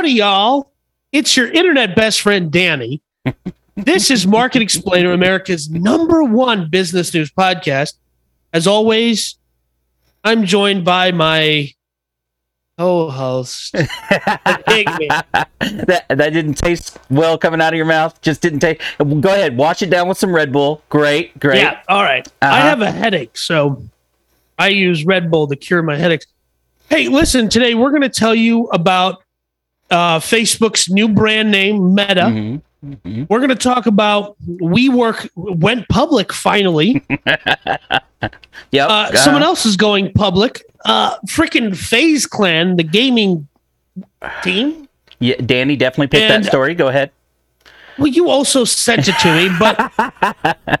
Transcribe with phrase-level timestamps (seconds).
[0.00, 0.72] Howdy, y'all.
[1.12, 3.02] It's your internet best friend, Danny.
[3.76, 7.98] this is Market Explainer, America's number one business news podcast.
[8.54, 9.36] As always,
[10.24, 11.68] I'm joined by my
[12.78, 15.22] co-host, the big man.
[15.86, 18.18] that that didn't taste well coming out of your mouth.
[18.22, 18.80] Just didn't taste.
[18.98, 20.82] Go ahead, wash it down with some Red Bull.
[20.88, 21.58] Great, great.
[21.58, 22.26] Yeah, all right.
[22.40, 22.68] I Uh-huh.
[22.70, 23.82] have a headache, so
[24.58, 26.24] I use Red Bull to cure my headaches.
[26.88, 29.22] Hey, listen, today we're going to tell you about
[29.90, 32.22] uh, Facebook's new brand name, Meta.
[32.22, 33.26] Mhm, mhm.
[33.28, 37.02] We're going to talk about WeWork went public finally.
[38.72, 38.88] Yep.
[38.90, 40.62] Uh, someone else is going public.
[40.84, 43.48] Uh, freaking FaZe Clan, the gaming
[44.42, 44.86] team.
[45.18, 46.74] Yeah, Danny definitely picked And- that story.
[46.74, 47.10] Go ahead.
[47.98, 50.80] Well, you also sent it to me, but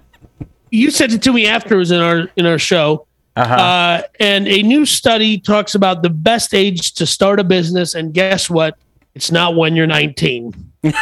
[0.70, 3.06] you sent it to me after it was in our in our show.
[3.36, 3.54] Uh-huh.
[3.54, 7.94] Uh, and a new study talks about the best age to start a business.
[7.94, 8.76] And guess what?
[9.20, 10.72] It's not when you're 19.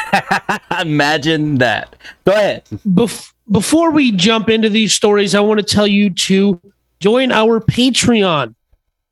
[0.80, 1.94] Imagine that.
[2.24, 2.64] Go ahead.
[2.84, 6.60] Bef- before we jump into these stories, I want to tell you to
[6.98, 8.56] join our Patreon.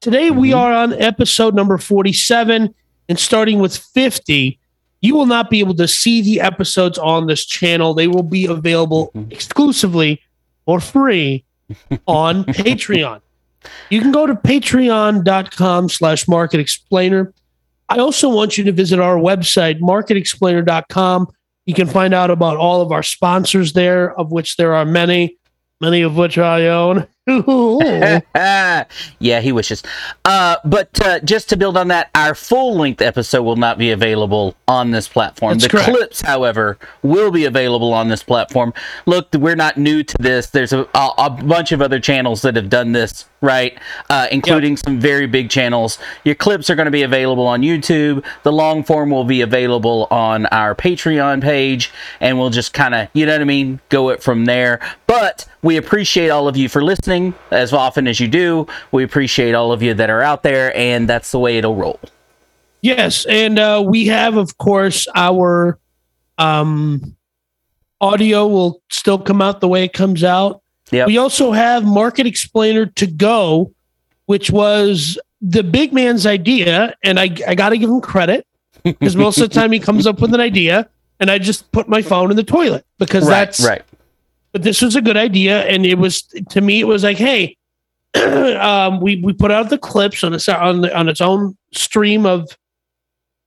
[0.01, 0.59] Today, we mm-hmm.
[0.59, 2.75] are on episode number 47,
[3.09, 4.59] and starting with 50,
[5.03, 7.95] you will not be able to see the episodes on this channel.
[7.95, 9.31] They will be available mm-hmm.
[9.31, 10.21] exclusively
[10.67, 11.45] or free
[12.09, 13.21] on Patreon.
[13.89, 17.33] You can go to patreon.com slash market explainer.
[17.89, 21.29] I also want you to visit our website, marketexplainer.com.
[21.67, 25.37] You can find out about all of our sponsors there, of which there are many,
[25.81, 27.07] many of which I own.
[29.19, 29.83] yeah, he wishes.
[30.25, 33.91] Uh, but uh, just to build on that, our full length episode will not be
[33.91, 35.55] available on this platform.
[35.55, 35.89] That's the correct.
[35.89, 38.73] clips, however, will be available on this platform.
[39.07, 40.51] Look, we're not new to this.
[40.51, 43.77] There's a, a, a bunch of other channels that have done this, right?
[44.09, 45.99] Uh, including some very big channels.
[46.23, 48.25] Your clips are going to be available on YouTube.
[48.45, 51.91] The long form will be available on our Patreon page,
[52.21, 54.79] and we'll just kind of, you know what I mean, go it from there.
[55.09, 57.16] But we appreciate all of you for listening
[57.51, 58.67] as often as you do.
[58.93, 62.01] We appreciate all of you that are out there, and that's the way it'll roll.
[62.81, 65.79] Yes, and uh, we have, of course, our
[66.39, 67.17] um,
[68.01, 70.63] audio will still come out the way it comes out.
[70.93, 71.09] Yep.
[71.09, 73.73] We also have Market Explainer to go,
[74.27, 78.47] which was the big man's idea, and I I got to give him credit
[78.83, 80.89] because most of the time he comes up with an idea,
[81.19, 83.83] and I just put my phone in the toilet because right, that's right.
[84.57, 87.55] But this was a good idea and it was to me it was like hey
[88.59, 92.25] um, we we put out the clips on its on the, on its own stream
[92.25, 92.49] of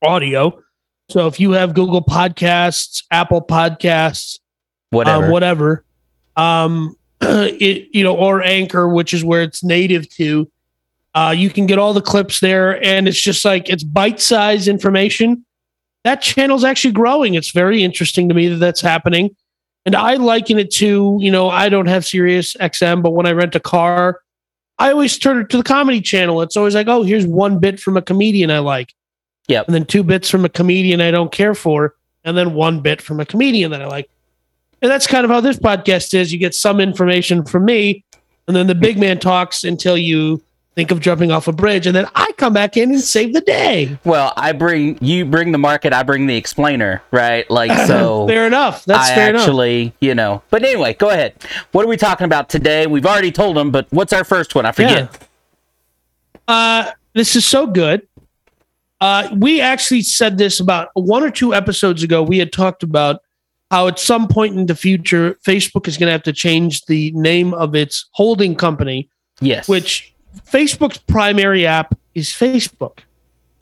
[0.03, 0.61] audio.
[1.09, 4.37] So if you have google podcasts apple podcasts
[4.91, 5.25] Whatever.
[5.25, 5.83] um, whatever
[6.35, 10.47] um it you know or anchor which is where it's native to
[11.15, 15.43] uh you can get all the clips there and it's just like it's bite-sized information.
[16.03, 17.33] That channel's actually growing.
[17.33, 19.35] It's very interesting to me that that's happening
[19.85, 23.31] and i liken it to you know i don't have Sirius xm but when i
[23.31, 24.21] rent a car
[24.77, 27.79] i always turn it to the comedy channel it's always like oh here's one bit
[27.79, 28.93] from a comedian i like
[29.47, 29.63] Yeah.
[29.65, 33.01] and then two bits from a comedian i don't care for and then one bit
[33.01, 34.09] from a comedian that i like
[34.81, 36.31] and that's kind of how this podcast is.
[36.31, 38.05] You get some information from me,
[38.47, 40.41] and then the big man talks until you
[40.79, 43.41] think of jumping off a bridge, and then I come back in and save the
[43.41, 43.97] day.
[44.05, 47.49] well, I bring you bring the market, I bring the explainer, right?
[47.51, 48.25] Like so.
[48.29, 48.85] fair enough.
[48.85, 49.41] That's I fair enough.
[49.41, 50.41] actually, you know.
[50.49, 51.33] But anyway, go ahead.
[51.73, 52.87] What are we talking about today?
[52.87, 54.65] We've already told them, but what's our first one?
[54.65, 55.21] I forget.
[56.47, 58.07] Uh, this is so good.
[59.01, 62.23] Uh, we actually said this about one or two episodes ago.
[62.23, 63.21] We had talked about
[63.71, 67.11] how at some point in the future, Facebook is going to have to change the
[67.11, 69.09] name of its holding company,
[69.41, 69.67] Yes.
[69.67, 70.13] which
[70.51, 72.99] Facebook's primary app is Facebook.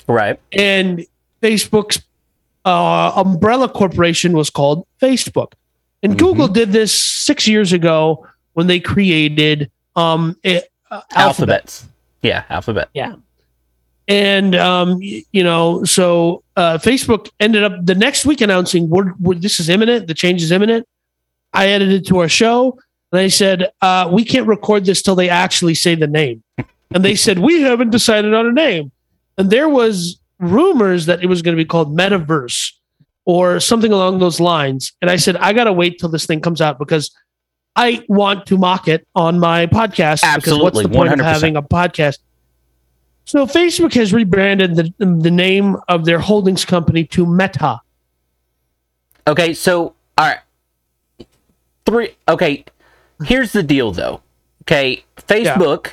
[0.07, 0.39] right.
[0.53, 1.05] and
[1.41, 1.99] Facebook's
[2.65, 5.53] uh, umbrella corporation was called Facebook.
[6.03, 6.17] And Mhm.
[6.17, 10.57] Google did this six years ago when they created um, a-
[10.91, 11.15] uh, Alphabet.
[11.15, 11.85] Alphabets.
[12.21, 12.89] Yeah, alphabet.
[12.93, 13.15] Yeah.
[14.07, 19.13] And um, y- you know, so uh, Facebook ended up the next week announcing we're,
[19.19, 20.07] we're, this is imminent.
[20.07, 20.87] The change is imminent.
[21.53, 22.79] I added it to our show, and
[23.11, 26.43] they said uh, we can't record this till they actually say the name.
[26.93, 28.91] and they said we haven't decided on a name.
[29.37, 32.71] And there was rumors that it was going to be called Metaverse
[33.25, 34.93] or something along those lines.
[35.01, 37.11] And I said I got to wait till this thing comes out because
[37.75, 40.21] I want to mock it on my podcast.
[40.35, 41.23] Because what's Absolutely, the point of 100%.
[41.23, 42.19] having a podcast?
[43.25, 47.81] So Facebook has rebranded the, the name of their holdings company to Meta.
[49.27, 50.39] Okay, so all right.
[51.85, 52.65] Three okay.
[53.23, 54.21] Here's the deal though.
[54.63, 55.91] Okay, Facebook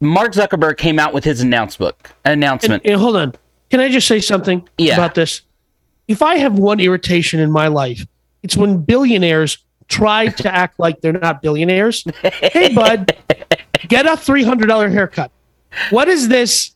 [0.00, 1.94] Mark Zuckerberg came out with his announcement
[2.24, 2.82] And, announcement.
[2.86, 3.34] and hold on.
[3.70, 4.94] Can I just say something Yeah.
[4.94, 5.42] about this?
[6.08, 8.06] If I have one irritation in my life,
[8.42, 9.58] it's when billionaires
[9.88, 12.04] try to act like they're not billionaires.
[12.22, 13.14] hey, bud,
[13.88, 15.30] get a three hundred dollar haircut.
[15.90, 16.72] What is this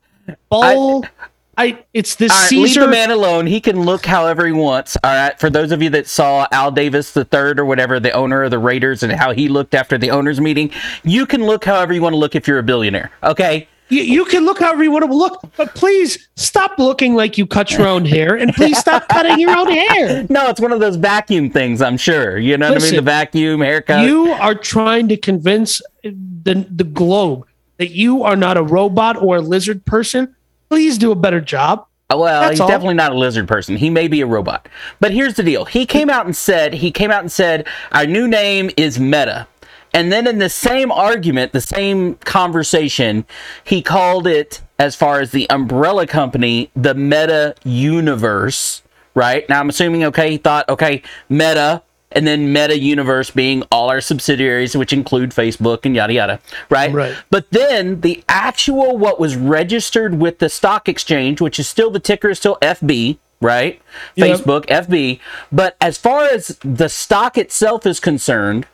[0.50, 1.04] bull?
[1.04, 1.23] I,
[1.58, 2.80] it's this right, leave Caesar.
[2.80, 3.46] the man alone.
[3.46, 4.96] He can look however he wants.
[5.02, 5.38] All right.
[5.38, 8.50] For those of you that saw Al Davis the third or whatever, the owner of
[8.50, 10.70] the Raiders, and how he looked after the owners meeting,
[11.02, 13.10] you can look however you want to look if you're a billionaire.
[13.22, 13.68] Okay.
[13.90, 17.46] You, you can look however you want to look, but please stop looking like you
[17.46, 20.26] cut your own hair, and please stop cutting your own hair.
[20.30, 21.82] No, it's one of those vacuum things.
[21.82, 22.38] I'm sure.
[22.38, 22.96] You know what I mean?
[22.96, 24.06] The vacuum haircut.
[24.06, 27.46] You are trying to convince the the globe
[27.76, 30.34] that you are not a robot or a lizard person.
[30.74, 31.86] Please do a better job.
[32.10, 32.66] Uh, well, That's he's all.
[32.66, 33.76] definitely not a lizard person.
[33.76, 34.68] He may be a robot.
[34.98, 35.66] But here's the deal.
[35.66, 39.46] He came out and said, he came out and said, our new name is Meta.
[39.92, 43.24] And then in the same argument, the same conversation,
[43.62, 48.82] he called it, as far as the umbrella company, the Meta Universe,
[49.14, 49.48] right?
[49.48, 54.00] Now I'm assuming, okay, he thought, okay, Meta, and then Meta Universe being all our
[54.00, 56.40] subsidiaries, which include Facebook and yada yada,
[56.70, 56.92] right?
[56.92, 57.16] Right.
[57.30, 62.00] But then the actual what was registered with the stock exchange, which is still the
[62.00, 63.80] ticker is still FB, right?
[64.14, 64.38] Yep.
[64.38, 65.20] Facebook FB.
[65.50, 68.66] But as far as the stock itself is concerned,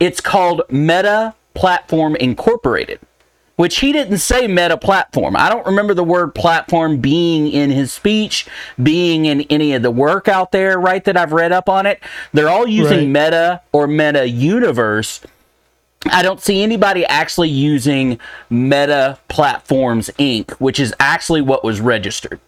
[0.00, 3.00] it's called Meta Platform Incorporated.
[3.58, 5.36] Which he didn't say meta platform.
[5.36, 8.46] I don't remember the word platform being in his speech,
[8.80, 11.04] being in any of the work out there, right?
[11.04, 12.00] That I've read up on it.
[12.32, 13.24] They're all using Right.
[13.30, 15.20] meta or meta universe
[16.12, 18.20] I don't see anybody actually using
[18.50, 22.38] Meta Platforms Inc., which is actually what was registered.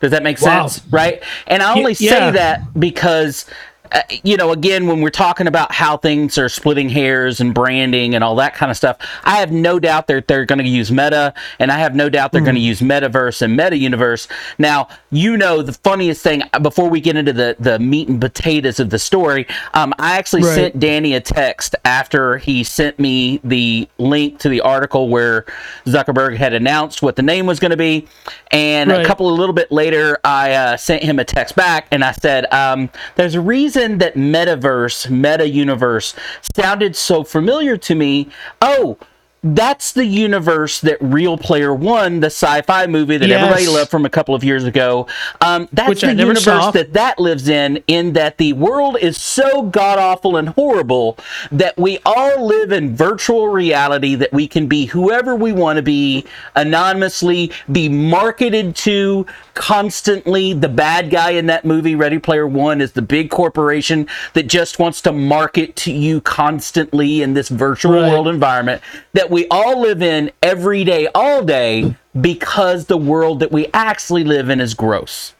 [0.00, 0.66] Does that make Wow.
[0.66, 0.84] sense?
[0.90, 1.22] Right?
[1.46, 2.10] And I only yeah.
[2.10, 3.46] say that because,
[3.92, 8.14] uh, you know, again, when we're talking about how things are splitting hairs and branding
[8.14, 10.90] and all that kind of stuff, I have no doubt that they're going to use
[10.90, 14.28] Meta, and I have no doubt they're going to use Metaverse and Meta Universe.
[14.58, 18.80] Now, you know, the funniest thing before we get into the the meat and potatoes
[18.80, 20.54] of the story, um, I actually Right.
[20.54, 25.46] sent Danny a text after he sent me the link to the article where
[25.86, 28.06] Zuckerberg had announced what the name was going to be,
[28.50, 32.04] and a couple a little bit later, I uh, sent him a text back and
[32.04, 36.14] I said, um, "There's a reason that metaverse, meta universe
[36.56, 38.28] sounded so familiar to me.
[38.60, 38.98] Oh."
[39.44, 43.40] That's the universe that Real Player One, the sci-fi movie that Yes.
[43.40, 45.06] everybody loved from a couple of years ago.
[45.40, 46.72] Um, that's Which the universe saw.
[46.72, 47.80] that that lives in.
[47.86, 51.16] In that the world is so god awful and horrible
[51.52, 54.16] that we all live in virtual reality.
[54.16, 56.24] That we can be whoever we want to be
[56.56, 59.24] anonymously, be marketed to
[59.58, 60.52] constantly.
[60.54, 64.78] The bad guy in that movie, Ready Player One, is the big corporation that just
[64.78, 68.10] wants to market to you constantly in this virtual Right.
[68.12, 68.80] world environment
[69.12, 74.24] that we all live in every day, all day, because the world that we actually
[74.24, 75.34] live in is gross.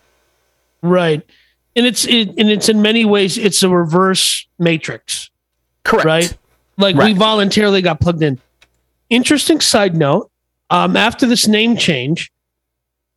[0.83, 1.23] Right.
[1.77, 5.31] And it's it, and it's in many ways it's a reverse matrix,
[5.85, 6.05] Correct.
[6.05, 6.37] right?
[6.77, 8.39] Like we voluntarily got plugged in.
[9.11, 10.31] Interesting side note.
[10.71, 12.31] Um, after this name change,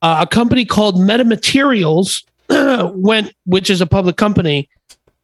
[0.01, 2.23] uh, a company called Metamaterials
[2.95, 4.69] went, which is a public company,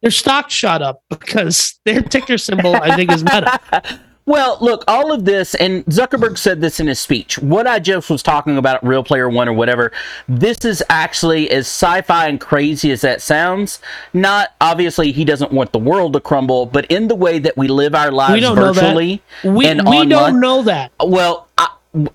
[0.02, 3.60] their stock shot up because their ticker symbol, I think, is Meta.
[4.28, 7.38] Well, look, all of this, and Zuckerberg said this in his speech.
[7.38, 9.90] What I just was talking about, Real Player One or whatever,
[10.28, 13.80] this is actually as sci fi and crazy as that sounds.
[14.12, 17.68] Not obviously, he doesn't want the world to crumble, but in the way that we
[17.68, 18.82] live our lives We don't know that.
[18.82, 20.08] virtually We, and we online.
[20.10, 20.92] don't know that.
[21.02, 21.68] Well, I,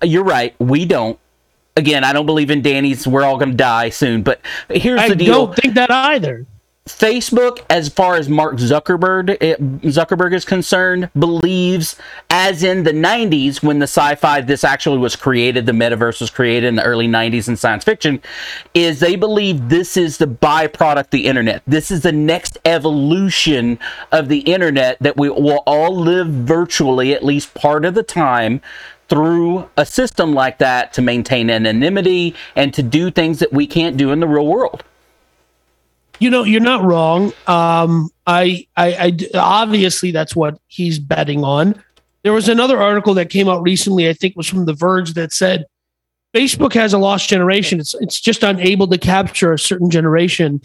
[0.04, 0.54] you're right.
[0.60, 1.18] We don't.
[1.76, 3.06] Again, I don't believe in Danny's.
[3.06, 4.22] We're all going to die soon.
[4.22, 5.34] But here's I the deal.
[5.34, 6.46] I don't think that either.
[6.86, 11.96] Facebook, as far as Mark Zuckerberg it, Zuckerberg is concerned, believes,
[12.28, 16.66] as in the '90s when the sci-fi this actually was created, the metaverse was created
[16.66, 18.20] in the early '90s in science fiction,
[18.74, 21.62] is they believe this is the byproduct, the internet.
[21.66, 23.78] This is the next evolution
[24.12, 28.60] of the internet that we will all live virtually at least part of the time
[29.08, 33.96] through a system like that to maintain anonymity and to do things that we can't
[33.96, 34.82] do in the real world.
[36.20, 37.32] You know, you're not wrong.
[37.46, 41.82] Um, i i obviously that's what he's betting on.
[42.22, 44.08] There was another article that came out recently.
[44.08, 45.66] I think was from The Verge that said
[46.34, 47.80] Facebook has a lost generation.
[47.80, 50.62] It's it's just unable to capture a certain generation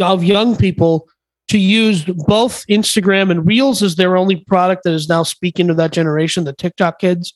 [0.00, 1.08] of young people
[1.48, 5.74] to use both Instagram and Reels as their only product that is now speaking to
[5.74, 7.34] that generation, the TikTok kids.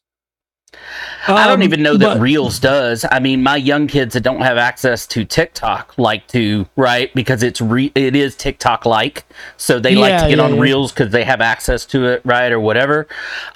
[1.28, 3.04] I don't Um, even know that but- Reels does.
[3.10, 7.12] I mean, my young kids that don't have access to TikTok like to, right?
[7.14, 9.24] Because it's re- it is TikTok like,
[9.56, 10.60] so they like to get yeah, on yeah.
[10.60, 13.08] Reels because they have access to it, right, or whatever.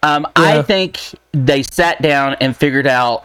[0.02, 0.44] Um, Yeah.
[0.44, 0.98] I think
[1.32, 3.24] they sat down and figured out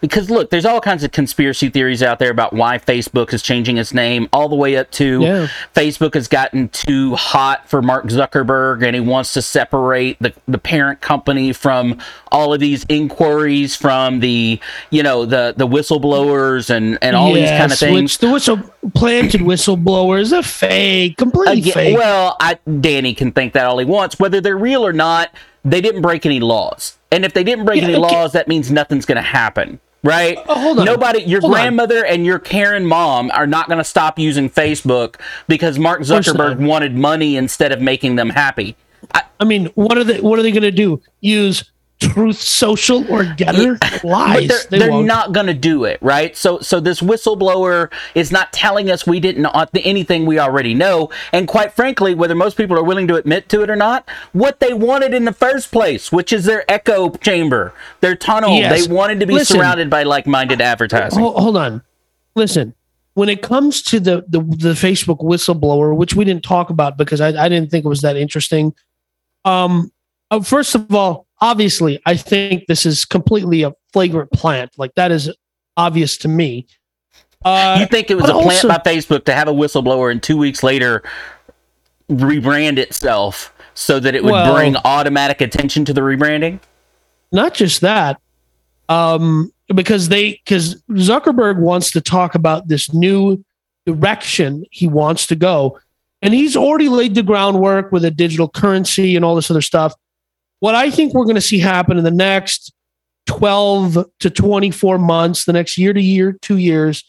[0.00, 3.78] because look, there's all kinds of conspiracy theories out there about why Facebook is changing
[3.78, 5.48] its name, all the way up to Yeah.
[5.74, 10.58] Facebook has gotten too hot for Mark Zuckerberg and he wants to separate the, the
[10.58, 11.98] parent company from
[12.32, 14.60] all of these inquiries from the
[14.90, 17.94] you know the the whistleblowers and and all these kind of Yes, things.
[18.02, 18.60] Which the whistle
[18.94, 21.96] planted whistleblowers is a fake, completely Again, fake.
[21.96, 25.30] well, I, Danny can think that all he wants, whether they're real or not.
[25.64, 28.14] They didn't break any laws, and if they didn't break Yeah, any okay.
[28.14, 30.38] laws, that means nothing's going to happen, right?
[30.48, 30.84] Oh, hold on.
[30.86, 31.60] Nobody, your Hold on.
[31.60, 35.16] grandmother and your Karen mom are not going to stop using Facebook
[35.48, 36.00] because Mark.
[36.00, 38.76] Zuckerberg wanted money instead of making them happy.
[39.12, 40.20] I, I mean, what are they?
[40.20, 41.00] What are they going to do?
[41.20, 43.78] Use Truth Social or Gettr?
[44.02, 44.48] but Lies.
[44.48, 45.06] they're, They they're won't.
[45.32, 46.36] going to do it, right?
[46.36, 49.42] So, so this whistleblower is not telling us we didn't
[49.86, 53.62] anything we already know, and quite frankly, whether most people are willing to admit to
[53.62, 57.72] it or not, what they wanted in the first place, which is their echo chamber,
[58.00, 58.86] their tunnel, Yes.
[58.86, 59.56] they wanted to be Listen.
[59.56, 61.18] surrounded by like-minded advertising.
[61.20, 61.82] Hold, hold on.
[62.34, 62.74] Listen,
[63.14, 67.22] when it comes to the, the the Facebook whistleblower, which we didn't talk about because
[67.22, 68.74] I, I didn't think it was that interesting.
[69.46, 69.90] Um,
[70.30, 74.72] uh, first of all, obviously, I think this is completely a flagrant plant.
[74.78, 75.30] Like that is
[75.76, 76.66] obvious to me.
[77.44, 80.22] Uh, you think it was a plant also- by Facebook to have a whistleblower and
[80.22, 81.02] two weeks later
[82.10, 86.60] rebrand itself so that it would Well- bring automatic attention to the rebranding?
[87.32, 88.20] not just that
[88.88, 93.44] um because they because zuckerberg wants to talk about this new
[93.84, 95.76] direction he wants to go
[96.22, 99.92] and he's already laid the groundwork with a digital currency and all this other stuff
[100.60, 102.72] what i think we're going to see happen in the next
[103.26, 107.04] 12 to 24 months the next year to year two years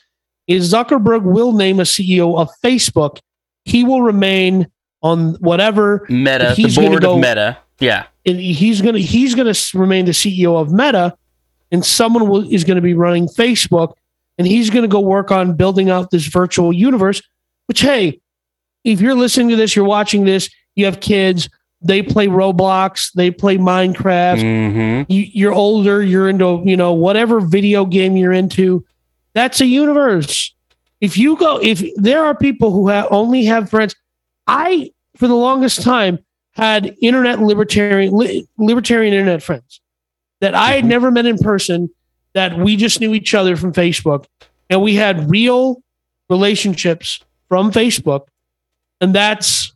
[0.48, 3.20] is zuckerberg will name a ceo of facebook
[3.66, 4.68] he will remain
[5.04, 7.58] on whatever Meta, He's gonna board go- of Meta.
[7.80, 8.08] Yeah.
[8.26, 11.16] and he's gonna he's gonna remain the CEO of Meta,
[11.72, 13.94] and someone will, is going to be running Facebook,
[14.40, 17.22] and he's going to go work on building out this virtual universe.
[17.68, 18.20] Which hey,
[18.84, 21.48] if you're listening to this, you're watching this, you have kids,
[21.82, 24.42] they play Roblox, they play Minecraft.
[24.42, 25.12] Mm-hmm.
[25.12, 28.86] You, you're older, you're into you know whatever video game you're into.
[29.34, 30.54] That's a universe.
[31.00, 33.96] If you go, if there are people who have only have friends,
[34.48, 36.20] I for the longest time
[36.54, 39.80] had internet libertarian li, libertarian internet friends
[40.42, 40.88] that I had Mhm.
[40.88, 41.90] never met in person.
[42.34, 44.26] That we just knew each other from Facebook,
[44.70, 45.82] and we had real
[46.30, 47.20] relationships
[47.50, 48.28] from Facebook,
[49.02, 49.74] and that's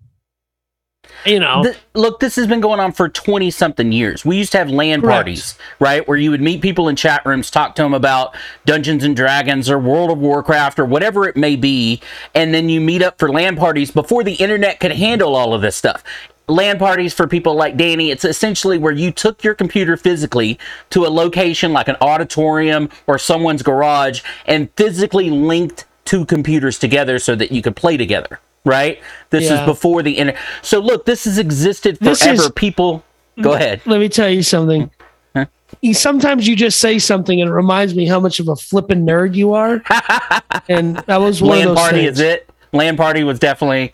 [1.25, 4.25] you know Th- look, this has been going on for 20 something years.
[4.25, 5.13] We used to have LAN Correct.
[5.15, 6.07] parties, right?
[6.07, 8.35] Where you would meet people in chat rooms, talk to them about
[8.65, 12.01] Dungeons and Dragons or World of Warcraft or whatever it may be.
[12.33, 15.61] And then you meet up for LAN parties before the internet could handle all of
[15.61, 16.03] this stuff.
[16.47, 20.59] LAN parties for people like Danny, it's essentially where you took your computer physically
[20.89, 27.19] to a location like an auditorium or someone's garage and physically linked two computers together
[27.19, 28.99] so that you could play together, right?
[29.29, 29.61] This Yeah.
[29.61, 30.41] is before the internet.
[30.61, 32.31] So look, this has existed forever.
[32.33, 33.03] is- People,
[33.41, 33.81] go ahead.
[33.85, 34.89] let me tell you something.
[35.35, 35.45] Huh?
[35.93, 39.35] Sometimes you just say something and it reminds me how much of a flippin' nerd
[39.35, 39.81] you are.
[40.69, 42.19] and that was one LAN of those party things.
[42.19, 42.49] is it?
[42.73, 43.93] LAN party was definitely.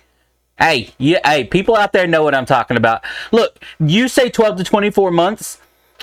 [0.59, 3.03] Hey, yeah, hey, people out there know what I'm talking about.
[3.31, 5.59] Look, you say 12 to 24 months.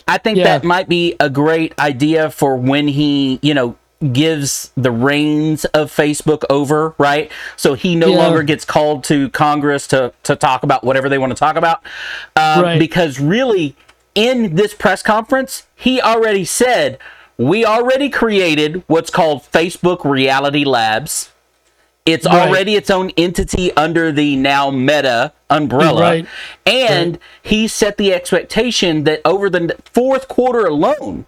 [0.07, 0.45] I think Yeah.
[0.45, 3.75] that might be a great idea for when he, you know,
[4.13, 7.31] gives the reins of Facebook over, right?
[7.57, 8.17] So he no Yeah.
[8.19, 11.81] longer gets called to Congress to to talk about whatever they want to talk about.
[12.37, 12.79] Um, Right.
[12.79, 13.77] Because really,
[14.15, 16.99] in this press conference, he already said
[17.39, 21.31] we already created what's called Facebook Reality Labs.
[22.07, 22.49] It's Right.
[22.49, 26.01] already its own entity under the now Meta umbrella.
[26.01, 26.27] Right.
[26.67, 31.25] And he set the expectation that over the fourth quarter alone,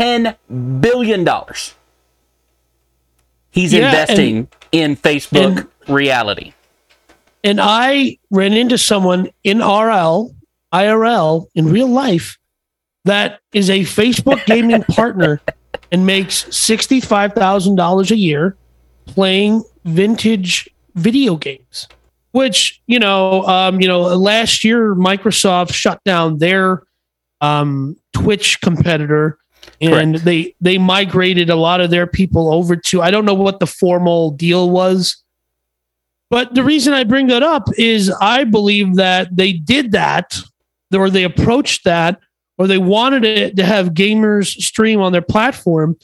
[0.00, 1.28] $10 billion
[3.50, 6.54] he's Yeah, investing in Facebook and- reality.
[7.42, 10.34] And I ran into someone in RL,
[10.74, 12.38] IRL, in real life,
[13.06, 15.40] that is a Facebook gaming partner
[15.90, 18.56] and makes $65,000 a year
[19.06, 21.88] playing vintage video games.
[22.32, 26.84] Which, you know, um, you know, last year Microsoft shut down their
[27.40, 29.39] um, Twitch competitor
[29.80, 33.60] and they they migrated a lot of their people over to I don't know what
[33.60, 35.22] the formal deal was
[36.30, 40.38] but the reason I bring that up is I believe that they did that,
[40.94, 42.20] or they approached that,
[42.56, 45.98] or they wanted it to have gamers stream on their platform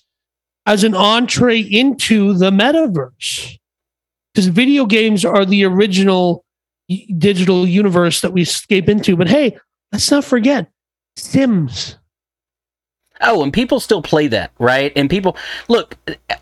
[0.67, 3.57] as an entree into the metaverse.
[4.35, 6.45] Because video games are the original
[7.19, 9.17] digital universe that we escape into.
[9.17, 9.57] But hey,
[9.93, 10.71] let's not forget
[11.17, 11.97] Sims.
[13.21, 14.93] Oh, and people still play that, right?
[14.95, 15.37] And people
[15.69, 15.97] look,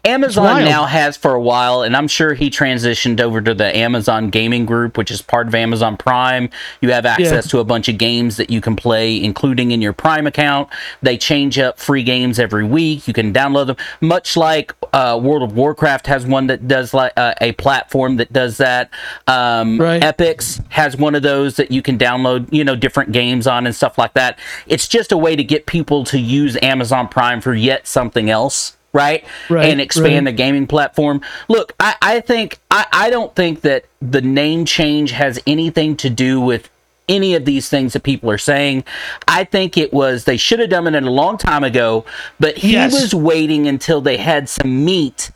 [0.04, 4.30] Amazon now has for a while, and I'm sure he transitioned over to the Amazon
[4.30, 6.50] Gaming Group, which is part of Amazon Prime.
[6.80, 7.50] You have access yeah.
[7.50, 10.68] to a bunch of games that you can play, including in your Prime account.
[11.02, 13.06] They change up free games every week.
[13.06, 17.12] You can download them, much like uh, World of Warcraft has one that does like
[17.16, 18.90] uh, a platform that does that.
[19.26, 20.02] Um, right.
[20.02, 23.74] Epix has one of those that you can download, you know, different games on and
[23.74, 24.38] stuff like that.
[24.66, 28.76] It's just a way to get people to use Amazon Prime for yet something else.
[28.92, 29.24] Right?
[29.50, 30.30] right and expand right.
[30.30, 31.20] the gaming platform.
[31.48, 36.08] Look, I, I think I, I don't think that the name change has anything to
[36.08, 36.70] do with
[37.08, 38.84] any of these things that people are saying.
[39.26, 42.04] I think it was they should have done it a long time ago,
[42.40, 42.92] but he yes.
[42.92, 45.30] was waiting until they had some meat,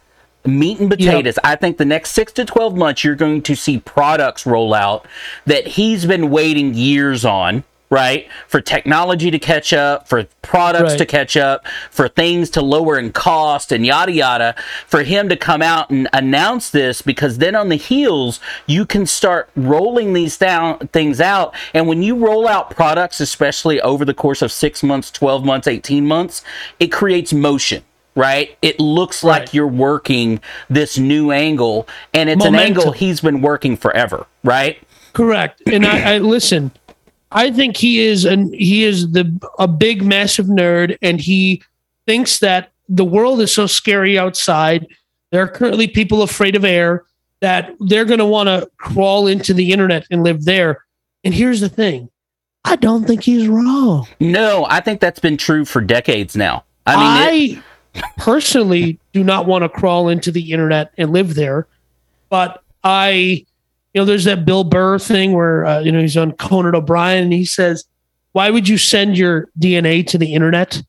[0.46, 1.36] meat and potatoes.
[1.36, 1.44] Yep.
[1.44, 5.06] I think the next six to twelve months you're going to see products roll out
[5.46, 8.28] that he's been waiting years on right?
[8.46, 10.98] For technology to catch up, for products right.
[10.98, 14.54] to catch up, for things to lower in cost and yada yada,
[14.86, 19.06] for him to come out and announce this because then on the heels you can
[19.06, 24.14] start rolling these down things out and when you roll out products especially over the
[24.14, 26.42] course of 6 months, 12 months, 18 months,
[26.78, 27.82] it creates motion
[28.14, 28.58] right?
[28.62, 29.42] It looks right.
[29.42, 32.54] like you're working this new angle, and it's Momentum.
[32.54, 34.82] an angle he's been working forever, right?
[35.12, 35.62] Correct.
[35.66, 36.72] And I, I listen.
[37.30, 41.62] I think he is and he is the a big massive nerd and he
[42.06, 44.86] thinks that the world is so scary outside.
[45.30, 47.04] There are currently people afraid of air
[47.40, 50.84] that they're going to want to crawl into the internet and live there.
[51.22, 52.08] And here's the thing.
[52.64, 54.08] I don't think he's wrong.
[54.20, 56.64] No, I think that's been true for decades now.
[56.86, 57.04] I mean,
[57.54, 57.62] I
[57.94, 58.04] it...
[58.16, 61.66] personally do not want to crawl into the internet and live there,
[62.30, 63.44] but I
[63.94, 67.24] you know, there's that Bill Burr thing where uh, you know he's on Conan O'Brien
[67.24, 67.84] and he says,
[68.32, 70.82] "Why would you send your DNA to the internet?"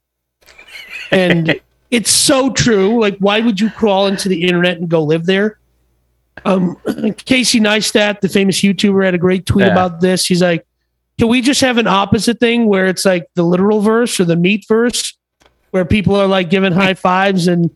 [1.11, 1.59] And
[1.91, 2.99] it's so true.
[2.99, 5.59] Like, why would you crawl into the internet and go live there?
[6.45, 6.77] Um,
[7.25, 9.71] Casey Neistat, the famous YouTuber, had a great tweet yeah.
[9.71, 10.25] about this.
[10.25, 10.65] He's like,
[11.17, 14.35] "Can we just have an opposite thing where it's like the literal verse or the
[14.35, 15.17] meat verse,
[15.71, 17.73] where people are like giving high fives and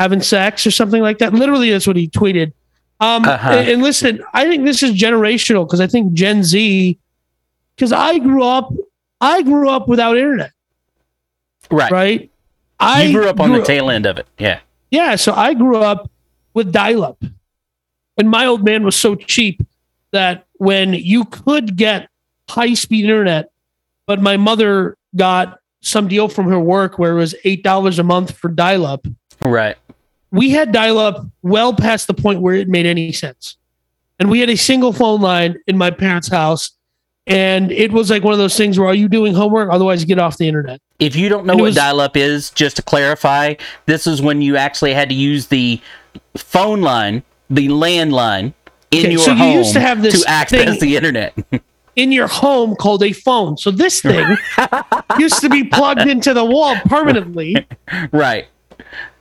[0.00, 2.52] having sex or something like that?" Literally, that's what he tweeted.
[3.00, 3.50] Um, uh-huh.
[3.50, 6.98] and, and listen, I think this is generational because I think Gen Z,
[7.74, 8.72] because I grew up,
[9.20, 10.52] I grew up without internet.
[11.70, 11.90] Right.
[11.90, 12.30] Right.
[12.78, 14.26] I you grew up on grew the tail end of it.
[14.38, 14.60] Yeah.
[14.90, 15.16] Yeah.
[15.16, 16.10] So I grew up
[16.52, 17.22] with dial up.
[18.16, 19.60] And my old man was so cheap
[20.12, 22.08] that when you could get
[22.48, 23.50] high speed internet,
[24.06, 28.36] but my mother got some deal from her work where it was $8 a month
[28.36, 29.06] for dial up.
[29.42, 29.76] Right
[30.34, 33.56] we had dial up well past the point where it made any sense.
[34.18, 36.72] And we had a single phone line in my parents' house.
[37.26, 39.70] And it was like one of those things where are you doing homework?
[39.70, 40.80] Otherwise, get off the internet.
[40.98, 43.54] If you don't know what dial up is, just to clarify,
[43.86, 45.80] this is when you actually had to use the
[46.36, 48.52] phone line, the landline
[48.90, 51.34] in okay, your so home you used to, have this to access the internet.
[51.96, 53.56] in your home called a phone.
[53.56, 54.36] So this thing
[55.18, 57.66] used to be plugged into the wall permanently.
[58.12, 58.48] Right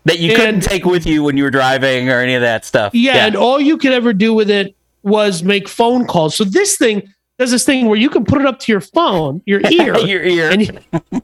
[0.05, 2.65] that you and, couldn't take with you when you were driving or any of that
[2.65, 2.93] stuff.
[2.93, 6.35] Yeah, yeah, and all you could ever do with it was make phone calls.
[6.35, 9.41] So this thing does this thing where you can put it up to your phone,
[9.45, 10.79] your ear, your ear, and,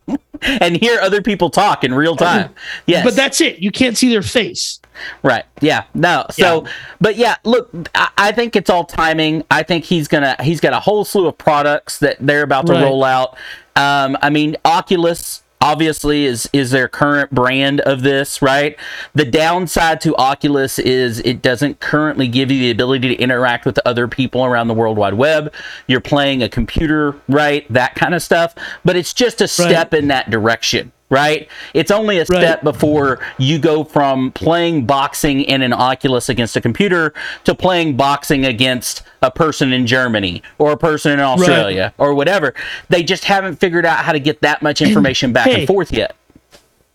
[0.42, 2.54] and, hear other people talk in real time.
[2.88, 3.60] Yes, but that's it.
[3.60, 4.80] You can't see their face.
[5.24, 5.46] Right.
[5.62, 5.84] Yeah.
[5.94, 6.26] No.
[6.32, 6.72] So, yeah.
[7.00, 9.44] but yeah, look, I, I, think it's all timing.
[9.50, 12.74] I think he's gonna he's got a whole slew of products that they're about to
[12.74, 12.84] right.
[12.84, 13.38] roll out.
[13.76, 18.78] Um, I mean, Oculus obviously is is their current brand of this right?
[19.14, 23.80] The downside to oculus is it doesn't currently give you the ability to interact with
[23.86, 25.54] other people around the world wide web.
[25.88, 27.72] You're playing a computer right?
[27.72, 28.56] That kind of stuff.
[28.86, 30.02] But it's just a step right.
[30.02, 31.48] in that direction right?
[31.74, 32.64] It's only a step right.
[32.64, 37.14] before you go from playing boxing in an Oculus against a computer
[37.46, 42.06] to playing boxing against a person in Germany or a person in Australia right.
[42.06, 42.54] or whatever.
[42.90, 45.68] They just haven't figured out how to get that much information and, back hey, and
[45.68, 46.16] forth yet.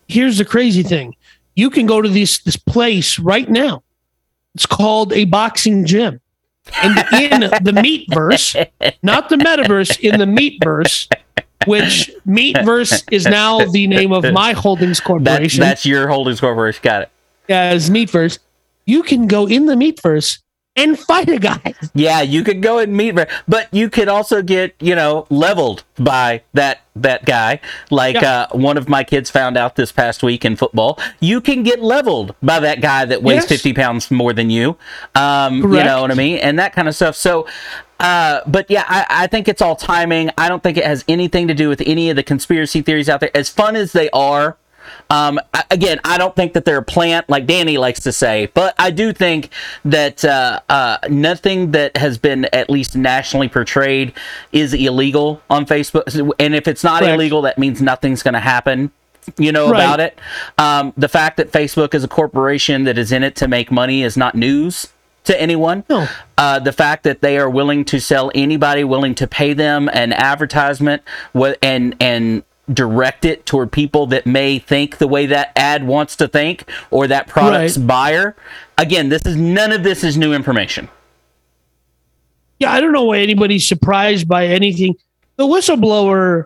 [0.07, 1.15] Here's the crazy thing.
[1.55, 3.83] You can go to this this place right now.
[4.53, 6.21] It's called a boxing gym.
[6.81, 7.71] And in the
[8.09, 8.69] meatverse,
[9.03, 11.07] not the metaverse, in the meatverse,
[11.67, 15.59] which Meatverse is now the name of my holdings corporation.
[15.59, 16.81] That, that's your holdings corporation.
[16.83, 17.11] Got it.
[17.49, 18.39] As Meatverse,
[18.85, 20.39] you can go in the Meatverse
[20.75, 21.73] and fight a guy.
[21.93, 23.15] Yeah, you could go and meet,
[23.47, 27.59] but you could also get you know leveled by that that guy.
[27.89, 28.47] Like yeah.
[28.51, 31.81] uh, one of my kids found out this past week in football, you can get
[31.81, 33.47] leveled by that guy that weighs yes.
[33.47, 34.77] fifty pounds more than you.
[35.15, 37.15] Um, you know what I mean, and that kind of stuff.
[37.15, 37.47] So.
[37.97, 40.29] Uh, but yeah, I, I think it's all timing.
[40.37, 43.21] I don't think it has anything to do with any of the conspiracy theories out
[43.21, 43.31] there.
[43.33, 44.57] As fun as they are,
[45.09, 45.39] Um,
[45.71, 48.91] again, I don't think that they're a plant like Danny likes to say, but I
[48.91, 49.49] do think
[49.85, 54.13] that uh, uh, nothing that has been at least nationally portrayed
[54.51, 56.33] is illegal on Facebook.
[56.39, 57.15] And if it's not Correct.
[57.15, 58.91] illegal, that means nothing's going to happen.
[59.39, 59.79] You know Right.
[59.83, 60.19] about it.
[60.59, 64.03] Um, the fact that Facebook is a corporation that is in it to make money
[64.03, 64.89] is not news
[65.23, 65.83] to anyone.
[65.89, 66.07] No.
[66.37, 70.13] Uh, the fact that they are willing to sell anybody willing to pay them an
[70.13, 71.01] advertisement
[71.35, 76.15] wh- and and direct it toward people that may think the way that ad wants
[76.15, 77.87] to think or that product's Right.
[77.87, 78.35] buyer.
[78.77, 80.89] Again, this is none of this is new information.
[82.59, 84.95] Yeah, I don't know why anybody's surprised by anything.
[85.35, 86.45] The whistleblower,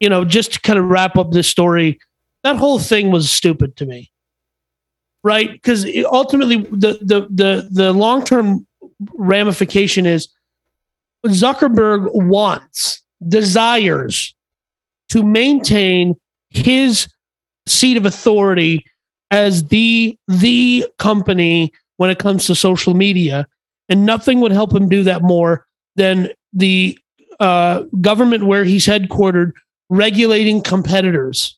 [0.00, 1.98] you know, just to kind of wrap up this story,
[2.42, 4.10] that whole thing was stupid to me.
[5.22, 5.52] Right?
[5.52, 8.66] Because ultimately the the the the long-term
[9.14, 10.28] ramification is
[11.26, 14.34] Zuckerberg wants, desires
[15.10, 16.16] to maintain
[16.50, 17.08] his
[17.66, 18.84] seat of authority
[19.30, 23.46] as the the company when it comes to social media
[23.88, 25.66] and nothing would help him do that more
[25.96, 26.98] than the
[27.40, 29.52] uh, government where he's headquartered
[29.88, 31.56] regulating competitors.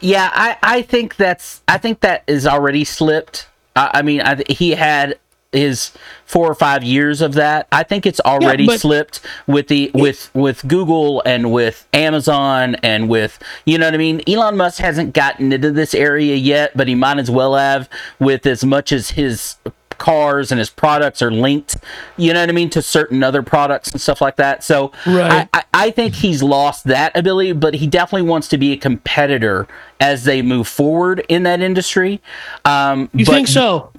[0.00, 3.48] Yeah, I, I think that's I think that is already slipped.
[3.74, 5.18] I, I mean, I, he had
[5.58, 5.92] his
[6.24, 7.66] four or five years of that.
[7.72, 13.08] I think it's already but- slipped with the with with Google and with Amazon and
[13.08, 14.20] with you know what I mean.
[14.26, 18.46] Elon Musk hasn't gotten into this area yet, but he might as well have with
[18.46, 19.56] as much as his
[19.98, 21.76] cars and his products are linked
[22.16, 25.48] you know what i mean to certain other products and stuff like that so Right.
[25.52, 28.76] I, I, I think he's lost that ability but he definitely wants to be a
[28.76, 29.66] competitor
[29.98, 32.20] as they move forward in that industry
[32.64, 33.90] um You think so?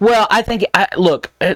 [0.00, 1.54] Well, I think I, look, uh,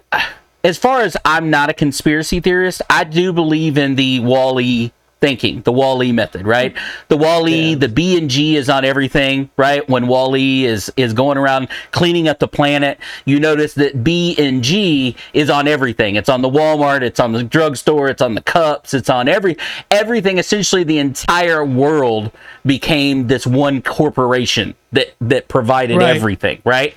[0.64, 5.62] as far as I'm not a conspiracy theorist, I do believe in the WALL-E thinking,
[5.62, 6.74] the WALL-E method, right?
[7.08, 7.76] The WALL-E, Yeah.
[7.76, 9.88] the B and G is on everything, right?
[9.88, 14.62] When WALL-E is is going around cleaning up the planet, you notice that B and
[14.62, 16.16] G is on everything.
[16.16, 19.56] It's on the Walmart, it's on the drugstore, it's on the cups, it's on every
[19.90, 20.38] everything.
[20.38, 22.32] Essentially, the entire world
[22.66, 26.16] became this one corporation that that provided Right.
[26.16, 26.94] everything, right?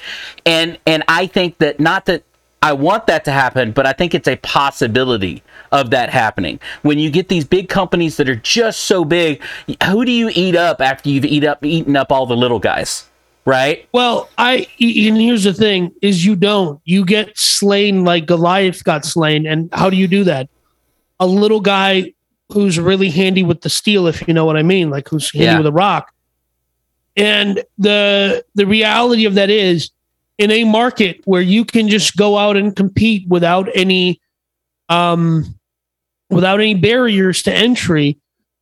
[0.48, 2.24] And and I think that not that
[2.66, 6.60] I want that to happen, but I think it's a possibility of that happening.
[6.82, 9.40] When you get these big companies that are just so big,
[9.84, 13.08] who do you eat up after you've eat up eaten up all the little guys?
[13.46, 13.88] Right?
[13.92, 16.82] Well, I and here's the thing: is you don't.
[16.86, 20.50] You get slain like Goliath got slain, and how do you do that?
[21.20, 22.14] A little guy
[22.52, 25.46] who's really handy with the steel, if you know what I mean, like who's handy
[25.46, 25.58] Yeah.
[25.58, 26.12] with a rock.
[27.16, 29.92] And the the reality of that is,
[30.38, 34.20] in a market where you can just go out and compete without any,
[34.90, 35.58] um,
[36.30, 38.18] without any barriers to entry,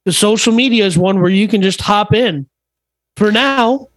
[0.05, 2.47] the social media is one where you can just hop in.
[3.17, 3.87] For now,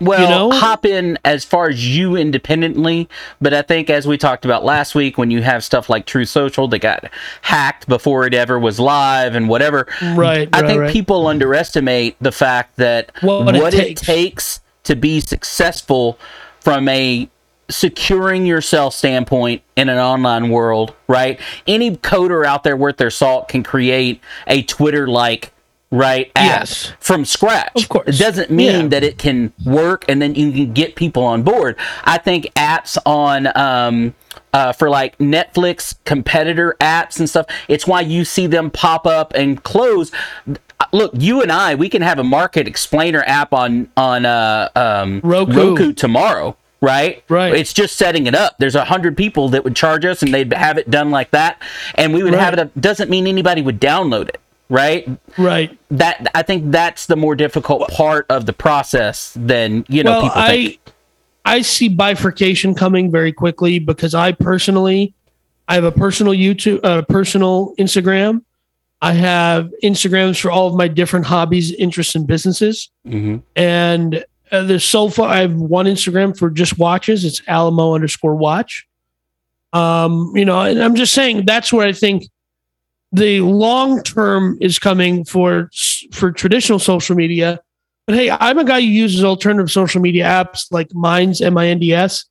[0.00, 0.50] Well, you know?
[0.50, 3.08] hop in as far as you independently,
[3.40, 6.24] but I think as we talked about last week, when you have stuff like True
[6.24, 7.08] Social that got
[7.42, 10.48] hacked before it ever was live and whatever, right?
[10.52, 10.92] I right, think right.
[10.92, 14.02] people underestimate the fact that What what, it it, takes.
[14.02, 14.60] takes.
[14.84, 16.18] to be successful
[16.62, 17.28] from a
[17.68, 21.40] securing yourself standpoint in an online world, right?
[21.66, 25.51] Any coder out there worth their salt can create a Twitter like
[25.92, 26.92] right Yes.
[26.98, 27.70] from scratch.
[27.76, 28.08] Of course.
[28.08, 28.86] It doesn't mean Yeah.
[28.88, 31.76] that it can work and then you can get people on board.
[32.02, 34.14] I think apps on um
[34.54, 39.32] uh, for like Netflix competitor apps and stuff, it's why you see them pop up
[39.34, 40.10] and close.
[40.92, 45.20] Look, you and I, we can have a market explainer app on on uh, um,
[45.24, 45.92] Roku.
[45.94, 47.22] tomorrow, right?
[47.30, 47.54] Right.
[47.54, 48.56] It's just setting it up.
[48.58, 51.56] There's a hundred people that would charge us, and they'd have it done like that,
[51.94, 52.58] and we would have it.
[52.58, 52.70] Up.
[52.78, 54.40] Doesn't mean anybody would download it,
[54.72, 55.08] right?
[55.36, 55.78] Right.
[55.90, 60.22] that I think that's the more difficult part of the process than you know well,
[60.22, 60.80] people I think.
[61.44, 65.14] I see bifurcation coming very quickly because I personally
[65.68, 68.42] I have a personal YouTube, a personal Instagram.
[69.00, 72.90] I have Instagrams for all of my different hobbies, interests, and businesses.
[73.04, 77.24] hmm And uh, there's so far I have one Instagram for just watches.
[77.24, 78.86] It's Alamo underscore watch.
[79.72, 82.24] Um, you know, and I'm just saying that's where I think
[83.12, 85.70] the long term is coming for
[86.12, 87.60] for traditional social media.
[88.06, 91.68] But hey, I'm a guy who uses alternative social media apps like Minds, M I
[91.68, 92.24] N D S.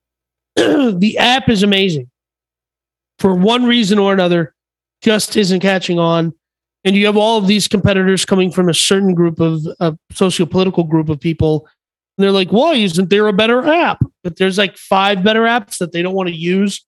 [0.56, 2.10] the app is amazing.
[3.18, 4.54] For one reason or another,
[5.02, 6.32] just isn't catching on.
[6.84, 10.84] And you have all of these competitors coming from a certain group of a socio-political
[10.84, 11.66] group of people.
[12.16, 14.00] And they're like, why isn't there a better app?
[14.22, 16.84] But there's like five better apps that they don't want to use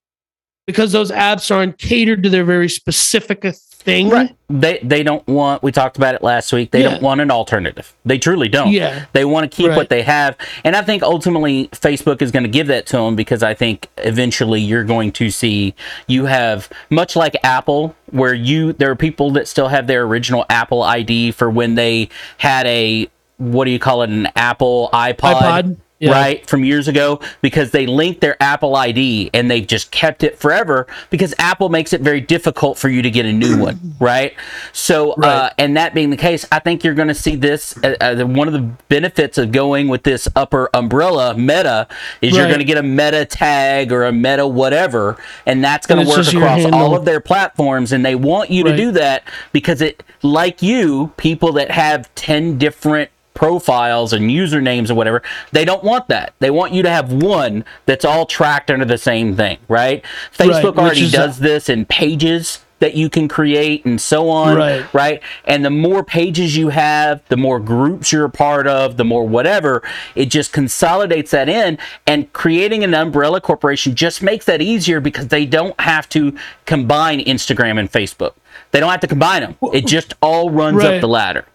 [0.71, 4.09] because those apps aren't catered to their very specific thing.
[4.11, 4.35] Right.
[4.49, 5.63] They they don't want.
[5.63, 6.71] We talked about it last week.
[6.71, 6.91] They Yeah.
[6.91, 7.95] don't want an alternative.
[8.05, 8.71] They truly don't.
[8.73, 9.05] Yeah.
[9.15, 9.77] They want to keep Right.
[9.77, 13.17] what they have, and I think ultimately Facebook is going to give that to them
[13.17, 15.75] because I think eventually you're going to see
[16.07, 20.45] you have much like Apple, where you there are people that still have their original
[20.51, 25.17] Apple ID for when they had a what do you call it an Apple iPod.
[25.41, 26.11] iPod, yeah.
[26.13, 30.39] Right from years ago because they linked their Apple ID and they've just kept it
[30.39, 34.35] forever because Apple makes it very difficult for you to get a new one, right?
[34.73, 37.77] So, uh, and that being the case, I think you're going to see this.
[37.85, 41.87] Uh, uh, one of the benefits of going with this upper umbrella Meta
[42.23, 46.03] is you're going to get a Meta tag or a Meta whatever, and that's going
[46.03, 47.93] to work across all of their platforms.
[47.93, 48.71] And they want you Right.
[48.73, 53.11] to do that because it, like you, people that have ten different
[53.41, 56.35] profiles and usernames or whatever they don't want that.
[56.41, 60.05] They want you to have one that's all tracked under the same thing right?
[60.37, 64.85] Facebook which already does this in pages that you can create and so on Right.
[64.95, 65.23] right?
[65.47, 69.27] And the more pages you have the more groups you're a part of the more
[69.27, 69.83] whatever
[70.15, 71.79] it just consolidates that in.
[72.07, 77.21] And creating an umbrella corporation just makes that easier because they don't have to combine
[77.21, 78.35] instagram and facebook.
[78.73, 80.97] They don't have to combine them it just all runs Right.
[80.97, 81.47] up the ladder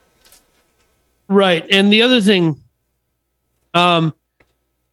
[1.28, 1.66] Right.
[1.72, 2.62] And the other thing,
[3.74, 4.14] um,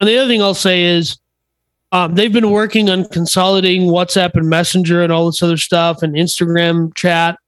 [0.01, 1.18] and the other thing I'll say is,
[1.92, 6.14] um, they've been working on consolidating WhatsApp and Messenger and all this other stuff and
[6.14, 7.38] Instagram chat.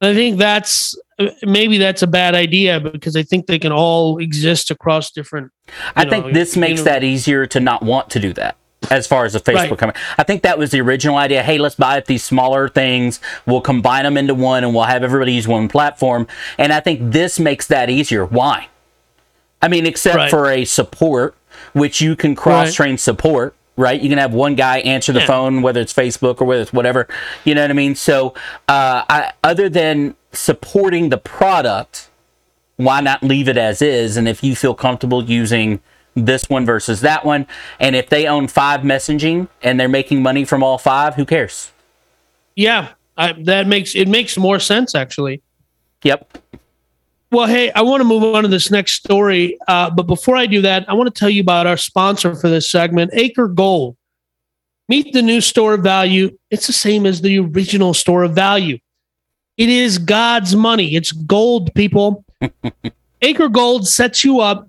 [0.00, 0.96] I think that's
[1.42, 5.50] maybe that's a bad idea because I think they can all exist across different.
[5.96, 8.56] I you think this makes know- that easier to not want to do that
[8.90, 9.78] as far as the Facebook Right.
[9.78, 9.96] coming.
[10.16, 11.42] I think that was the original idea.
[11.42, 13.20] Hey, let's buy up these smaller things.
[13.44, 16.26] We'll combine them into one and we'll have everybody use one platform.
[16.56, 18.24] And I think this makes that easier.
[18.24, 18.68] Why?
[19.60, 20.30] I mean, except Right.
[20.30, 21.34] for a support,
[21.74, 24.00] which you can cross train support, right?
[24.00, 25.26] You can have one guy answer the Yeah.
[25.26, 27.06] phone, whether it's Facebook or whether it's whatever.
[27.44, 27.94] You know what I mean?
[27.94, 28.32] So,
[28.66, 32.08] uh, I, other than supporting the product,
[32.76, 34.16] why not leave it as is?
[34.16, 35.80] And if you feel comfortable using
[36.14, 37.46] this one versus that one,
[37.78, 41.72] and if they own five messaging and they're making money from all five, who cares?
[42.56, 45.42] Yeah, I, that makes it makes more sense actually.
[46.02, 46.38] Yep.
[47.32, 49.56] Well, hey, I want to move on to this next story.
[49.68, 52.48] Uh, but before I do that, I want to tell you about our sponsor for
[52.48, 53.96] this segment, Acre Gold.
[54.88, 56.36] Meet the new store of value.
[56.50, 58.78] It's the same as the original store of value.
[59.56, 60.96] It is God's money.
[60.96, 62.24] It's gold, people.
[63.22, 64.68] Acre Gold sets you up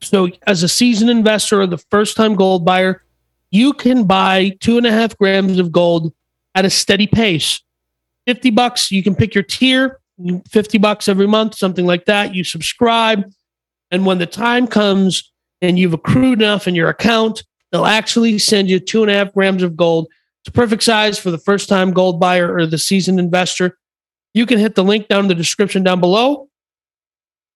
[0.00, 3.02] so, as a seasoned investor or the first time gold buyer,
[3.50, 6.12] you can buy two and a half grams of gold
[6.54, 7.60] at a steady pace.
[8.26, 10.00] 50 bucks, you can pick your tier,
[10.50, 12.34] 50 bucks every month, something like that.
[12.34, 13.24] You subscribe.
[13.90, 15.32] And when the time comes
[15.62, 19.32] and you've accrued enough in your account, they'll actually send you two and a half
[19.32, 20.08] grams of gold.
[20.42, 23.78] It's perfect size for the first time gold buyer or the seasoned investor.
[24.34, 26.48] You can hit the link down in the description down below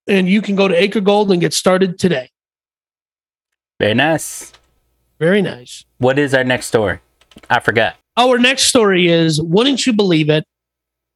[0.06, 2.30] and you can go to Acre Gold and get started today.
[3.82, 4.52] Very nice.
[5.18, 5.84] Very nice.
[5.98, 7.00] What is our next story?
[7.50, 7.96] I forgot.
[8.16, 10.44] Our next story is Wouldn't you believe it?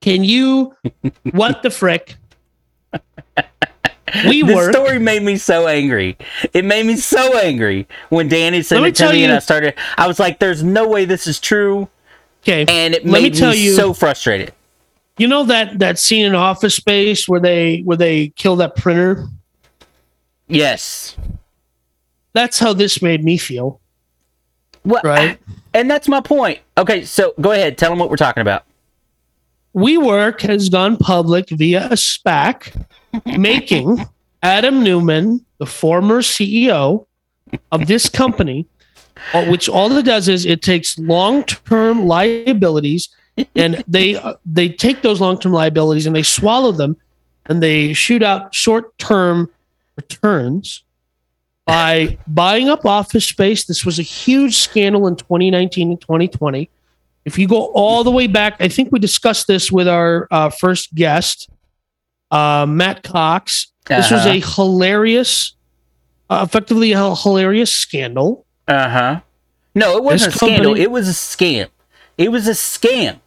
[0.00, 0.74] Can you,
[1.30, 2.16] what the frick?
[4.26, 4.72] We this work.
[4.72, 6.16] story made me so angry.
[6.52, 9.38] It made me so angry when Danny me it to tell me and you- I
[9.38, 9.74] started.
[9.96, 11.88] I was like, "There's no way this is true,"
[12.42, 12.64] Okay.
[12.68, 14.52] and it Let me made tell me you- so frustrated.
[15.18, 19.26] You know that that scene in Office Space where they where they kill that printer?
[20.48, 21.16] Yes.
[22.36, 23.80] That's how this made me feel.
[24.84, 25.38] Well, Right.
[25.72, 26.60] And that's my point.
[26.78, 27.76] Okay, so go ahead.
[27.76, 28.64] Tell them what we're talking about.
[29.74, 32.86] WeWork has gone public via a SPAC,
[33.38, 34.06] making
[34.42, 37.04] Adam Neumann, the former CEO
[37.72, 38.66] of this company,
[39.34, 43.10] uh, which all it does is it takes long-term liabilities
[43.54, 46.96] and they uh, they take those long-term liabilities and they swallow them
[47.44, 49.50] and they shoot out short-term
[49.96, 50.84] returns
[51.66, 53.64] by buying up office space.
[53.64, 56.70] This was a huge scandal in 2019 and 2020.
[57.24, 60.48] If you go all the way back, I think we discussed this with our uh,
[60.50, 61.50] first guest,
[62.30, 63.72] uh, Matt Cox.
[63.86, 64.30] This was Uh-huh.
[64.36, 65.54] a hilarious,
[66.30, 68.46] uh, effectively a hilarious scandal.
[68.68, 69.20] Uh huh.
[69.74, 70.64] No, it wasn't This a scandal.
[70.72, 71.66] company- It was a scam.
[72.16, 73.20] It was a scam.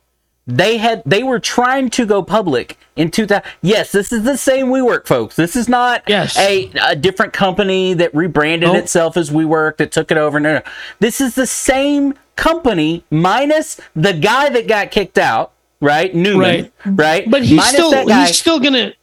[0.52, 3.44] They had they were trying to go public in 2000.
[3.62, 5.36] Yes, this is the same WeWork, folks.
[5.36, 6.38] This is not Yes.
[6.40, 8.78] a, a different company that rebranded Nope.
[8.78, 10.40] itself as WeWork that took it over.
[10.40, 10.62] No, no,
[11.00, 16.14] this is the same company minus the guy that got kicked out, right?
[16.16, 16.98] Neumann, Right.
[16.98, 17.30] right?
[17.32, 18.26] But he's minus still guy.
[18.28, 18.94] he's still gonna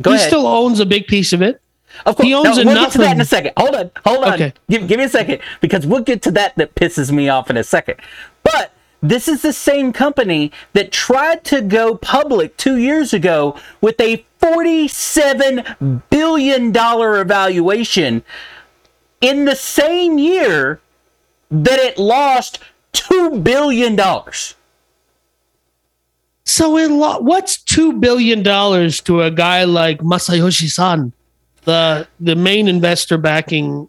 [0.00, 0.28] go he ahead.
[0.28, 1.60] still owns a big piece of it.
[2.06, 3.52] Of course, He owns no, we'll get to that in a second.
[3.56, 4.32] Hold on, hold on.
[4.34, 4.52] Okay.
[4.68, 6.56] Give, give me a second because we'll get to that.
[6.56, 7.96] That pisses me off in a second.
[8.42, 8.72] But
[9.04, 14.24] this is the same company that tried to go public two years ago with a
[14.38, 18.24] forty-seven billion dollar evaluation
[19.20, 20.80] in the same year
[21.50, 22.60] that it lost
[22.92, 24.54] two billion dollars.
[26.46, 31.12] So it lo- what's two billion dollars to a guy like Masayoshi Son,
[31.64, 33.88] the the main investor backing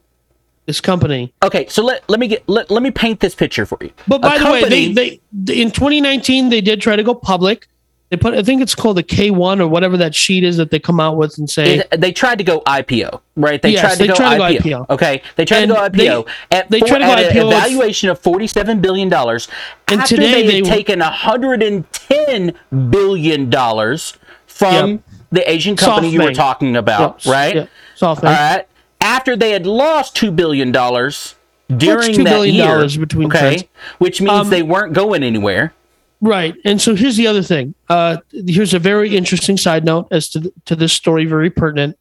[0.66, 1.34] this company?
[1.44, 3.92] Okay, so let, let me get let, let me paint this picture for you.
[4.08, 7.68] But by A the way, they, they in 2019 they did try to go public.
[8.10, 10.80] They put I think it's called the K1 or whatever that sheet is that they
[10.80, 13.60] come out with and say It- they tried to go IPO, right?
[13.62, 14.86] They Yes, tried to, they go, tried to go IPO.
[14.88, 14.90] IPO.
[14.92, 17.20] Okay, they tried And to go IPO they- at, they four, tried to go at
[17.20, 19.48] an IPO of- evaluation of forty-seven billion dollars.
[19.88, 22.54] And After today they had taken hundred and ten
[22.92, 25.00] billion dollars from Yep.
[25.32, 27.56] the Asian company you were talking about, Yep, right?
[27.56, 27.66] yeah,
[27.98, 28.24] SoftBank.
[28.24, 28.68] All right.
[29.06, 31.36] After they had lost two billion dollars
[31.70, 35.74] during $2 that billion year, between okay, which means Um, they weren't going anywhere.
[36.22, 36.56] Right.
[36.66, 37.76] And so here's the other thing.
[37.88, 41.98] Uh, here's a very interesting side note as to, th- to this story, very pertinent.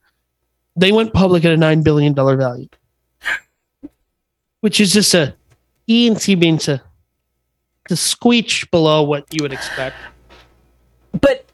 [0.76, 2.68] They went public at a $9 billion value,
[4.60, 5.34] which is just a
[5.88, 6.80] eensy beensy,
[7.88, 9.96] the squeech below what you would expect.
[11.20, 11.44] but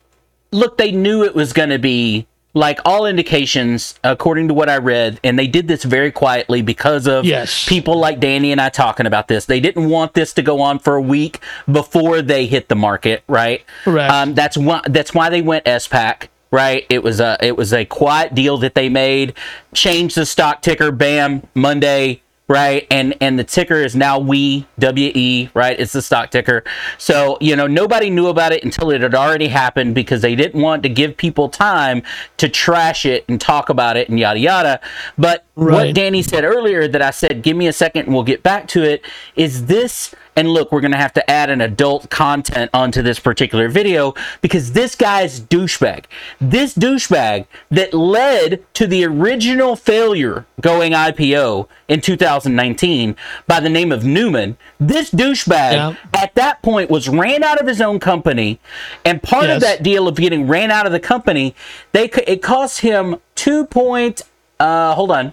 [0.52, 4.78] look, they knew it was going to be like all indications, according to what I
[4.78, 7.68] read, and they did this very quietly because of Yes.
[7.68, 9.46] people like Danny and I talking about this.
[9.46, 11.38] They didn't want this to go on for a week
[11.70, 13.62] before they hit the market, right?
[13.84, 14.12] Correct.
[14.12, 16.28] Um, that's why that's why they went SPAC.
[16.52, 19.34] Right, it was a it was a quiet deal that they made.
[19.72, 22.84] Changed the stock ticker, bam, Monday, right?
[22.90, 25.78] And and the ticker is now we W E, right?
[25.78, 26.64] It's the stock ticker.
[26.98, 30.60] So you know nobody knew about it until it had already happened because they didn't
[30.60, 32.02] want to give people time
[32.38, 34.80] to trash it and talk about it and yada yada.
[35.16, 38.42] But what Danny said earlier that I said, give me a second and we'll get
[38.42, 39.04] back to it.
[39.36, 43.68] Is this and look, we're gonna have to add an adult content onto this particular
[43.68, 46.04] video because this guy's douchebag.
[46.40, 53.16] This douchebag that led to the original failure going IPO in 2019
[53.46, 54.56] by the name of Neumann.
[54.78, 55.94] This douchebag Yeah.
[56.14, 58.60] at that point was ran out of his own company,
[59.04, 61.54] and part of that deal of getting ran out of the company,
[61.92, 64.22] they it cost him two point.
[64.58, 65.32] Uh, hold on.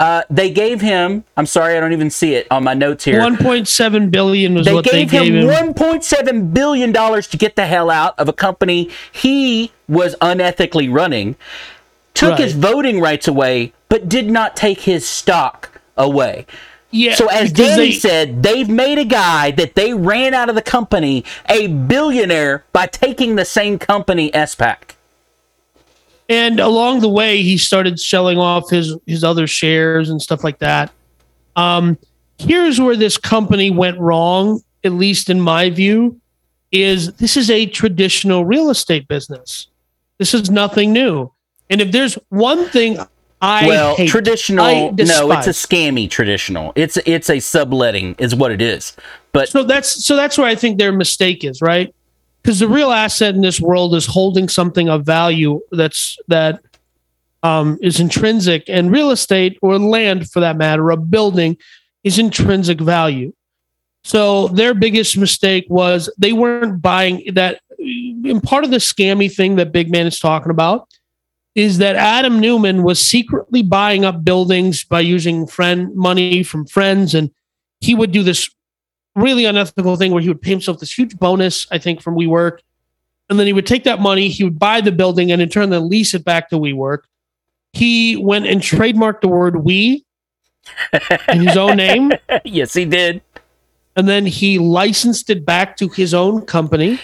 [0.00, 1.24] Uh, they gave him.
[1.36, 3.20] I'm sorry, I don't even see it on my notes here.
[3.20, 5.74] 1.7 billion was they what gave, they gave him, him.
[5.74, 11.36] 1.7 billion dollars to get the hell out of a company he was unethically running.
[12.14, 16.46] Took his voting rights away, but did not take his stock away.
[16.90, 17.14] Yeah.
[17.14, 20.62] So as Danny they- said, they've made a guy that they ran out of the
[20.62, 24.94] company a billionaire by taking the same company SPAC.
[26.30, 30.58] And along the way he started selling off his his other shares and stuff like
[30.60, 30.90] that
[31.56, 31.98] um
[32.38, 36.18] here's where this company went wrong at least in my view
[36.72, 39.66] is this is a traditional real estate business
[40.18, 41.30] this is nothing new
[41.68, 42.98] and if there's one thing
[43.42, 44.92] i well, hate, traditional.
[44.92, 46.74] No, it's a scammy traditional.
[46.74, 48.94] It's it's a subletting, is what it is.
[49.32, 51.94] But so that's so that's where i think their mistake is right
[52.42, 56.60] because the real asset in this world is holding something of value that's that
[57.42, 61.56] um, is intrinsic and real estate or land for that matter a building
[62.04, 63.32] is intrinsic value.
[64.04, 69.56] So their biggest mistake was they weren't buying that and part of the scammy thing
[69.56, 70.88] that big man is talking about
[71.54, 77.14] is that adam neumann was secretly buying up buildings by using friend money from friends
[77.14, 77.30] and
[77.80, 78.50] he would do this
[79.14, 82.58] really unethical thing where he would pay himself this huge bonus, I think, from WeWork.
[83.28, 85.70] And then he would take that money, he would buy the building and in turn
[85.70, 87.00] then lease it back to WeWork.
[87.72, 90.04] He went and trademarked the word we
[91.32, 92.12] in his own name.
[92.44, 93.22] yes, he did.
[93.96, 96.98] And then he licensed it back to his own company.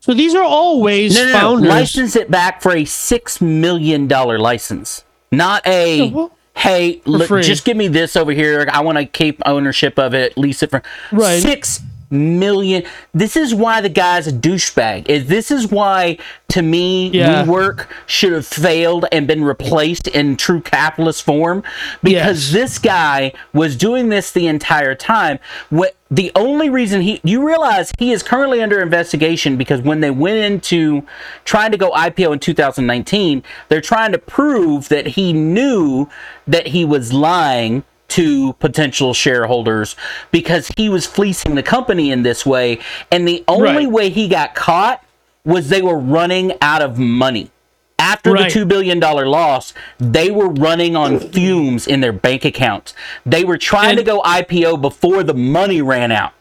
[0.00, 1.38] So these are all ways No, no, no.
[1.38, 1.68] founders.
[1.70, 6.04] License it back for a six million dollar license, not a.
[6.04, 7.42] Yeah, well, hey, look, free.
[7.42, 8.68] just give me this over here.
[8.72, 10.82] I want to keep ownership of it, lease it for
[11.12, 11.40] Right.
[11.42, 11.80] six
[12.14, 12.84] million.
[13.12, 15.08] This is why the guy's a douchebag.
[15.08, 16.16] Is this is why
[16.48, 17.44] to me Yeah.
[17.44, 21.62] WeWork should have failed and been replaced in true capitalist form
[22.02, 22.52] because Yes.
[22.52, 25.38] this guy was doing this the entire time.
[25.70, 30.10] What the only reason he you realize he is currently under investigation because when they
[30.10, 31.02] went into
[31.44, 36.08] trying to go IPO in 2019, they're trying to prove that he knew
[36.46, 37.82] that he was lying
[38.14, 39.96] to potential shareholders
[40.30, 42.78] because he was fleecing the company in this way
[43.10, 43.90] and the only Right.
[43.90, 45.02] way he got caught
[45.44, 47.50] was they were running out of money
[47.98, 48.52] After Right.
[48.52, 52.92] the $2 billion loss, they were running on fumes in their bank accounts.
[53.24, 56.32] They were trying And- to go IPO before the money ran out.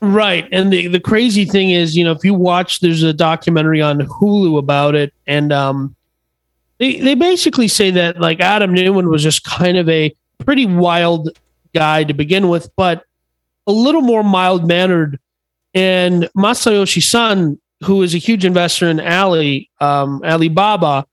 [0.00, 0.48] Right.
[0.50, 3.98] And the, the crazy thing is, you know, if you watch, there's a documentary on
[4.00, 5.12] Hulu about it.
[5.26, 5.94] And um,
[6.78, 10.14] they, they basically say that like Adam Neumann was just kind of a
[10.44, 11.30] pretty wild
[11.74, 13.04] guy to begin with, but
[13.66, 15.18] a little more mild mannered.
[15.74, 21.06] And Masayoshi Son, who is a huge investor in Ali, um, Alibaba,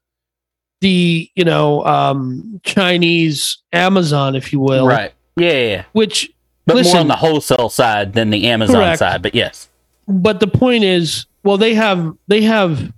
[0.82, 5.14] the, you know, um, Chinese Amazon, if you will, Right.
[5.36, 5.84] Yeah, yeah, yeah.
[5.94, 6.32] which
[6.66, 9.00] But more on the wholesale side than the Amazon Correct.
[9.00, 9.22] side.
[9.22, 9.70] But yes.
[10.08, 12.92] but the point is, well, they have they have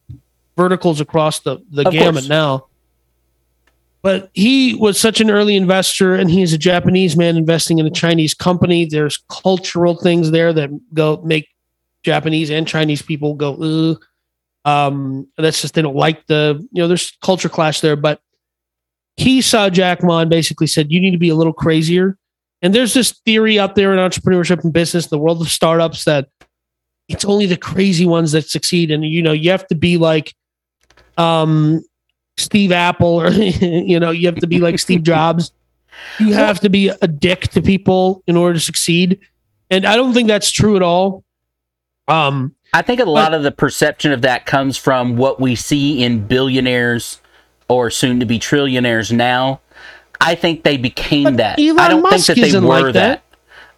[0.56, 2.30] verticals across the the Of gamut course.
[2.30, 2.66] now.
[4.02, 7.92] But he was such an early investor, and he's a Japanese man investing in a
[7.92, 8.86] Chinese company.
[8.86, 11.50] There's cultural things there that go make
[12.04, 14.02] Japanese and Chinese people go, Ugh.
[14.64, 17.98] um, that's just they don't like the you know there's culture clash there.
[17.98, 18.22] But
[19.18, 22.18] he saw Jack Ma and basically said, you need to be a little crazier.
[22.62, 26.30] And there's this theory out there in entrepreneurship and business, the world of startups, that
[27.10, 28.92] it's only the crazy ones that succeed.
[28.92, 30.34] And you know, you have to be like
[31.18, 31.84] um
[32.40, 35.52] Steve Apple or you know, you have to be like Steve Jobs.
[36.20, 39.20] You have to be a dick to people in order to succeed.
[39.70, 41.24] And I don't think that's true at all.
[42.08, 46.04] Um I think a lot of the perception of that comes from what we see
[46.04, 47.20] in billionaires
[47.68, 49.62] or soon to be trillionaires now.
[50.22, 51.60] I think they became that.
[51.60, 52.94] Elon I don't Musk think that they were like that.
[52.94, 53.24] that.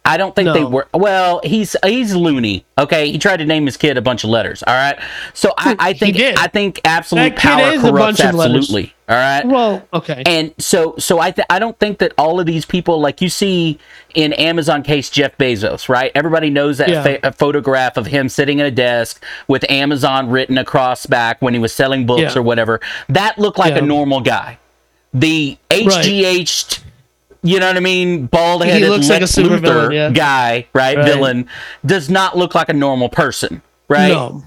[0.04, 0.88] I don't think they were.
[0.92, 2.64] Well, he's he's loony.
[2.76, 4.64] Okay, he tried to name his kid a bunch of letters.
[4.66, 4.98] All right,
[5.32, 6.16] so I, I think.
[6.18, 8.56] I think absolute power corrupts bunch of letters.
[8.64, 8.94] absolutely.
[9.08, 10.22] All right, well, okay.
[10.26, 13.28] and so so I th- I don't think that all of these people like you
[13.28, 13.78] see
[14.14, 16.10] in Amazon case Jeff Bezos, right?
[16.16, 17.02] Everybody knows that Yeah.
[17.04, 21.54] fa- a photograph of him sitting at a desk with Amazon written across back when
[21.54, 22.38] he was selling books Yeah.
[22.38, 22.80] or whatever.
[23.08, 23.80] That looked like Yeah.
[23.80, 24.58] a normal guy.
[25.14, 26.80] The HGH
[27.42, 30.10] you know what I mean, bald headed looks like a Lex super Luthor villain, yeah.
[30.10, 30.96] guy, right?
[30.96, 31.04] Right.
[31.04, 31.48] Villain
[31.84, 34.08] does not look like a normal person, right?
[34.08, 34.44] No.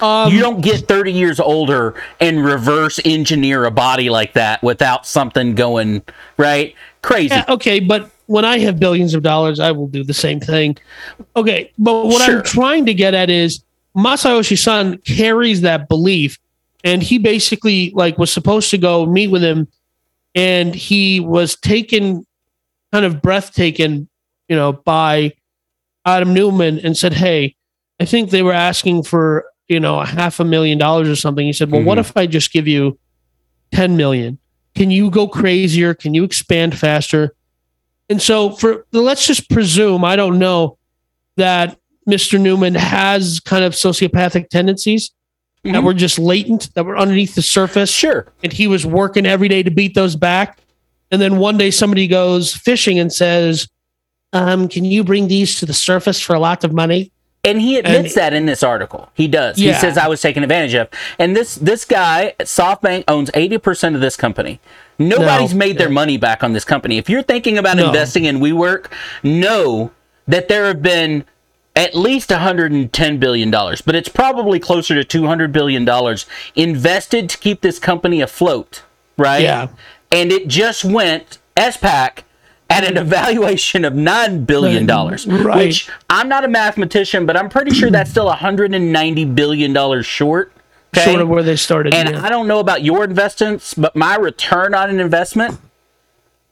[0.00, 5.06] Um, you don't get 30 years older and reverse engineer a body like that without
[5.06, 6.02] something going
[6.36, 10.14] right crazy Yeah, okay, but when I have billions of dollars, I will do the
[10.14, 10.76] same thing.
[11.36, 12.38] Okay, but what Sure.
[12.38, 13.62] I'm trying to get at is
[13.96, 16.40] Masayoshi Son carries that belief,
[16.82, 19.68] and he basically like was supposed to go meet with him,
[20.34, 22.26] and he was taken,
[22.92, 24.08] kind of breathtaken,
[24.48, 25.32] you know, by
[26.04, 27.54] Adam Neumann, and said, "Hey,
[28.00, 31.46] I think they were asking for you know a half a million dollars or something."
[31.46, 32.00] He said, "Well, what Mhm.
[32.02, 32.98] if I just give you
[33.72, 34.38] ten million?
[34.74, 35.94] Can you go crazier?
[35.94, 37.34] Can you expand faster?"
[38.10, 40.76] And so for let's just presume, I don't know
[41.36, 41.78] that
[42.08, 42.38] Mr.
[42.38, 45.10] Neumann has kind of sociopathic tendencies
[45.64, 45.84] that Mhm.
[45.84, 49.62] were just latent, that were underneath the surface, sure and he was working every day
[49.62, 50.58] to beat those back.
[51.10, 53.68] And then one day somebody goes fishing and says,
[54.32, 57.10] um, can you bring these to the surface for a lot of money?
[57.46, 60.42] and he admits And- that in this article he does he says i was taken
[60.42, 60.88] advantage of
[61.18, 64.60] and this this guy softbank owns 80% of this company
[64.98, 65.58] nobody's No.
[65.58, 67.88] made their money back on this company if you're thinking about No.
[67.88, 68.86] investing in WeWork
[69.22, 69.90] know
[70.26, 71.24] that there have been
[71.76, 77.36] at least 110 billion dollars but it's probably closer to 200 billion dollars invested to
[77.38, 78.82] keep this company afloat
[79.16, 79.68] right Yeah.
[80.12, 82.18] and it just went SPAC
[82.70, 85.66] at an evaluation of nine billion dollars, Right.
[85.66, 90.50] which I'm not a mathematician, but I'm pretty sure that's still 190 billion dollars short.
[90.96, 91.04] okay?
[91.04, 91.92] Sort of where they started.
[91.94, 92.24] And yeah.
[92.24, 95.58] I don't know about your investments, but my return on an investment,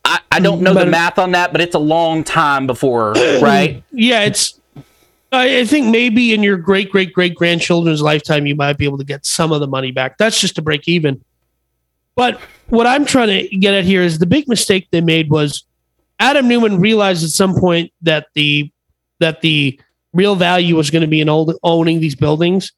[0.04, 3.12] I, I don't know But- the math on that, but it's a long time before,
[3.40, 3.82] right?
[3.90, 4.60] yeah, it's.
[5.32, 8.98] I, I think maybe in your great great great grandchildren's lifetime, you might be able
[8.98, 10.18] to get some of the money back.
[10.18, 11.24] That's just to break even.
[12.14, 15.64] But what I'm trying to get at here is the big mistake they made was
[16.18, 18.70] Adam Neumann realized at some point that the
[19.18, 19.80] that the
[20.12, 22.72] real value was going to be in old, owning these buildings,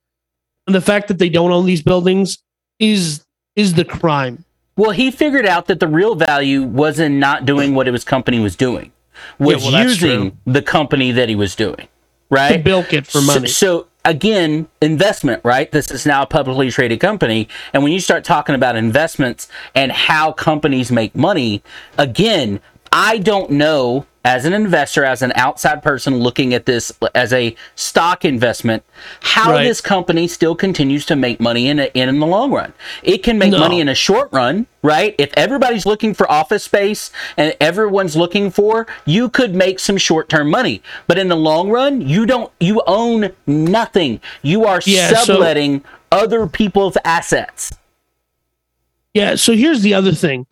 [0.66, 2.38] and the fact that they don't own these buildings
[2.78, 3.24] is
[3.56, 4.44] is the crime.
[4.76, 8.40] Well, he figured out that the real value was in not doing what his company
[8.40, 8.92] was doing,
[9.38, 11.88] was well, using the company that he was doing,
[12.30, 12.64] To right?
[12.64, 13.48] bilk it for So- money.
[13.48, 15.70] So, again, investment, right?
[15.70, 17.48] This is now a publicly traded company.
[17.72, 21.62] And when you start talking about investments and how companies make money,
[21.98, 22.60] again,
[22.92, 27.54] I don't know as an investor, as an outside person looking at this as a
[27.74, 28.82] stock investment,
[29.20, 29.64] how Right.
[29.64, 32.72] this company still continues to make money in, a, in the long run.
[33.02, 33.58] It can make No.
[33.58, 35.14] money in a short run, right?
[35.18, 40.48] If everybody's looking for office space and everyone's looking for, you could make some short-term
[40.50, 40.82] money.
[41.06, 44.20] But in the long run, you don't you own nothing.
[44.40, 47.72] You are Yeah, so- subletting other people's assets.
[49.12, 49.34] Yeah.
[49.36, 50.46] So here's the other thing.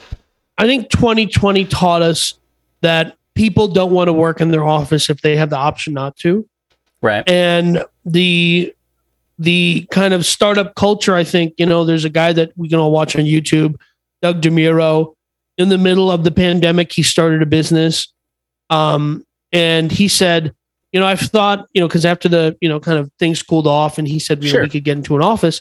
[0.59, 2.35] I think 2020 taught us
[2.83, 6.17] that people don't want to work in their office if they have the option not
[6.17, 6.49] to.
[7.01, 7.29] Right.
[7.29, 8.73] And the
[9.39, 12.79] the kind of startup culture, I think, you know, there's a guy that we can
[12.79, 13.75] all watch on YouTube,
[14.21, 15.15] Doug DeMuro.
[15.59, 18.13] In the middle of the pandemic, he started a business.
[18.71, 20.55] Um, and he said,
[20.93, 23.67] you know, I've thought, you know, because after the, you know, kind of things cooled
[23.67, 24.61] off and he said, you Sure.
[24.61, 25.61] know, we could get into an office.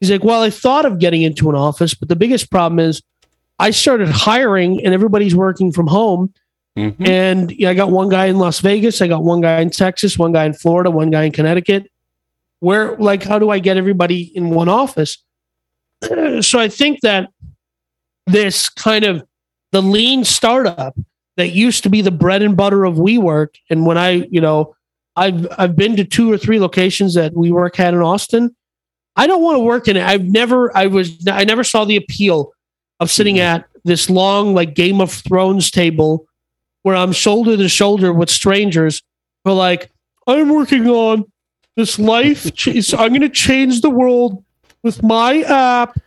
[0.00, 3.02] He's like, well, I thought of getting into an office, but the biggest problem is
[3.58, 6.32] I started hiring and everybody's working from home.
[6.78, 7.08] Mhm.
[7.08, 10.16] And yeah, I got one guy in Las Vegas, I got one guy in Texas,
[10.16, 11.90] one guy in Florida, one guy in Connecticut.
[12.60, 15.18] Where, like, how do I get everybody in one office?
[16.40, 17.30] so I think that
[18.26, 19.24] this kind of
[19.72, 20.96] the lean startup
[21.36, 24.74] that used to be the bread and butter of WeWork, and when I, you know,
[25.16, 28.54] I've I've been to two or three locations that WeWork had in Austin.
[29.16, 30.06] I don't want to work in it.
[30.06, 32.52] I've never, I was, I never saw the appeal
[33.00, 36.28] of sitting at this long, like Game of Thrones table
[36.82, 39.02] where I'm shoulder to shoulder with strangers
[39.44, 39.90] who are like,
[40.26, 41.24] I'm working on
[41.76, 42.52] this life.
[42.54, 44.44] ch- I'm going to change the world
[44.82, 45.98] with my app,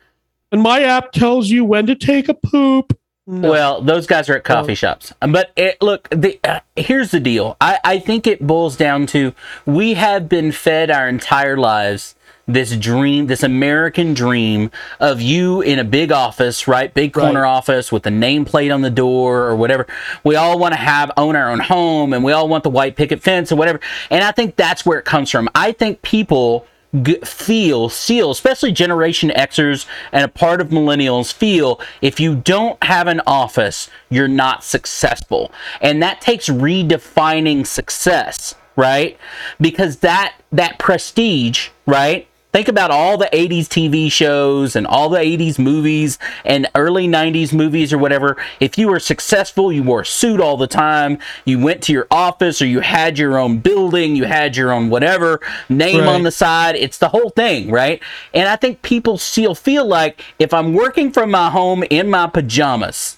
[0.52, 2.98] and my app tells you when to take a poop.
[3.28, 3.50] No.
[3.50, 5.14] Well, those guys are at coffee shops.
[5.20, 7.56] But it, look, the, uh, here's the deal.
[7.62, 9.34] I, I think it boils down to
[9.66, 12.16] we have been fed our entire lives
[12.48, 16.94] this dream, this American dream of you in a big office, right?
[16.94, 17.50] Big corner Right.
[17.50, 19.88] office with a nameplate on the door or whatever.
[20.24, 22.96] We all want to have own our own home and we all want the white
[22.96, 23.80] picket fence or whatever.
[24.10, 25.50] And I think that's where it comes from.
[25.56, 26.66] I think people
[27.04, 32.84] g- feel, seal, especially Generation Xers and a part of millennials feel if you don't
[32.84, 35.52] have an office, you're not successful.
[35.80, 39.18] And that takes redefining success, right?
[39.60, 42.28] Because that that prestige, right?
[42.54, 47.54] Think about all the 80s TV shows and all the 80s movies and early 90s
[47.54, 48.36] movies or whatever.
[48.60, 52.08] If you were successful, you wore a suit all the time, you went to your
[52.12, 55.40] office or you had your own building, you had your own whatever,
[55.70, 56.10] name Right.
[56.10, 56.76] on the side.
[56.76, 58.02] It's the whole thing, right?
[58.34, 62.28] And I think people still feel like if I'm working from my home in my
[62.28, 63.18] pajamas,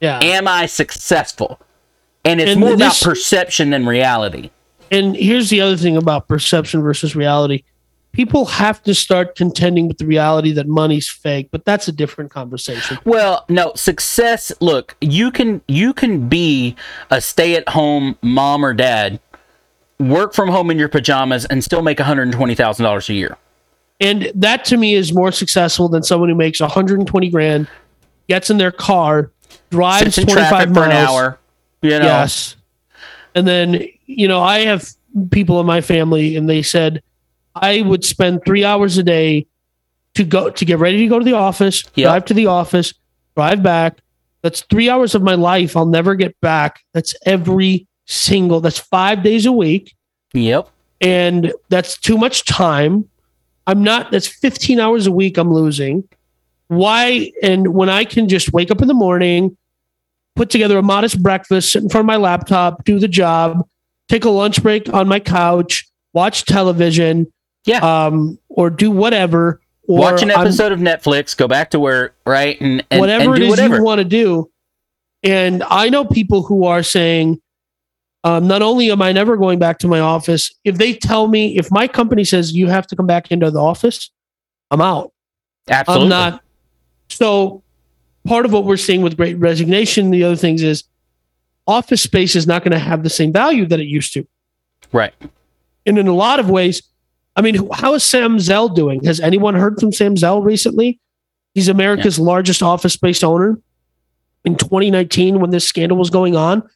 [0.00, 0.20] yeah.
[0.22, 1.58] am I successful?
[2.24, 4.50] And it's And more about perception than reality.
[4.92, 7.64] and here's the other thing about perception versus reality.
[8.12, 12.30] People have to start contending with the reality that money's fake, but that's a different
[12.30, 12.98] conversation.
[13.04, 16.76] Well, no, success, look, you can you can be
[17.10, 19.18] a stay-at-home mom or dad,
[19.98, 23.38] work from home in your pajamas and still make $120,000 a year.
[24.00, 27.66] And that to me is more successful than someone who makes 120 grand,
[28.28, 29.30] gets in their car,
[29.70, 30.76] drives 25 traffic miles.
[30.76, 31.38] for an hour.
[31.82, 32.04] You know.
[32.04, 32.56] Yes.
[33.34, 34.88] And then, you know, I have
[35.30, 37.02] people in my family and they said
[37.54, 39.46] I would spend three hours a day
[40.14, 42.04] to go to get ready to go to the office, Yep.
[42.06, 42.94] drive to the office,
[43.36, 43.98] drive back.
[44.42, 46.80] That's three hours of my life I'll never get back.
[46.92, 49.94] That's every single, that's five days a week.
[50.34, 50.68] Yep.
[51.00, 53.08] And that's too much time.
[53.66, 56.04] I'm not, that's 15 hours a week I'm losing.
[56.68, 57.30] Why?
[57.42, 59.56] And when I can just wake up in the morning,
[60.36, 63.66] put together a modest breakfast, sit in front of my laptop, do the job,
[64.08, 67.32] take a lunch break on my couch, watch television,
[67.64, 68.06] Yeah.
[68.06, 69.60] um, or do whatever.
[69.88, 72.60] Or Watch an I'm- episode of Netflix, go back to work, right?
[72.60, 73.76] And, and whatever and do is whatever.
[73.76, 74.50] you want to do.
[75.24, 77.40] And I know people who are saying,
[78.24, 81.56] um, not only am I never going back to my office, if they tell me,
[81.56, 84.10] if my company says you have to come back into the office,
[84.70, 85.12] I'm out.
[85.68, 86.04] Absolutely.
[86.04, 86.42] I'm not.
[87.08, 87.62] So,
[88.24, 90.84] part of what we're seeing with great resignation, the other things is
[91.66, 94.26] office space is not going to have the same value that it used to.
[94.92, 95.14] Right.
[95.86, 96.82] And in a lot of ways,
[97.34, 99.04] I mean, how is Sam Zell doing?
[99.04, 101.00] Has anyone heard from Sam Zell recently?
[101.54, 103.58] He's America's largest office space owner.
[104.44, 106.68] In 2019, when this scandal was going on,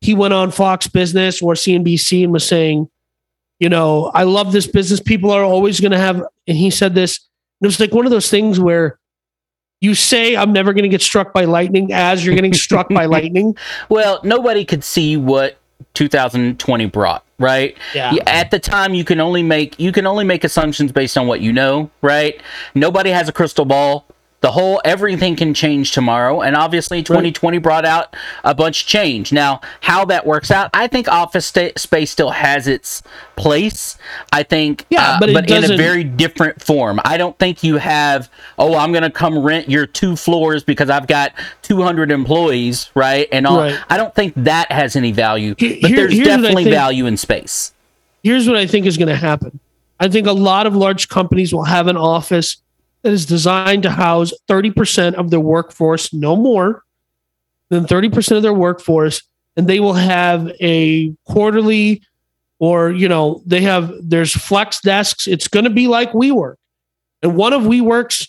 [0.00, 2.88] he went on Fox Business or CNBC and was saying,
[3.60, 4.98] you know, I love this business.
[4.98, 7.20] People are always going to have, and he said this.
[7.60, 8.98] It was like one of those things where
[9.80, 13.04] you say, I'm never going to get struck by lightning as you're getting struck by
[13.06, 13.56] lightning.
[13.88, 15.61] Well, nobody could see what
[15.94, 17.76] 2020 brought, right?
[17.94, 18.14] Yeah.
[18.26, 21.40] At the time, you can only make you can only make assumptions based on what
[21.40, 22.40] you know, right?
[22.74, 24.06] Nobody has a crystal ball.
[24.42, 29.32] The whole everything can change tomorrow, and obviously, 2020 brought out a bunch of change.
[29.32, 33.04] Now, how that works out, I think office sta- space still has its
[33.36, 33.96] place.
[34.32, 37.00] I think, Yeah, uh, but it in a very different form.
[37.04, 38.28] I don't think you have,
[38.58, 41.32] oh, I'm going to come rent your two floors because I've got
[41.62, 43.28] 200 employees, right?
[43.30, 43.58] And all.
[43.58, 43.78] Right.
[43.90, 46.74] I don't think that has any value, but here- there's here's definitely think.
[46.74, 47.72] value in space.
[48.24, 49.60] here's what I think is going to happen.
[50.00, 52.56] I think a lot of large companies will have an office
[53.02, 56.84] that is designed to house 30% of their workforce, no more
[57.68, 59.22] than 30% of their workforce,
[59.56, 62.02] and they will have a quarterly
[62.58, 65.26] or, you know, they have, there's flex desks.
[65.26, 66.54] It's going to be like WeWork.
[67.20, 68.28] And one of WeWork's,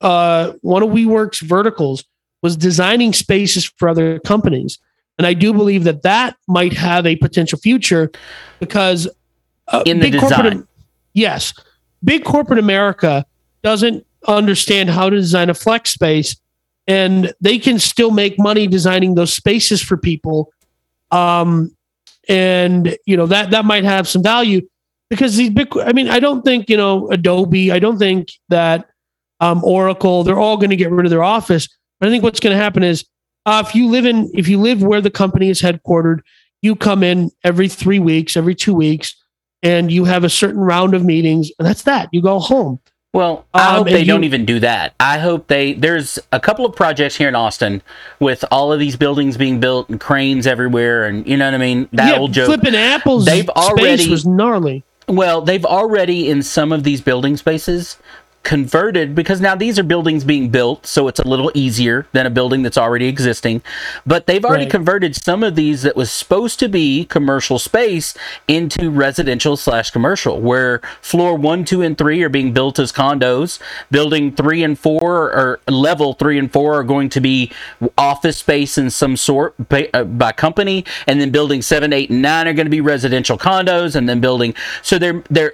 [0.00, 2.04] uh, one of WeWork's verticals
[2.42, 4.80] was designing spaces for other companies.
[5.16, 8.10] And I do believe that that might have a potential future
[8.58, 9.08] because
[9.68, 10.30] uh, in the design.
[10.30, 10.66] Corporate,
[11.12, 11.52] yes,
[12.02, 13.24] big corporate America
[13.62, 16.36] doesn't understand how to design a flex space,
[16.86, 20.52] and they can still make money designing those spaces for people.
[21.10, 21.74] Um,
[22.28, 24.60] and you know that that might have some value
[25.08, 25.76] because these big.
[25.78, 27.72] I mean, I don't think you know Adobe.
[27.72, 28.88] I don't think that
[29.40, 30.24] um, Oracle.
[30.24, 31.68] They're all going to get rid of their office.
[32.00, 33.04] But I think what's going to happen is
[33.46, 36.20] uh, if you live in if you live where the company is headquartered,
[36.62, 39.14] you come in every three weeks, every two weeks,
[39.62, 42.08] and you have a certain round of meetings, and that's that.
[42.12, 42.80] You go home.
[43.14, 44.94] Well, I um, hope they you, don't even do that.
[45.00, 45.72] I hope they.
[45.72, 47.82] There's a couple of projects here in Austin
[48.20, 51.58] with all of these buildings being built and cranes everywhere, and you know what I
[51.58, 51.88] mean.
[51.92, 52.46] That yeah, old joke.
[52.46, 53.24] Flipping apples.
[53.24, 54.84] They've already was gnarly.
[55.08, 57.96] Well, they've already in some of these building spaces
[58.48, 62.30] converted because now these are buildings being built, so it's a little easier than a
[62.30, 63.60] building that's already existing.
[64.06, 64.70] But they've already right.
[64.70, 68.16] converted some of these that was supposed to be commercial space
[68.48, 73.58] into residential slash commercial, where floor one, two, and three are being built as condos.
[73.90, 77.52] Building three and four or level three and four are going to be
[77.98, 82.22] office space in some sort by, uh, by company, and then building seven, eight, and
[82.22, 85.52] nine are going to be residential condos, and then building so they're they're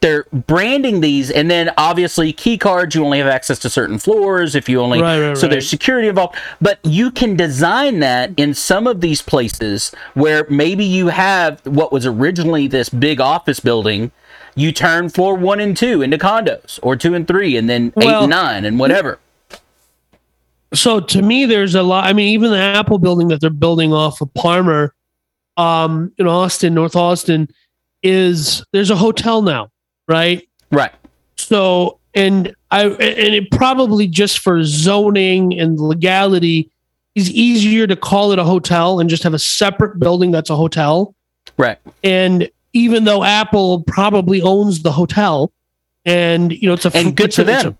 [0.00, 4.56] they're branding these and then obviously key cards you only have access to certain floors
[4.56, 5.52] if you only right, right, so right.
[5.52, 10.84] there's security involved but you can design that in some of these places where maybe
[10.84, 14.10] you have what was originally this big office building
[14.56, 18.08] you turn floor one and two into condos or two and three and then well,
[18.08, 19.20] eight and nine and whatever
[20.74, 23.92] so to me there's a lot i mean even the apple building that they're building
[23.92, 24.92] off of parmer
[25.56, 27.48] um in austin north austin
[28.02, 29.70] is there's a hotel now,
[30.06, 30.48] right?
[30.70, 30.92] Right.
[31.36, 36.70] So and I and it probably just for zoning and legality
[37.14, 40.56] is easier to call it a hotel and just have a separate building that's a
[40.56, 41.14] hotel.
[41.56, 41.78] Right.
[42.04, 45.52] And even though Apple probably owns the hotel,
[46.04, 47.76] and you know it's a and good to them.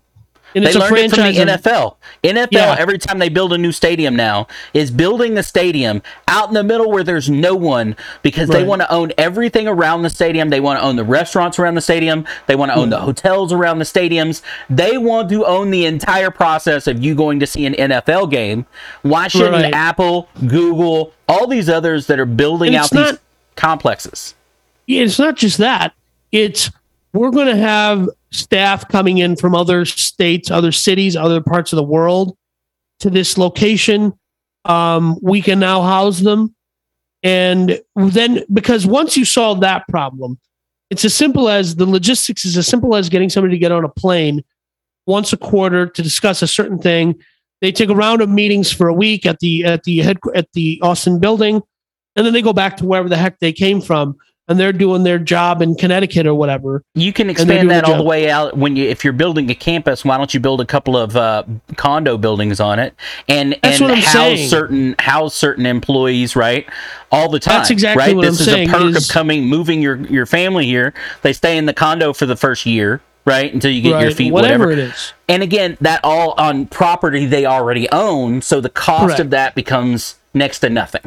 [0.55, 1.95] And they learned it from the NFL.
[2.23, 2.75] NFL, yeah.
[2.77, 6.63] every time they build a new stadium now, is building the stadium out in the
[6.63, 8.59] middle where there's no one because right.
[8.59, 10.49] they want to own everything around the stadium.
[10.49, 12.25] They want to own the restaurants around the stadium.
[12.47, 12.91] They want to own hmm.
[12.91, 14.41] the hotels around the stadiums.
[14.69, 18.65] They want to own the entire process of you going to see an NFL game.
[19.03, 19.73] Why shouldn't right.
[19.73, 23.19] Apple, Google, all these others that are building out not, these
[23.55, 24.35] complexes?
[24.87, 25.93] It's not just that.
[26.31, 26.71] It's
[27.13, 31.77] we're going to have staff coming in from other states, other cities, other parts of
[31.77, 32.37] the world
[32.99, 34.13] to this location.
[34.65, 36.55] Um, we can now house them.
[37.23, 40.39] And then, because once you solve that problem,
[40.89, 43.83] it's as simple as the logistics is as simple as getting somebody to get on
[43.83, 44.43] a plane
[45.05, 47.15] once a quarter to discuss a certain thing.
[47.61, 50.47] They take a round of meetings for a week at the at the head at
[50.53, 51.61] the Austin building,
[52.15, 54.17] and then they go back to wherever the heck they came from
[54.49, 56.83] and they're doing their job in Connecticut or whatever.
[56.95, 60.03] You can expand that all the way out when you if you're building a campus.
[60.03, 61.43] Why don't you build a couple of uh,
[61.77, 62.95] condo buildings on it
[63.29, 64.49] and That's and house saying.
[64.49, 66.67] certain house certain employees right
[67.11, 67.59] all the time.
[67.59, 68.15] That's exactly right?
[68.15, 68.69] what this I'm is saying.
[68.69, 70.93] a perk is, of coming moving your your family here.
[71.21, 73.01] They stay in the condo for the first year.
[73.25, 74.65] Right until you get right, your feet, whatever.
[74.67, 74.81] whatever.
[74.81, 75.13] it is.
[75.27, 79.19] And again, that all on property they already own, so the cost Correct.
[79.19, 81.01] of that becomes next to nothing.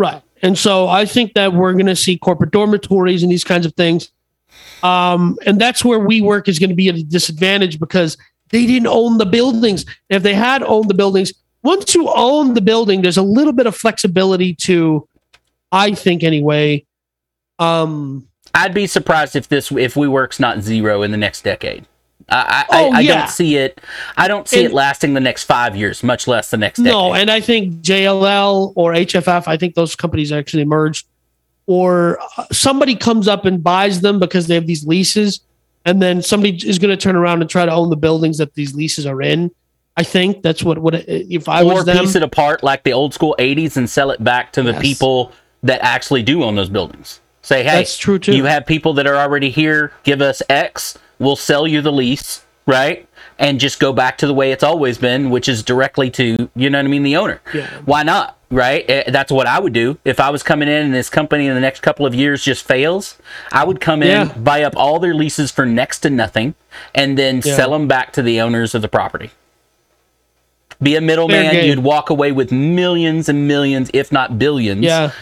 [0.00, 0.22] Right.
[0.40, 3.74] And so I think that we're going to see corporate dormitories and these kinds of
[3.74, 4.10] things.
[4.82, 8.16] Um, and that's where WeWork is going to be at a disadvantage because
[8.48, 9.84] they didn't own the buildings.
[10.08, 13.66] If they had owned the buildings, once you own the building, there's a little bit
[13.66, 15.06] of flexibility to,
[15.70, 16.86] I think anyway.
[17.58, 21.86] Um, I'd be surprised if this if WeWork's not zero in the next decade.
[22.30, 23.80] I, oh, I, I don't see it.
[24.16, 26.78] I don't see and, it lasting the next five years, much less the next.
[26.78, 26.92] Decade.
[26.92, 29.48] No, and I think JLL or HFF.
[29.48, 31.06] I think those companies actually merged,
[31.66, 35.40] or uh, somebody comes up and buys them because they have these leases,
[35.84, 38.54] and then somebody is going to turn around and try to own the buildings that
[38.54, 39.50] these leases are in.
[39.96, 42.92] I think that's what what if I or was them, piece it apart like the
[42.92, 44.82] old school '80s and sell it back to the yes.
[44.82, 45.32] people
[45.64, 47.20] that actually do own those buildings.
[47.42, 48.36] Say, hey, that's true too.
[48.36, 49.92] You have people that are already here.
[50.04, 53.06] Give us X we'll sell you the lease, right?
[53.38, 56.68] And just go back to the way it's always been, which is directly to, you
[56.70, 57.40] know what I mean, the owner.
[57.54, 57.68] Yeah.
[57.84, 58.36] Why not?
[58.52, 58.84] right?
[58.90, 61.54] Eh, That's what I would do if I was coming in and this company in
[61.54, 63.16] the next couple of years just fails.
[63.52, 64.24] I would come in, Yeah.
[64.36, 66.56] buy up all their leases for next to nothing,
[66.92, 67.54] and then Yeah.
[67.54, 69.30] sell them back to the owners of the property.
[70.82, 74.82] Be a middleman, you'd walk away with millions and millions, if not billions.
[74.82, 75.12] Yeah.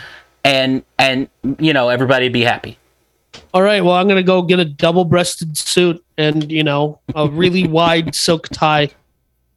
[0.44, 1.28] And and
[1.58, 2.77] you know, everybody'd be happy.
[3.54, 3.82] All right.
[3.82, 8.48] Well, I'm gonna go get a double-breasted suit and you know a really wide silk
[8.48, 8.90] tie,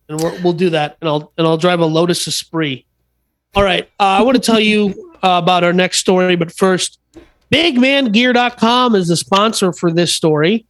[0.08, 0.98] and we're, we'll do that.
[1.02, 2.86] And I'll and I'll drive a Lotus Esprit.
[3.56, 3.84] All right.
[4.00, 7.00] Uh, I want to tell you uh, about our next story, but first,
[7.52, 10.66] BigManGear.com is the sponsor for this story.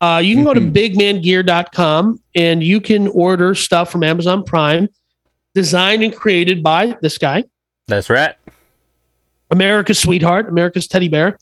[0.00, 4.88] Uh, you can go to BigManGear.com and you can order stuff from Amazon Prime,
[5.54, 7.44] designed and created by this guy.
[7.86, 8.34] That's right.
[9.50, 11.38] America's sweetheart, America's teddy bear.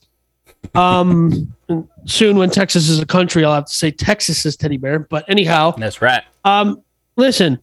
[0.74, 1.54] Um,
[2.04, 4.98] soon when Texas is a country, I'll have to say Texas is teddy bear.
[4.98, 6.22] But anyhow, That's right.
[6.44, 6.82] um,
[7.16, 7.58] listen,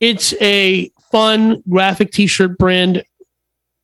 [0.00, 3.04] it's a fun graphic T-shirt brand,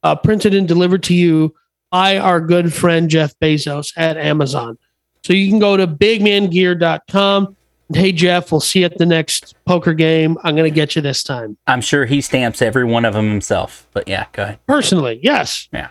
[0.03, 1.55] uh, printed and delivered to you
[1.91, 4.79] by our good friend Jeff Bezos at Amazon.
[5.25, 7.57] So you can go to bigmangear.com.
[7.93, 10.39] Hey Jeff, we'll see you at the next poker game.
[10.45, 11.57] I'm gonna get you this time.
[11.67, 13.89] I'm sure he stamps every one of them himself.
[13.93, 14.65] But yeah, go ahead.
[14.67, 15.69] Personally, yes.
[15.73, 15.89] Yeah.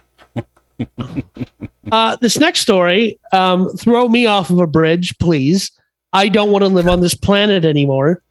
[1.91, 5.71] uh, this next story, um, throw me off of a bridge, please.
[6.13, 8.21] I don't want to live on this planet anymore.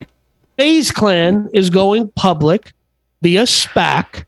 [0.57, 2.73] FaZe Clan is going public
[3.23, 4.25] via SPAC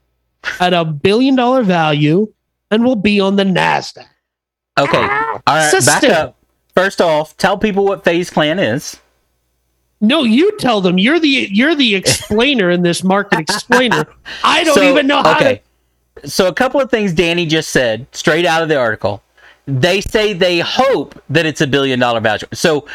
[0.60, 2.32] at a billion dollar value
[2.70, 4.06] and will be on the NASDAQ.
[4.78, 4.98] Okay.
[4.98, 5.84] All right.
[5.84, 6.36] Back up.
[6.76, 8.98] First off, tell people what FaZe Clan is.
[10.00, 10.96] No, you tell them.
[10.98, 14.06] You're the you're the explainer in this market explainer.
[14.44, 15.56] I don't So, even know how okay.
[15.56, 15.62] to.
[16.24, 19.22] So a couple of things Danny just said straight out of the article.
[19.66, 22.46] They say they hope that it's a billion dollar value.
[22.52, 22.86] So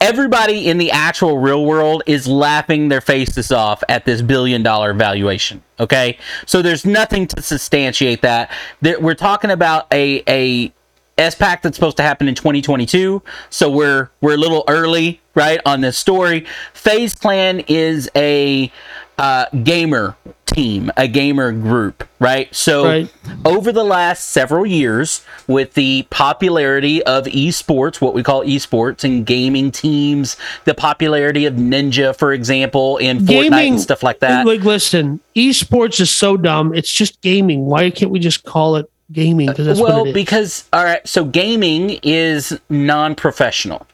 [0.00, 4.92] everybody in the actual real world is laughing their faces off at this billion dollar
[4.92, 5.62] valuation.
[5.80, 8.50] Okay, so there's nothing to substantiate that.
[8.82, 10.72] We're talking about a a
[11.18, 13.22] SPAC that's supposed to happen in 2022.
[13.50, 16.46] So we're we're a little early, right, on this story.
[16.72, 18.72] FaZe Clan is a
[19.18, 20.16] uh, gamer
[20.46, 22.54] team, a gamer group, right?
[22.54, 23.08] So Right.
[23.44, 29.26] over the last several years, with the popularity of esports, what we call esports and
[29.26, 34.46] gaming teams, the popularity of Ninja, for example, in Fortnite and stuff like that.
[34.46, 36.74] Like, listen, esports is so dumb.
[36.74, 37.66] It's just gaming.
[37.66, 39.48] Why can't we just call it gaming?
[39.48, 40.14] Because that's well, what it is.
[40.14, 43.86] because all right, so gaming is non-professional.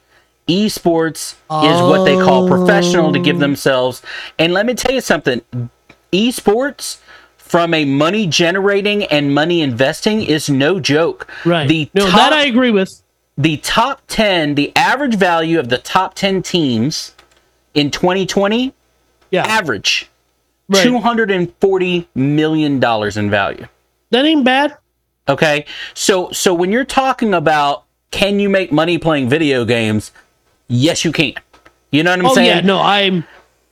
[0.48, 1.34] Esports
[1.64, 3.40] is what they call professional to give Oh.
[3.40, 4.02] themselves.
[4.38, 5.40] And let me tell you something:
[6.12, 6.98] esports,
[7.36, 11.26] from a money generating and money investing, is no joke.
[11.44, 11.68] right.
[11.68, 13.00] The no, top, that I agree with.
[13.38, 17.14] the top ten, the average value of the top ten teams
[17.74, 18.72] in 2020,
[19.30, 20.08] Yeah, average
[20.68, 20.82] right.
[20.82, 23.66] two hundred and forty million dollars in value.
[24.10, 24.76] that ain't bad.
[25.28, 25.64] Okay.
[25.94, 30.12] So so when you're talking about can you make money playing video games?
[30.74, 31.34] Yes, you can.
[31.92, 32.48] You know what I'm Oh saying?
[32.48, 33.24] yeah, no, I'm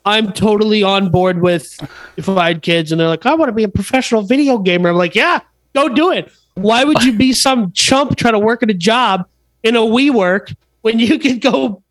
[0.04, 1.78] I'm totally on board with
[2.16, 4.90] if I had kids and they're like, I want to be a professional video gamer.
[4.90, 5.40] I'm like, yeah,
[5.74, 6.30] go do it.
[6.54, 9.26] Why would you be some chump trying to work at a job
[9.62, 11.82] in a WeWork when you could go,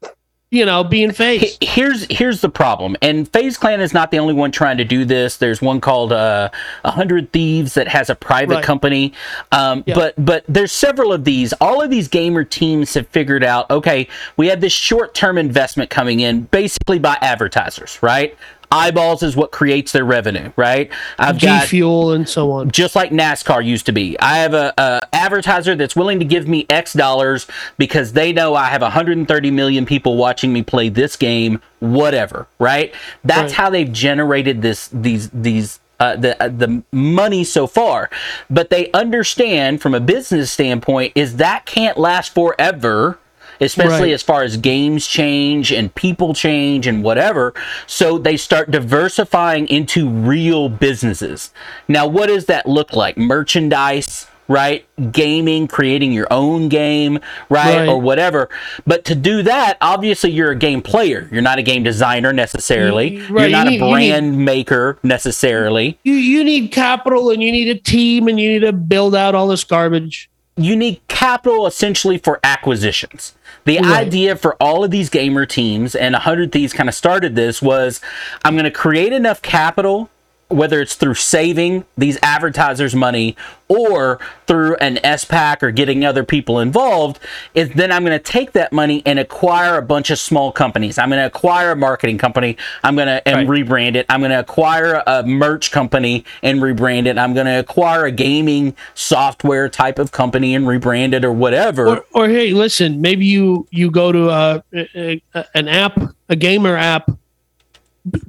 [0.52, 1.14] you know, being?
[1.18, 4.84] H- Here's here's the problem, and FaZe Clan is not the only one trying to
[4.84, 5.38] do this.
[5.38, 6.49] There's one called uh,
[6.84, 8.64] a Hundred Thieves that has a private Right.
[8.64, 9.14] company,
[9.54, 9.95] um, Yeah.
[9.95, 11.54] but but there's several of these.
[11.62, 13.70] All of these gamer teams have figured out.
[13.72, 18.36] Okay, we have this short term investment coming in, basically by advertisers, right?
[18.72, 20.89] Eyeballs is what creates their revenue, right?
[21.19, 22.72] I've G got Fuel and so on.
[22.72, 24.17] just like NASCAR used to be.
[24.19, 27.47] I have a, a advertiser that's willing to give me X dollars
[27.78, 32.93] because they know I have 130 million people watching me play this game, whatever, right?
[33.24, 33.51] That's Right.
[33.51, 38.09] how they've generated this these these uh, the uh, the money so far.
[38.49, 43.19] But they understand from a business standpoint is that can't last forever
[43.62, 44.14] especially Right.
[44.14, 47.53] as far as games change and people change and whatever.
[47.88, 51.51] So they start diversifying into real businesses.
[51.88, 53.18] Now, what does that look like?
[53.18, 54.86] Merchandise, right?
[55.12, 57.78] Gaming, creating your own game, right?
[57.78, 57.88] Right.
[57.88, 58.49] Or whatever.
[58.86, 61.30] But to do that, obviously, you're a game player.
[61.32, 63.16] You're not a game designer necessarily.
[63.18, 65.97] You- right, You're not you need- a you need- brand maker necessarily.
[66.03, 69.36] You you need capital and you need a team and you need to build out
[69.36, 70.30] all this garbage.
[70.66, 73.34] You need capital essentially for acquisitions.
[73.66, 74.07] The Right.
[74.07, 78.01] idea for all of these gamer teams and 100 Thieves kind of started this was
[78.43, 80.09] I'm going to create enough capital
[80.52, 83.36] whether it's through saving these advertisers money
[83.68, 87.20] or through an SPAC or getting other people involved,
[87.54, 90.97] is then I'm going to take that money and acquire a bunch of small companies.
[90.97, 92.58] I'm going to acquire a marketing company.
[92.84, 93.66] I'm going to and right.
[93.66, 94.06] rebrand it.
[94.10, 97.18] I'm going to acquire a merch company and rebrand it.
[97.18, 101.88] I'm going to acquire a gaming software type of company and rebrand it or whatever.
[101.88, 105.97] Or, or hey, listen, maybe you you go to a, a, a an app,
[106.28, 107.10] a gamer app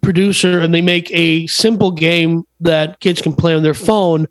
[0.03, 4.27] producer and they make a simple game that kids can play on their phone,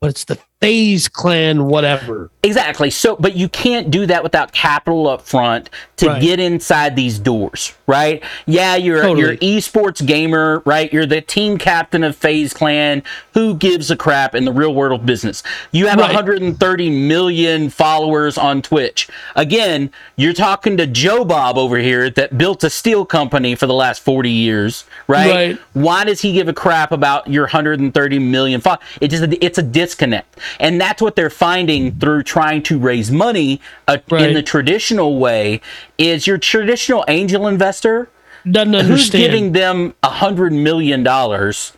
[0.00, 2.30] but it's the FaZe Clan, whatever.
[2.42, 2.88] Exactly.
[2.90, 6.22] So, but you can't do that without capital up front to right.
[6.22, 8.22] get inside these doors, right?
[8.46, 9.20] Yeah, you're totally.
[9.20, 10.90] you're esports gamer, right?
[10.92, 13.02] You're the team captain of FaZe Clan.
[13.34, 15.42] Who gives a crap in the real world of business?
[15.72, 16.14] You have right.
[16.14, 19.08] 130 million followers on Twitch.
[19.34, 23.74] Again, you're talking to Joe Bob over here that built a steel company for the
[23.74, 25.30] last 40 years, right?
[25.30, 25.58] right.
[25.74, 28.82] Why does he give a crap about your 130 million followers?
[29.00, 30.38] It just it's a disconnect.
[30.60, 34.28] And that's what they're finding through trying to raise money uh, right.
[34.28, 35.60] in the traditional way
[35.98, 38.08] is your traditional angel investor
[38.50, 38.98] doesn't understand.
[38.98, 41.72] Who's giving them a hundred million dollars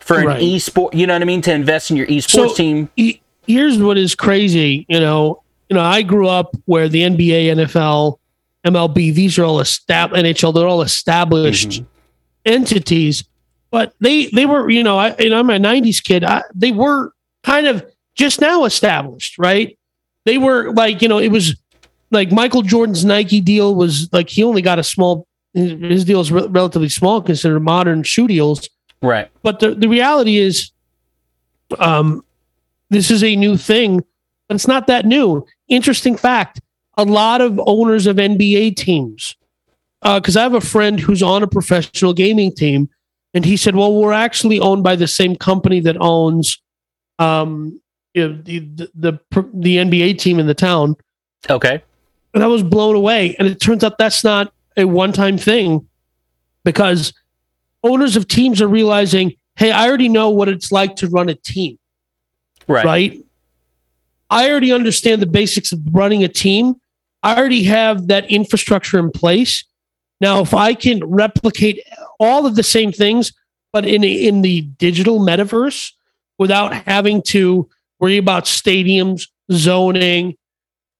[0.00, 0.40] for an right.
[0.40, 0.94] esport?
[0.94, 1.42] You know what I mean?
[1.42, 2.90] To invest in your esports so, team.
[2.96, 4.86] E- here's what is crazy.
[4.88, 8.18] You know, you know, I grew up where the NBA, NFL,
[8.64, 10.24] MLB, these are all established.
[10.24, 11.84] NHL, they're all established mm-hmm.
[12.46, 13.24] entities.
[13.70, 16.24] But they they were, you know, I, you know, I'm a '90s kid.
[16.24, 17.12] I, they were
[17.42, 17.84] kind of
[18.14, 19.78] just now established, right?
[20.24, 21.56] They were like, you know, it was
[22.10, 25.26] like Michael Jordan's Nike deal was like he only got a small.
[25.52, 28.68] His deal is re- relatively small considered modern shoe deals,
[29.02, 29.30] right?
[29.42, 30.70] But the the reality is,
[31.78, 32.24] um,
[32.90, 34.02] this is a new thing,
[34.48, 35.46] but it's not that new.
[35.68, 36.60] Interesting fact:
[36.96, 39.36] a lot of owners of NBA teams,
[40.02, 42.88] because uh, I have a friend who's on a professional gaming team,
[43.32, 46.60] and he said, "Well, we're actually owned by the same company that owns."
[47.20, 47.80] Um,
[48.14, 49.12] you know, the, the, the
[49.52, 50.96] the NBA team in the town.
[51.50, 51.82] Okay.
[52.32, 53.36] And I was blown away.
[53.38, 55.86] And it turns out that's not a one time thing
[56.64, 57.12] because
[57.82, 61.34] owners of teams are realizing, hey, I already know what it's like to run a
[61.34, 61.78] team.
[62.66, 62.84] Right.
[62.84, 63.24] Right.
[64.30, 66.76] I already understand the basics of running a team.
[67.22, 69.64] I already have that infrastructure in place.
[70.20, 71.80] Now, if I can replicate
[72.18, 73.32] all of the same things,
[73.72, 75.92] but in a, in the digital metaverse
[76.38, 77.68] without having to
[78.00, 80.36] worry about stadiums, zoning,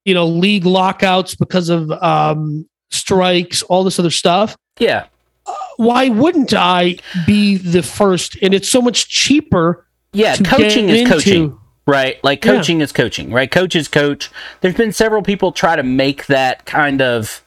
[0.04, 4.56] you know, league lockouts because of um, strikes, all this other stuff.
[4.78, 5.06] Yeah.
[5.46, 8.36] Uh, why wouldn't I be the first?
[8.42, 9.86] And it's so much cheaper.
[10.12, 12.22] Yeah, coaching is into, coaching, right?
[12.22, 12.84] Like coaching yeah.
[12.84, 13.50] is coaching, right?
[13.50, 14.30] Coach is coach.
[14.60, 17.42] There's been several people try to make that kind of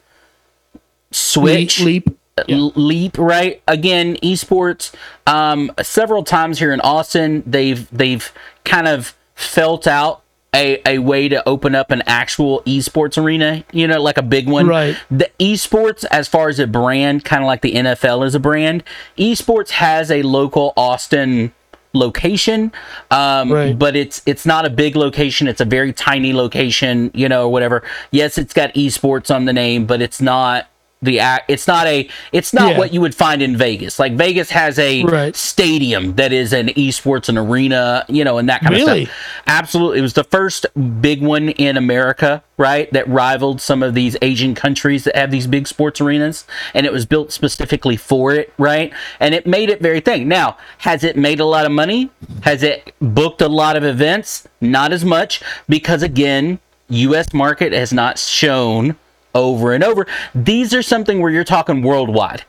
[1.10, 2.08] switch leap,
[2.46, 2.56] yeah.
[2.74, 4.94] leap right again esports
[5.26, 8.30] um several times here in austin they've they've
[8.64, 13.86] kind of felt out a, a way to open up an actual esports arena, you
[13.86, 14.66] know, like a big one.
[14.66, 14.96] Right.
[15.10, 18.82] The esports, as far as a brand, kind of like the NFL is a brand,
[19.16, 21.52] esports has a local Austin
[21.94, 22.70] location
[23.10, 23.78] um right.
[23.78, 27.48] but it's it's not a big location it's a very tiny location you know or
[27.48, 30.68] whatever yes it's got esports on the name but it's not
[31.00, 32.78] the act it's not a it's not yeah.
[32.78, 33.98] what you would find in Vegas.
[33.98, 35.36] Like Vegas has a right.
[35.36, 39.02] stadium that is an esports and arena, you know, and that kind really?
[39.02, 39.42] of stuff.
[39.46, 39.98] Absolutely.
[40.00, 40.66] It was the first
[41.00, 42.92] big one in America, right?
[42.92, 46.92] That rivaled some of these Asian countries that have these big sports arenas and it
[46.92, 48.92] was built specifically for it, right?
[49.20, 50.26] And it made it very thing.
[50.26, 52.10] Now, has it made a lot of money?
[52.42, 54.48] Has it booked a lot of events?
[54.60, 58.96] Not as much because again, US market has not shown
[59.38, 60.06] over and over.
[60.34, 62.44] These are something where you're talking worldwide.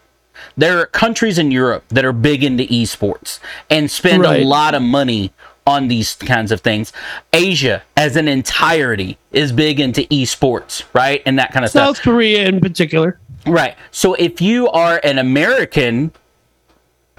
[0.57, 4.41] There are countries in Europe that are big into esports and spend right.
[4.41, 5.33] a lot of money
[5.67, 6.91] on these kinds of things.
[7.31, 11.21] Asia, as an entirety, is big into esports, right?
[11.25, 11.97] And that kind of South stuff.
[11.97, 13.19] South Korea, in particular.
[13.45, 13.75] Right.
[13.91, 16.11] So if you are an American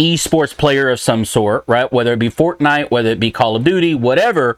[0.01, 1.93] esports player of some sort, right?
[1.93, 4.57] Whether it be Fortnite, whether it be Call of Duty, whatever,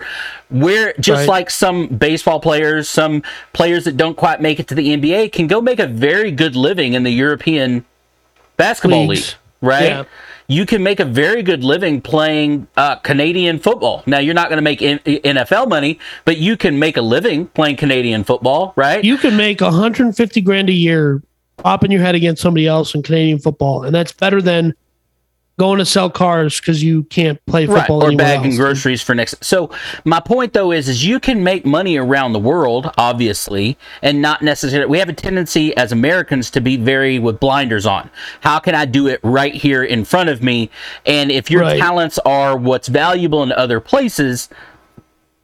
[0.48, 1.28] where just right.
[1.28, 3.22] like some baseball players, some
[3.52, 6.54] players that don't quite make it to the NBA can go make a very good
[6.54, 7.84] living in the European
[8.56, 9.32] basketball Leagues.
[9.32, 9.82] league, right?
[9.82, 10.04] Yeah.
[10.46, 14.02] You can make a very good living playing uh, Canadian football.
[14.06, 17.76] Now, you're not going to make NFL money, but you can make a living playing
[17.76, 19.02] Canadian football, right?
[19.02, 21.22] You can make 150 grand a year
[21.56, 24.74] popping your head against somebody else in Canadian football, and that's better than
[25.58, 28.56] going to sell cars because you can't play football right or bagging else.
[28.56, 29.70] groceries for next so
[30.04, 34.42] my point though is is you can make money around the world obviously and not
[34.42, 38.74] necessarily we have a tendency as americans to be very with blinders on how can
[38.74, 40.70] i do it right here in front of me
[41.06, 41.78] and if your Right.
[41.78, 44.48] talents are what's valuable in other places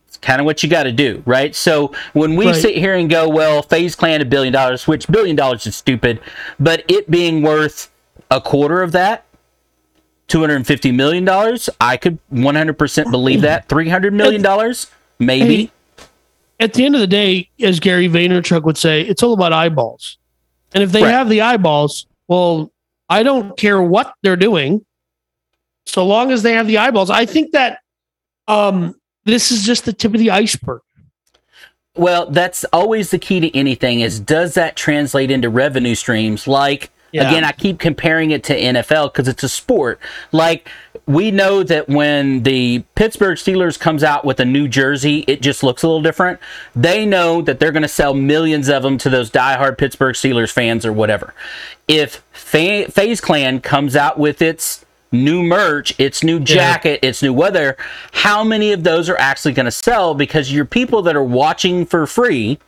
[0.09, 1.54] it's kind of what you got to do, right?
[1.54, 2.54] So when we Right.
[2.56, 6.18] sit here and go, well, FaZe Clan a billion dollars, which billion dollars is stupid,
[6.59, 7.90] but it being worth
[8.30, 9.24] a quarter of that,
[10.28, 13.68] two hundred and fifty million dollars, I could one hundred percent believe that.
[13.68, 15.72] Three hundred million dollars, maybe.
[16.60, 20.18] At the end of the day, as Gary Vaynerchuk would say, it's all about eyeballs.
[20.74, 21.12] And if they Right.
[21.12, 22.72] have the eyeballs, well,
[23.08, 24.84] I don't care what they're doing,
[25.86, 27.10] so long as they have the eyeballs.
[27.10, 27.78] I think that
[28.48, 30.80] um, this is just the tip of the iceberg.
[31.94, 36.46] Well, that's always the key to anything is does that translate into revenue streams?
[36.46, 37.28] Like Yeah.
[37.28, 39.98] again, I keep comparing it to NFL because it's a sport.
[40.32, 40.68] Like
[41.06, 45.62] we know that when the Pittsburgh Steelers comes out with a new jersey, it just
[45.62, 46.38] looks a little different.
[46.76, 50.52] They know that they're going to sell millions of them to those diehard Pittsburgh Steelers
[50.52, 51.32] fans or whatever.
[51.86, 57.32] If Fa- FaZe Clan comes out with its new merch, its new jacket, its new
[57.32, 57.78] weather,
[58.12, 60.14] how many of those are actually going to sell?
[60.14, 62.59] Because your people that are watching for free,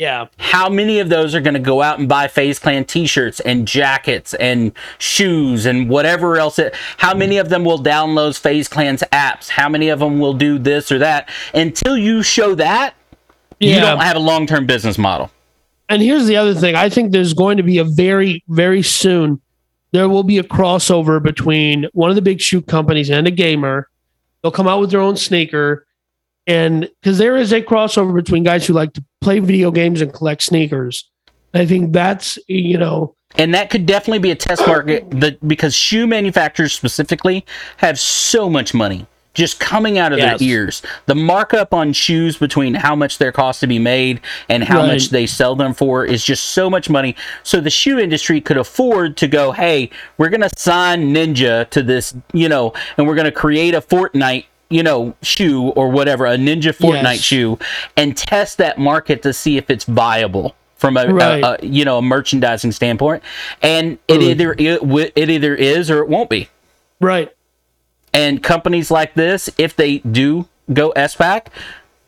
[0.00, 0.26] Yeah.
[0.38, 3.68] how many of those are going to go out and buy FaZe Clan t-shirts and
[3.68, 9.02] jackets and shoes and whatever else it, how many of them will download FaZe Clan's
[9.12, 12.94] apps how many of them will do this or that until you show that
[13.60, 15.30] you don't have a long-term business model
[15.90, 16.76] And here's the other thing.
[16.76, 19.40] I think there's going to be a very, very soon,
[19.92, 23.90] there will be a crossover between one of the big shoe companies and a gamer.
[24.40, 25.86] They'll come out with their own sneaker.
[26.46, 30.12] And because there is a crossover between guys who like to play video games and
[30.12, 31.08] collect sneakers.
[31.54, 35.74] I think that's, you know, and that could definitely be a test market that because
[35.74, 37.44] shoe manufacturers specifically
[37.76, 40.40] have so much money just coming out of Yes.
[40.40, 40.82] their ears.
[41.06, 44.88] The markup on shoes between how much they're cost to be made and how Right.
[44.94, 47.14] much they sell them for is just so much money.
[47.44, 51.82] So the shoe industry could afford to go, "Hey, we're going to sign Ninja to
[51.84, 56.24] this, you know, and we're going to create a Fortnite you know, shoe or whatever,
[56.26, 57.20] a Ninja Fortnite Yes.
[57.20, 57.58] shoe,
[57.96, 61.42] and test that market to see if it's viable from a, a- Right.
[61.44, 63.22] a, you know a merchandising standpoint.
[63.62, 64.30] And it Mm.
[64.30, 66.48] either it, it either is or it won't be.
[67.00, 67.28] right.
[68.12, 71.46] And companies like this, if they do go SPAC,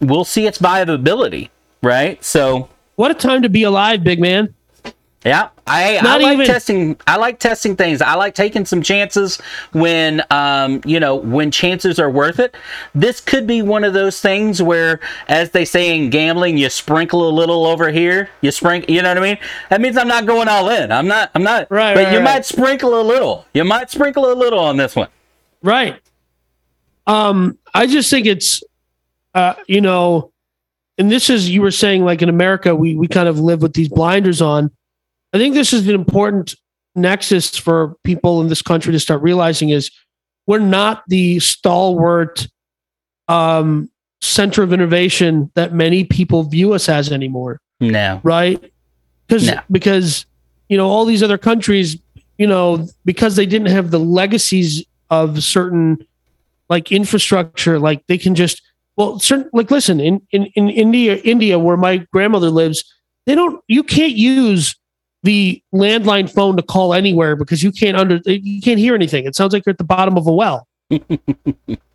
[0.01, 1.51] we'll see its viability,
[1.83, 2.23] right?
[2.25, 4.53] So What a time to be alive, big man.
[5.25, 6.97] Yeah, I, I like even- testing.
[7.07, 8.03] I like testing things.
[8.03, 9.37] I like taking some chances
[9.73, 12.57] when, um, you know, when chances are worth it.
[12.95, 14.99] This could be one of those things where,
[15.29, 18.31] as they say in gambling, you sprinkle a little over here.
[18.41, 18.93] You sprinkle.
[18.93, 19.39] You know what I mean?
[19.71, 20.91] That means I'm not going all in.
[20.91, 21.31] I'm not.
[21.35, 21.71] I'm not.
[21.71, 22.25] Right, But right, you right.
[22.25, 23.47] might sprinkle a little.
[23.55, 25.09] You might sprinkle a little on this one.
[25.63, 26.01] Right.
[27.07, 28.63] Um, I just think it's,
[29.35, 30.33] uh, you know,
[30.99, 33.73] and this is you were saying like in America we we kind of live with
[33.75, 34.71] these blinders on.
[35.33, 36.55] I think this is an important
[36.95, 39.91] nexus for people in this country to start realizing is
[40.47, 42.47] we're not the stalwart
[43.29, 43.89] um,
[44.21, 48.21] center of innovation that many people view us as anymore No.
[48.23, 48.63] right?
[49.27, 49.61] Because No.
[49.71, 50.27] because
[50.69, 51.97] you know all these other countries,
[52.39, 55.99] you know, because they didn't have the legacies of certain
[56.69, 58.63] like infrastructure, like they can just
[58.97, 62.85] well, certain like listen in in in India, India, where my grandmother lives,
[63.27, 63.63] they don't.
[63.69, 64.77] You can't use
[65.23, 69.25] the landline phone to call anywhere because you can't under you can't hear anything.
[69.25, 70.67] It sounds like you're at the bottom of a well.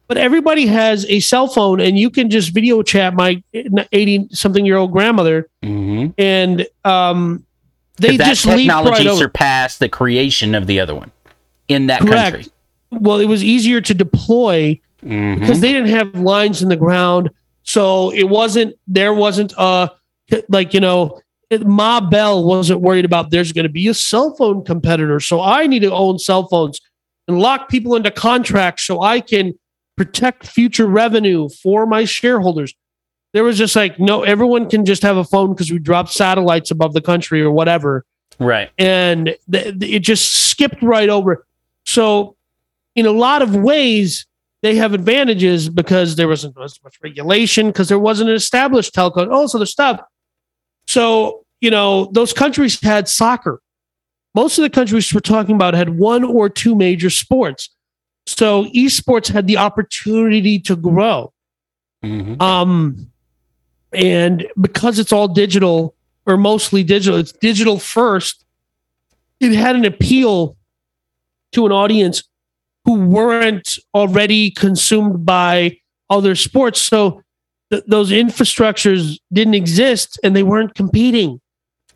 [0.08, 3.42] but everybody has a cell phone, and you can just video chat my
[3.92, 6.12] eighty something year old grandmother Mm-hmm.
[6.18, 7.44] and um,
[7.98, 9.18] they that just leap technology right over.
[9.20, 11.12] surpassed the creation of the other one
[11.68, 12.36] in that Correct.
[12.36, 12.52] country.
[12.92, 15.40] Well, it was easier to deploy Mhm.
[15.40, 17.30] because they didn't have lines in the ground,
[17.64, 19.92] so it wasn't there wasn't a
[20.50, 21.20] like you know
[21.50, 25.42] it, Ma Bell wasn't worried about there's going to be a cell phone competitor, so
[25.42, 26.80] I need to own cell phones
[27.28, 29.54] and lock people into contracts so I can
[29.96, 32.74] protect future revenue for my shareholders.
[33.34, 36.72] There was just like no, everyone can just have a phone because we dropped satellites
[36.72, 38.06] above the country or whatever.
[38.40, 38.70] Right.
[38.78, 41.48] and th- it just skipped right over.
[41.88, 42.36] So,
[42.96, 44.28] in a lot of ways,
[44.62, 49.28] they have advantages because there wasn't as much regulation because there wasn't an established telco.
[49.32, 50.02] Oh, so the stuff.
[50.88, 53.62] So you know those countries had soccer.
[54.36, 57.70] Most of the countries we're talking about had one or two major sports.
[58.28, 61.34] So esports had the opportunity to grow.
[62.04, 62.40] Mhm.
[62.42, 63.12] Um,
[63.94, 68.44] and because it's all digital or mostly digital, it's digital first.
[69.40, 70.58] It had an appeal
[71.54, 72.24] to an audience
[72.86, 75.78] who weren't already consumed by
[76.10, 76.82] other sports.
[76.82, 77.24] So
[77.72, 81.42] th- those infrastructures didn't exist and they weren't competing.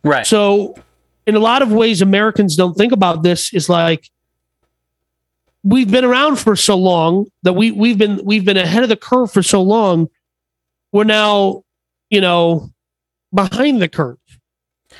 [0.03, 0.25] Right.
[0.25, 0.75] So,
[1.27, 3.53] in a lot of ways, Americans don't think about this.
[3.53, 4.09] Is like
[5.63, 8.97] we've been around for so long that we we've been we've been ahead of the
[8.97, 10.09] curve for so long.
[10.91, 11.63] We're now,
[12.09, 12.71] you know,
[13.33, 14.17] behind the curve.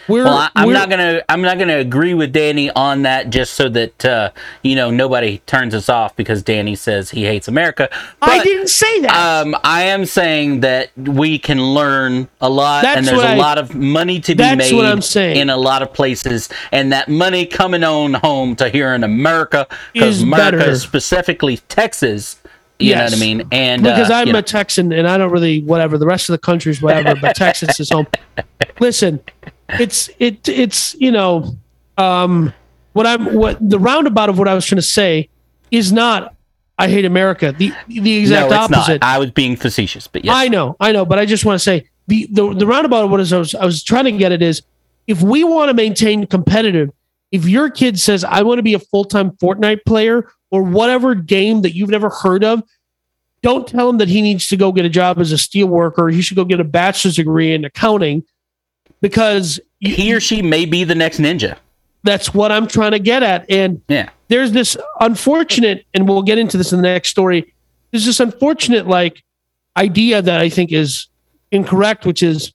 [0.07, 3.53] We're, well, I, am not gonna I'm not gonna agree with Danny on that just
[3.53, 4.31] so that uh,
[4.63, 7.89] you know nobody turns us off because Danny says he hates America.
[8.19, 9.43] But, I didn't say that.
[9.45, 13.35] Um, I am saying that we can learn a lot, that's and there's a I,
[13.35, 14.71] lot of money to be made
[15.15, 19.67] in a lot of places, and that money coming on home to here in America
[19.93, 20.75] because America, better.
[20.75, 22.37] specifically Texas.
[22.79, 22.97] You yes.
[22.97, 23.47] know what I mean?
[23.51, 24.41] And because uh, I'm a know.
[24.41, 27.91] Texan and I don't really whatever the rest of the country's whatever, but Texas is
[27.91, 28.07] home.
[28.79, 29.19] Listen,
[29.79, 31.55] it's it it's you know
[31.97, 32.53] um,
[32.93, 35.29] what I'm what the roundabout of what I was trying to say
[35.69, 36.35] is not
[36.77, 37.51] I hate America.
[37.51, 39.01] The the exact no, opposite.
[39.01, 39.03] Not.
[39.03, 40.35] I was being facetious, but yes.
[40.35, 43.11] I know, I know, but I just want to say the the, the roundabout of
[43.11, 44.63] what is I was I was trying to get it is
[45.07, 46.89] if we want to maintain competitive,
[47.31, 51.13] if your kid says I want to be a full time Fortnite player or whatever
[51.15, 52.63] game that you've never heard of,
[53.43, 56.09] don't tell him that he needs to go get a job as a steel worker.
[56.09, 58.23] He should go get a bachelor's degree in accounting
[59.01, 61.57] because he or she may be the next ninja.
[62.03, 63.49] That's what I'm trying to get at.
[63.49, 67.53] And yeah, there's this unfortunate, and we'll get into this in the next story.
[67.91, 69.23] There's this unfortunate like
[69.77, 71.07] idea that I think is
[71.51, 72.53] incorrect, which is,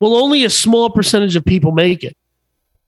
[0.00, 2.16] well, only a small percentage of people make it.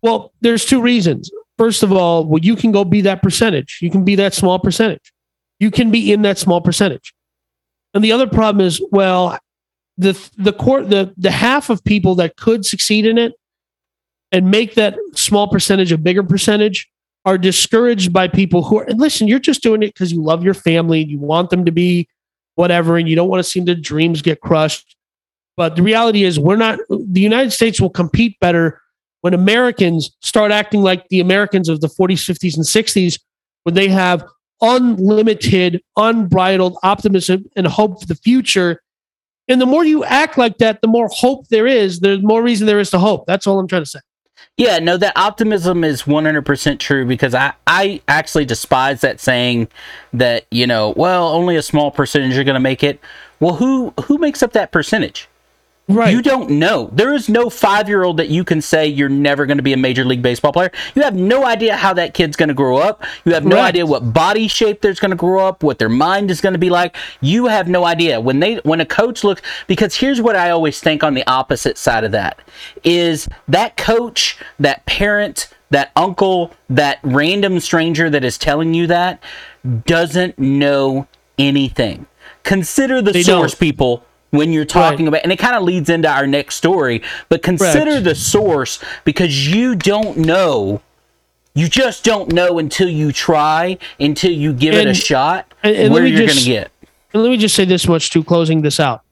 [0.03, 1.31] Well, there's two reasons.
[1.59, 3.79] First of all, well, you can go be that percentage.
[3.81, 5.13] You can be that small percentage.
[5.61, 7.15] You can be in that small percentage.
[7.95, 9.39] And the other problem is, well,
[10.03, 13.33] the the court the the half of people that could succeed in it
[14.31, 16.89] and make that small percentage a bigger percentage
[17.25, 20.45] are discouraged by people who are and listen you're just doing it because you love
[20.45, 22.09] your family and you want them to be
[22.55, 24.97] whatever and you don't want to see their dreams get crushed.
[25.57, 28.81] But the reality is we're not the united states will compete better
[29.21, 33.21] when americans start acting like the americans of the 40s 50s and 60s
[33.65, 34.25] when they have
[34.63, 38.82] unlimited unbridled optimism and hope for the future
[39.49, 42.01] and the more you act like that, the more hope there is.
[42.01, 43.27] There's more reason there is to hope.
[43.27, 44.01] That's all I'm trying to say.
[44.57, 49.69] Yeah, no, that optimism is 100% true because I, I actually despise that saying
[50.13, 53.01] that, you know, well, only a small percentage are going to make it.
[53.41, 55.29] Well, who who makes up that percentage?
[55.89, 56.15] Right.
[56.15, 56.91] You don't know.
[56.93, 59.73] There is no five year old that you can say you're never going to be
[59.73, 60.71] a major league baseball player.
[60.95, 63.03] You have no idea how that kid's going to grow up.
[63.25, 63.67] You have no right.
[63.67, 66.59] idea what body shape they're going to grow up, what their mind is going to
[66.59, 66.97] be like.
[67.21, 68.21] You have no idea.
[68.21, 71.77] When they when a coach looks because here's what I always think on the opposite
[71.77, 72.39] side of that
[72.85, 79.23] is that coach, that parent, that uncle, that random stranger that is telling you that
[79.85, 81.09] doesn't know
[81.39, 82.07] anything.
[82.45, 83.61] Consider the they source don't.
[83.61, 85.09] people when you're talking right.
[85.09, 89.49] about and it kind of leads into our next story but consider the source because
[89.49, 90.83] you don't know.
[91.55, 95.77] You just don't know until you try until you give and, it a shot and,
[95.77, 96.71] and where you're going to get.
[97.13, 99.03] and let me just say this much to closing this out.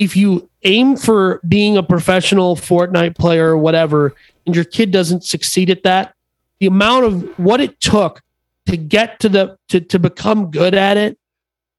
[0.00, 4.14] If you aim for being a professional Fortnite player or whatever
[4.46, 6.14] and your kid doesn't succeed at that
[6.58, 8.20] the amount of what it took
[8.66, 11.16] to get to the to, to become good at it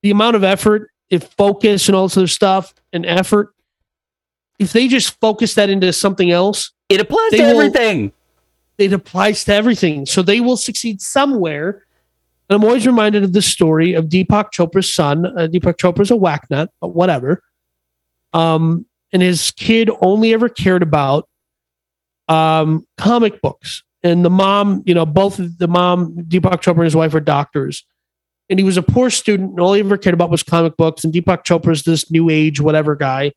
[0.04, 3.54] the amount of effort if focus and all this other stuff and effort,
[4.60, 8.12] if they just focus that into something else, it applies to will, everything.
[8.78, 10.06] It applies to everything.
[10.06, 11.86] So they will succeed somewhere.
[12.50, 15.26] And I'm always reminded of the story of Deepak Chopra's son.
[15.26, 17.44] Uh, Deepak Chopra's a whack nut, but whatever.
[18.34, 21.28] Um, and his kid only ever cared about
[22.28, 23.84] um, comic books.
[24.04, 27.84] And the mom, you know, both the mom, Deepak Chopra and his wife are doctors
[28.50, 31.04] and he was a poor student, and all he ever cared about was comic books.
[31.04, 33.32] And Deepak Chopra's this new age, whatever guy.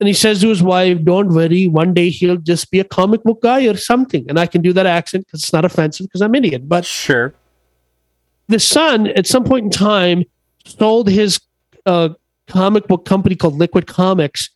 [0.00, 3.22] And he says to his wife, Don't worry, one day he'll just be a comic
[3.22, 4.26] book guy or something.
[4.28, 6.66] And I can do that accent because it's not offensive because I'm Indian.
[6.66, 7.34] But sure.
[8.48, 10.24] The son, at some point in time,
[10.64, 11.40] sold his
[11.86, 12.10] uh,
[12.48, 14.50] comic book company called Liquid Comics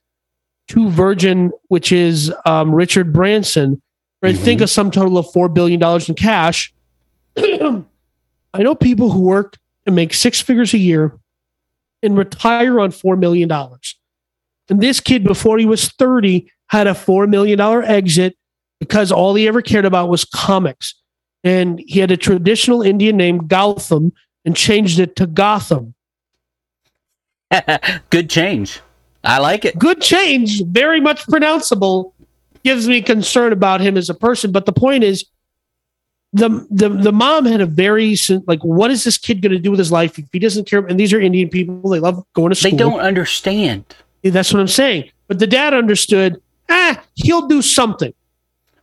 [0.69, 3.81] to Virgin, which is um, Richard Branson,
[4.21, 4.39] for mm-hmm.
[4.39, 6.75] I think a sum total of $4 billion in cash.
[8.55, 11.19] I know people who work and make six figures a year
[12.05, 13.51] and retire on $4 million.
[13.51, 18.37] And this kid, before he was 30, had a $4 million exit
[18.79, 20.95] because all he ever cared about was comics.
[21.43, 24.13] And he had a traditional Indian name, Gautam,
[24.45, 25.95] and changed it to Gotham.
[28.11, 28.81] Good change.
[29.25, 29.79] I like it.
[29.79, 30.63] Good change.
[30.65, 32.13] Very much pronounceable.
[32.63, 34.53] Gives me concern about him as a person.
[34.53, 35.25] But the point is,
[36.35, 38.17] the the the mom had a very
[38.47, 40.85] like, what is this kid going to do with his life if he doesn't care?
[40.85, 42.73] And these are Indian people; they love going to school.
[42.73, 43.85] They don't understand.
[44.23, 45.11] That's what I'm saying.
[45.29, 46.43] But the dad understood.
[46.69, 48.13] Ah, he'll do something.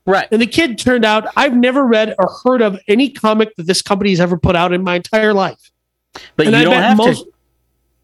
[0.05, 0.27] Right.
[0.31, 1.27] And the kid turned out.
[1.35, 4.71] I've never read or heard of any comic that this company has ever put out
[4.71, 5.71] in my entire life.
[6.35, 7.33] But and you I don't have most, to.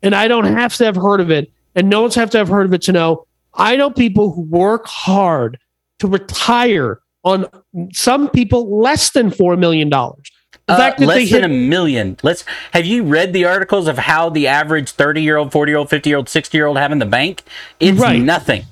[0.04, 2.50] And I don't have to have heard of it, and no one's have to have
[2.50, 3.26] heard of it to know.
[3.54, 5.58] I know people who work hard
[6.00, 7.46] to retire on
[7.94, 10.32] some people less than four million dollars.
[10.68, 12.18] The Uh, fact that they less than hit, a million.
[12.24, 12.44] Let's.
[12.72, 17.00] Have you read the articles of how the average thirty-year-old, forty-year-old, fifty-year-old, sixty-year-old have in
[17.00, 17.44] the bank?
[17.80, 18.22] It's Right.
[18.22, 18.64] nothing.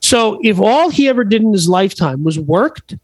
[0.00, 2.96] so if all he ever did in his lifetime was worked,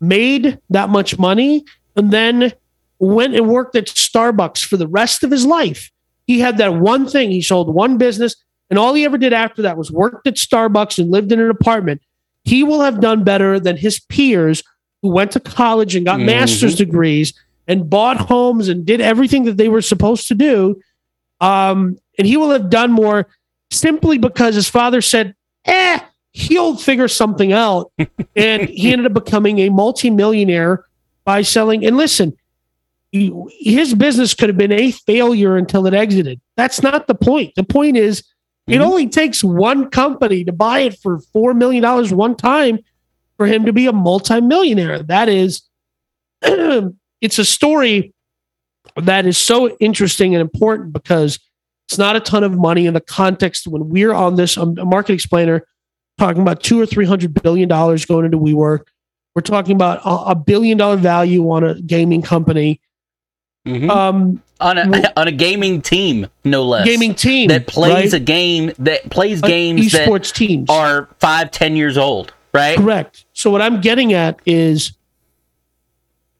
[0.00, 1.64] made that much money,
[1.96, 2.52] and then
[3.00, 5.90] went and worked at Starbucks for the rest of his life,
[6.26, 7.30] he had that one thing.
[7.30, 8.34] He sold one business,
[8.70, 11.50] and all he ever did after that was worked at Starbucks and lived in an
[11.50, 12.00] apartment.
[12.48, 14.62] He will have done better than his peers
[15.02, 16.24] who went to college and got Mhm.
[16.26, 17.34] master's degrees
[17.66, 20.80] and bought homes and did everything that they were supposed to do.
[21.40, 23.26] Um, and he will have done more
[23.70, 25.34] simply because his father said,
[25.66, 25.98] eh,
[26.32, 27.92] he'll figure something out.
[28.36, 30.84] and he ended up becoming a multimillionaire
[31.26, 31.84] by selling.
[31.84, 32.32] And listen,
[33.12, 36.40] his business could have been a failure until it exited.
[36.56, 37.54] That's not the point.
[37.56, 38.22] The point is,
[38.68, 38.84] it Mhm.
[38.84, 42.78] only takes one company to buy it for $4 million one one time
[43.36, 45.02] for him to be a multimillionaire.
[45.02, 45.62] That is,
[46.42, 48.12] it's a story
[48.96, 51.38] that is so interesting and important because
[51.88, 54.84] it's not a ton of money in the context when we're on this um, a
[54.84, 55.64] market explainer
[56.18, 58.80] talking about two or three hundred billion dollars going into WeWork.
[59.34, 62.80] We're talking about a, a billion dollar value on a gaming company,
[63.68, 63.90] Mhm.
[63.90, 66.84] um, on a well- on a gaming team, no less.
[66.86, 68.12] gaming team that plays right?
[68.14, 72.76] a game that plays Uh, games that esports teams are five, ten years old, right?
[72.78, 73.24] Correct.
[73.32, 74.92] So what I'm getting at is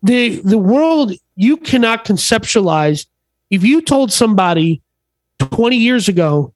[0.03, 3.07] the the world you cannot conceptualize
[3.51, 4.81] if you told somebody
[5.39, 6.53] 20 years ago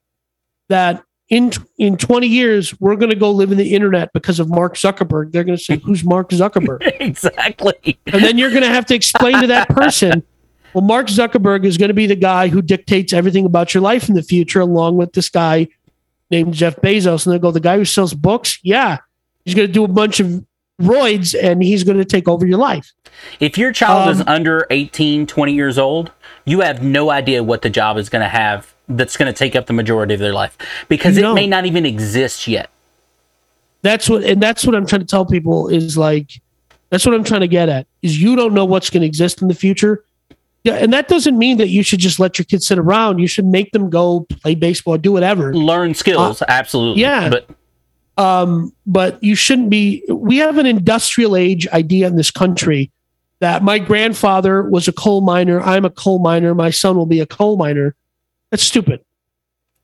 [0.68, 4.48] that in in 20 years we're going to go live in the internet because of
[4.48, 7.98] Mark Zuckerberg they're going to say who's Mark Zuckerberg exactly.
[8.06, 10.22] and then you're going to have to explain to that person
[10.74, 14.08] well Mark Zuckerberg is going to be the guy who dictates everything about your life
[14.08, 15.68] in the future along with this guy
[16.30, 17.26] named Jeff Bezos.
[17.26, 18.58] And they go the guy who sells books?
[18.62, 18.98] Yeah.
[19.44, 20.44] He's going to do a bunch of
[20.80, 22.92] roids and he's going to take over your life.
[23.38, 26.10] If your child is Um, under 18, 20 years old,
[26.44, 29.54] you have no idea what the job is going to have that's going to take
[29.54, 30.56] up the majority of their life
[30.88, 32.68] because it may not even exist yet.
[33.82, 36.40] that's what and that's what I'm trying to tell people is like
[36.90, 39.40] that's what I'm trying to get at is you don't know what's going to exist
[39.40, 40.04] in the future
[40.64, 43.26] yeah and that doesn't mean that you should just let your kids sit around you
[43.26, 47.05] should make them go play baseball do whatever Learn skills, absolutely.
[47.05, 47.28] Uh, yeah.
[47.28, 47.48] But
[48.18, 50.05] um, but you shouldn't be.
[50.09, 52.90] We have an industrial age idea in this country
[53.40, 55.60] that my grandfather was a coal miner.
[55.60, 56.55] I'm a coal miner.
[56.55, 57.94] My son will be a coal miner.
[58.51, 59.01] That's stupid.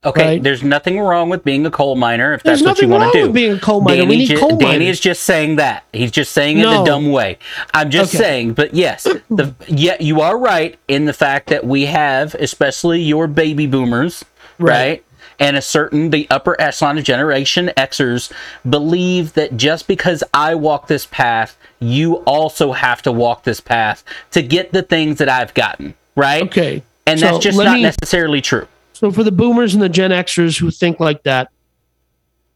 [0.05, 0.43] Okay, Right.
[0.43, 3.19] there's nothing wrong with being a coal miner if There's that's what you want to
[3.19, 3.25] do.
[3.27, 3.97] with being a coal miner.
[3.97, 4.89] we Danny, need ju- coal Danny miners.
[4.97, 5.85] is just saying that.
[5.93, 7.39] He's just saying it in a dumb way.
[7.75, 8.23] I'm just Okay.
[8.25, 13.01] saying, but yes, the yeah, you are right in the fact that we have, especially
[13.01, 14.25] your baby boomers,
[14.59, 14.73] Right.
[14.73, 15.05] right?
[15.41, 18.31] And a certain the upper echelon of Generation Xers
[18.69, 24.03] believe that just because I walk this path, you also have to walk this path
[24.33, 26.43] to get the things that I've gotten, right?
[26.43, 26.83] Okay.
[27.07, 28.67] And So that's just not me- necessarily true.
[28.99, 31.53] So for the boomers and the Gen Xers who think like that,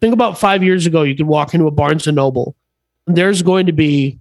[0.01, 1.05] think about five years ago.
[1.05, 2.57] You could walk into a Barnes and Noble,
[3.07, 4.19] and there's going to be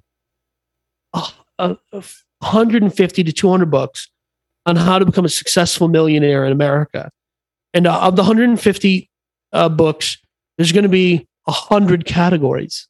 [1.16, 1.28] a,
[1.58, 2.04] a, a
[2.42, 4.12] 150 to 200 books
[4.68, 7.12] on how to become a successful millionaire in America.
[7.74, 9.10] And uh, of the 150
[9.54, 10.20] uh, books,
[10.58, 12.88] there's going to be a hundred categories.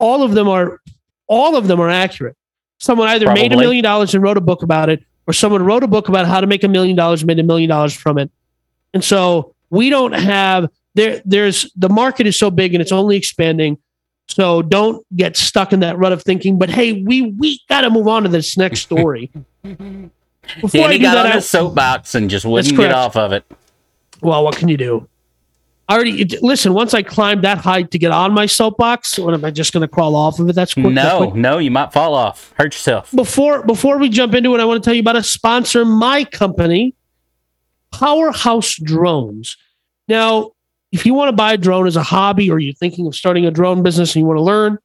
[0.00, 0.80] All of them are,
[1.26, 2.38] all of them are accurate.
[2.78, 5.82] Someone either made a million dollars and wrote a book about it, or someone wrote
[5.82, 8.18] a book about how to make a million dollars, and made a million dollars from
[8.18, 8.30] it.
[8.94, 11.20] And so we don't have there.
[11.24, 13.78] There's the market is so big and it's only expanding.
[14.28, 16.58] So don't get stuck in that rut of thinking.
[16.58, 19.30] But hey, we we got to move on to this next story.
[19.62, 23.16] Before I Danny do got that, on I- his soapbox and just wouldn't get off
[23.16, 23.44] of it.
[24.22, 25.08] well, what can you do?
[25.88, 26.72] I already listen.
[26.72, 29.82] Once I climb that height to get on my soapbox, what am I just going
[29.82, 30.54] to crawl off of it?
[30.54, 30.86] That's quick.
[30.86, 31.34] No, quick.
[31.34, 33.12] no, you might fall off, hurt yourself.
[33.12, 36.24] Before before we jump into it, I want to tell you about a sponsor, my
[36.24, 36.94] company,
[37.92, 39.56] Powerhouse Drones.
[40.08, 40.52] Now,
[40.90, 43.46] if you want to buy a drone as a hobby, or you're thinking of starting
[43.46, 44.78] a drone business and you want to learn,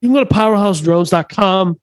[0.00, 1.80] you can go to powerhousedrones.com,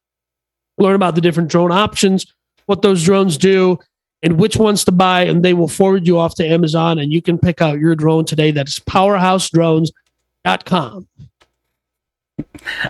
[0.77, 2.25] learn about the different drone options,
[2.67, 3.79] what those drones do,
[4.25, 7.21] and which ones to buy, and they will forward you off to Amazon, and you
[7.21, 8.49] can pick out your drone today.
[8.49, 11.07] That's powerhousedrones.com.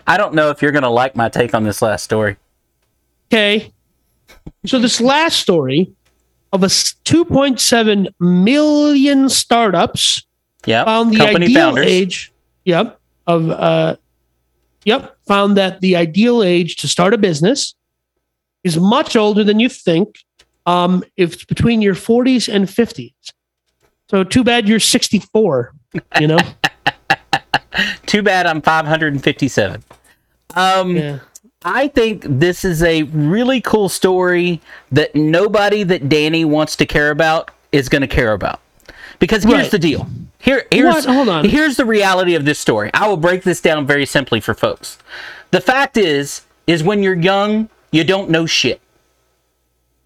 [0.07, 2.37] I don't know if you're going to like my take on this last story.
[3.27, 3.73] Okay.
[4.65, 5.91] So this last story
[6.53, 10.25] of a 2.7 million startups
[10.65, 11.85] yeah, found the company ideal founders.
[11.85, 12.31] age.
[12.63, 12.97] Yep.
[13.27, 13.97] Of uh,
[14.85, 15.17] yep.
[15.27, 17.75] Found that the ideal age to start a business
[18.63, 20.15] is much older than you think.
[20.65, 23.13] Um, if it's between your 40s and 50s.
[24.09, 25.73] So too bad you're 64.
[26.19, 26.37] You know.
[28.05, 29.83] Too bad I'm 557.
[30.55, 31.19] Um, yeah.
[31.63, 34.61] I think this is a really cool story
[34.91, 38.61] that nobody that Danny wants to care about is going to care about.
[39.19, 39.71] Because here's Right.
[39.71, 40.07] the deal.
[40.39, 41.05] Here, here's What?
[41.05, 41.45] Hold on.
[41.49, 42.91] here's the reality of this story.
[42.93, 44.97] I will break this down very simply for folks.
[45.51, 48.79] The fact is, is when you're young, you don't know shit.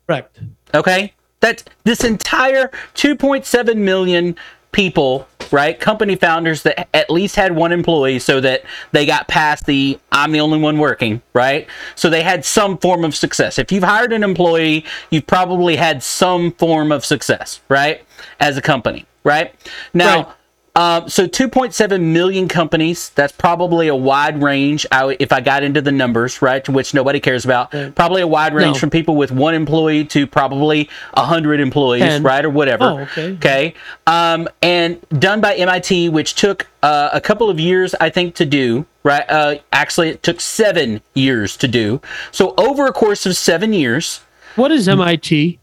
[0.10, 0.40] Correct.
[0.74, 1.14] Okay?
[1.42, 4.36] That this entire 2.7 million
[4.72, 5.80] people, right?
[5.80, 10.32] Company founders that at least had one employee so that they got past the I'm
[10.32, 11.68] the only one working, right?
[11.94, 13.60] So they had some form of success.
[13.60, 18.04] If you've hired an employee, you've probably had some form of success, right?
[18.40, 19.54] As a company, right?
[19.94, 20.36] Now, Right.
[20.80, 23.10] Um, so 2.7 million companies.
[23.10, 24.86] That's probably a wide range.
[24.92, 28.54] I, if I got into the numbers, right, which nobody cares about, probably a wide
[28.54, 28.80] range No.
[28.80, 32.24] from people with one employee to probably hundred employees, Ten.
[32.24, 32.84] right, or whatever.
[32.86, 33.34] Oh, okay.
[33.34, 33.74] Okay.
[34.08, 38.46] Um, and done by MIT, which took uh, a couple of years, I think, to
[38.46, 38.86] do.
[39.04, 39.26] Right.
[39.30, 42.00] Uh, actually, it took seven years to do.
[42.32, 44.22] So over a course of seven years,
[44.56, 45.60] What is MIT?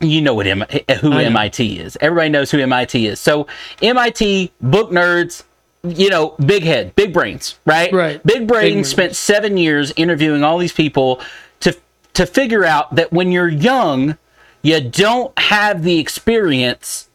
[0.00, 1.26] You know what M- eh, who I know.
[1.28, 1.96] MIT is.
[2.00, 3.20] Everybody knows who MIT is.
[3.20, 3.46] So
[3.82, 5.44] MIT book nerds,
[5.84, 7.92] you know, big head, big brains, right?
[7.92, 8.22] Right.
[8.24, 8.88] Big brain brains.
[8.88, 11.20] spent seven years interviewing all these people
[11.60, 11.76] to
[12.14, 14.16] to figure out that when you're young,
[14.62, 17.08] you don't have the experience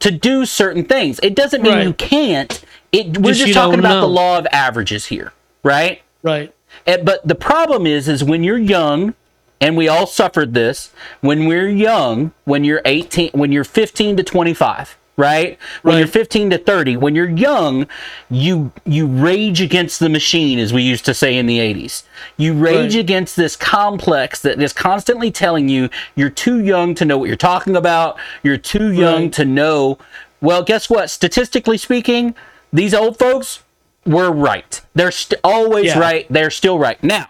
[0.00, 1.20] to do certain things.
[1.22, 1.86] It doesn't mean Right.
[1.86, 2.62] you can't.
[2.92, 5.32] It we're Just just talking about the law of averages here,
[5.62, 6.02] right?
[6.22, 6.52] Right.
[6.86, 9.14] And- but the problem is, is when you're young,
[9.60, 10.90] and we all suffered this
[11.20, 15.58] when we're young, when you're 18, when you're 15 to 25, right?
[15.82, 15.98] When Right.
[16.00, 17.86] you're 15 to 30, when you're young,
[18.30, 22.02] you you rage against the machine, as we used to say in the 80s.
[22.36, 23.00] You rage Right.
[23.00, 27.36] against this complex that is constantly telling you you're too young to know what you're
[27.36, 28.16] talking about.
[28.42, 29.32] You're too young Right.
[29.34, 29.98] to know.
[30.40, 31.08] Well, guess what?
[31.10, 32.34] Statistically speaking,
[32.72, 33.60] these old folks
[34.04, 34.80] were right.
[34.94, 35.98] They're st- always Yeah.
[35.98, 36.26] right.
[36.28, 37.02] They're still right.
[37.02, 37.28] Now,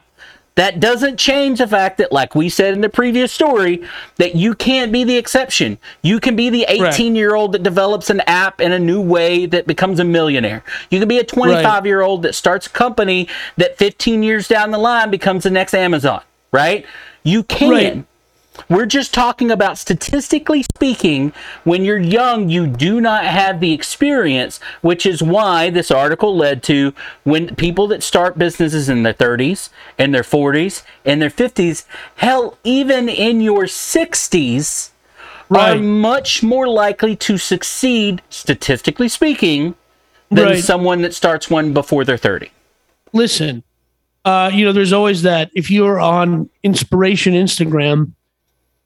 [0.57, 3.83] that doesn't change the fact that, like we said in the previous story,
[4.17, 5.79] that you can't be the exception.
[6.03, 9.47] You can be the 18 year old that develops an app in a new way
[9.47, 10.63] that becomes a millionaire.
[10.91, 14.71] You can be a 25 year old that starts a company that 15 years down
[14.71, 16.23] the line becomes the next Amazon,
[16.53, 16.87] right?
[17.25, 17.71] You can.
[17.71, 18.05] Right.
[18.69, 21.33] We're just talking about statistically speaking,
[21.65, 26.63] when you're young, you do not have the experience, which is why this article led
[26.65, 26.95] to
[27.25, 31.85] when people that start businesses in their 30s, in their 40s, in their 50s,
[32.17, 34.91] hell, even in your 60s,
[35.51, 39.75] are much more likely to succeed, statistically speaking,
[40.31, 40.65] than Right.
[40.65, 42.51] someone that starts one before they're 30.
[43.13, 43.63] listen,
[44.25, 48.13] uh, you know, there's always that if you're on inspiration Instagram,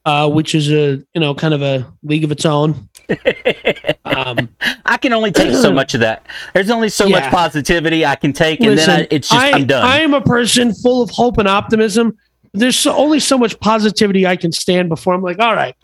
[0.09, 2.89] uh, which is a you know kind of a league of its own.
[4.07, 4.49] um,
[4.87, 6.27] I can only take so much of that.
[6.55, 9.53] There's only so much positivity I can take, and listen, then I, it's just I,
[9.53, 9.85] I'm done.
[9.85, 12.17] I am a person full of hope and optimism.
[12.55, 15.77] There's so, only so much positivity I can stand before I'm like, all right,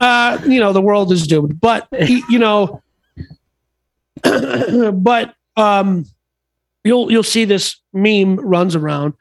[0.00, 1.60] uh, you know, the world is doomed.
[1.60, 2.80] But you know,
[4.92, 6.04] but um,
[6.84, 9.14] you'll you'll see this meme runs around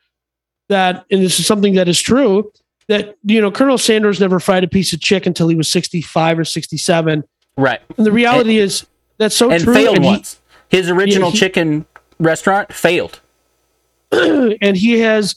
[0.69, 2.51] that, and this is something that is true.
[2.87, 6.39] That you know, Colonel Sanders never fried a piece of chicken until he was 65
[6.39, 7.23] or 67,
[7.57, 7.81] right.
[7.97, 8.85] and the reality is
[9.17, 9.73] that's so and true.
[9.73, 10.39] failed and he- once.
[10.69, 11.85] His original he- chicken
[12.19, 13.19] restaurant failed.
[14.11, 15.35] and he has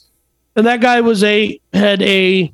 [0.55, 2.53] and that guy was a had a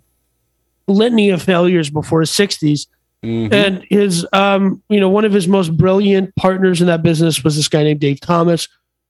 [0.88, 2.88] litany of failures before his 60s
[3.24, 3.52] Mhm.
[3.52, 7.56] and his um you know one of his most brilliant partners in that business was
[7.56, 8.68] this guy named Dave Thomas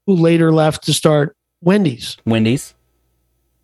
[0.07, 2.73] who later left to start Wendy's Wendy's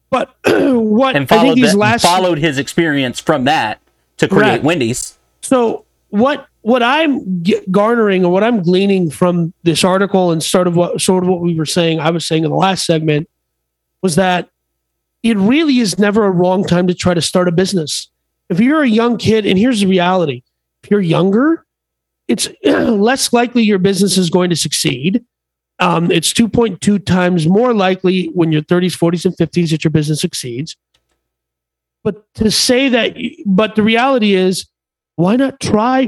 [0.09, 0.35] but
[0.91, 3.79] what and I followed that- last followed his experience from that
[4.17, 4.63] to create Correct.
[4.63, 5.17] Wendy's.
[5.41, 10.67] so what what I'm g- garnering or what I'm gleaning from this article and sort
[10.67, 13.29] of what sort of what we were saying I was saying in the last segment
[14.01, 14.49] was that
[15.23, 18.09] it really is never a wrong time to try to start a business.
[18.49, 20.43] If you're a young kid, and here's the reality:
[20.83, 21.65] if you're younger,
[22.27, 25.23] it's less likely your business is going to succeed.
[25.81, 30.21] Um, it's 2.2 times more likely when you're 30s, 40s, and 50s that your business
[30.21, 30.77] succeeds.
[32.03, 34.67] But to say that, but the reality is,
[35.15, 36.05] why not try?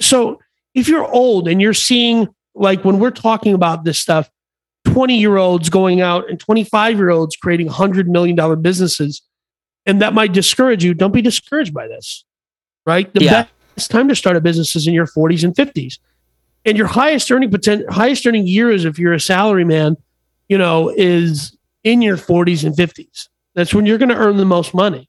[0.00, 0.40] So
[0.74, 4.30] if you're old and you're seeing, like when we're talking about this stuff,
[4.86, 9.22] 20 year olds going out and 25 year olds creating $100 million businesses.
[9.84, 10.94] And that might discourage you.
[10.94, 12.24] Don't be discouraged by this,
[12.86, 13.12] right?
[13.12, 13.46] The Yeah.
[13.76, 15.98] best time to start a business is in your 40s and 50s.
[16.68, 19.96] And your highest earning potential, highest earning years, if you're a salary man,
[20.48, 23.28] you know, is in your 40s and 50s.
[23.54, 25.08] That's when you're going to earn the most money.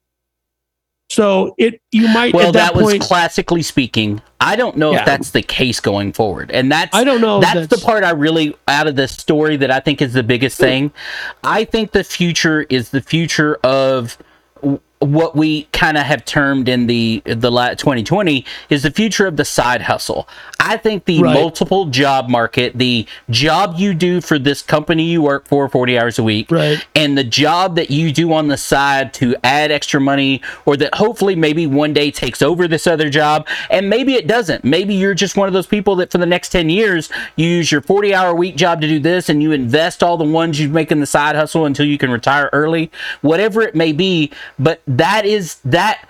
[1.09, 4.21] So it, you might, Well, at that, that, was point, classically speaking.
[4.39, 4.99] I don't know Yeah.
[4.99, 8.03] if that's the case going forward, and that's I don't know That's, that's- the part
[8.03, 10.63] I really out of this story that I think is the biggest hmm.
[10.63, 10.93] thing.
[11.43, 14.17] I think the future is the future of
[14.99, 19.37] what we kind of have termed in the the la 2020 is the future of
[19.37, 20.27] the side hustle.
[20.59, 21.33] I think the Right.
[21.33, 26.19] multiple job market, the job you do for this company you work for 40 hours
[26.19, 26.85] a week, Right.
[26.95, 30.95] and the job that you do on the side to add extra money or that
[30.95, 35.13] hopefully maybe one day takes over this other job and maybe it doesn't maybe you're
[35.13, 38.13] just one of those people that for the next 10 years you use your 40
[38.13, 40.99] hour week job to do this and you invest all the ones you make in
[40.99, 45.55] the side hustle until you can retire early whatever it may be but that is
[45.63, 46.07] that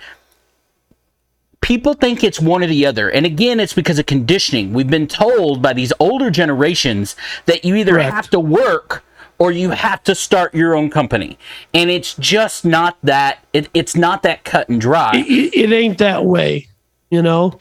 [1.60, 3.10] people think it's one or the other.
[3.10, 4.72] And again, it's because of conditioning.
[4.72, 8.14] We've been told by these older generations that you either Correct.
[8.14, 9.04] have to work
[9.38, 11.38] or you have to start your own company.
[11.74, 15.12] And it's just not that it, it's not that cut and dry.
[15.14, 16.68] it, it ain't that way,
[17.10, 17.58] you know?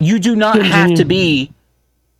[0.00, 1.52] You do not have to be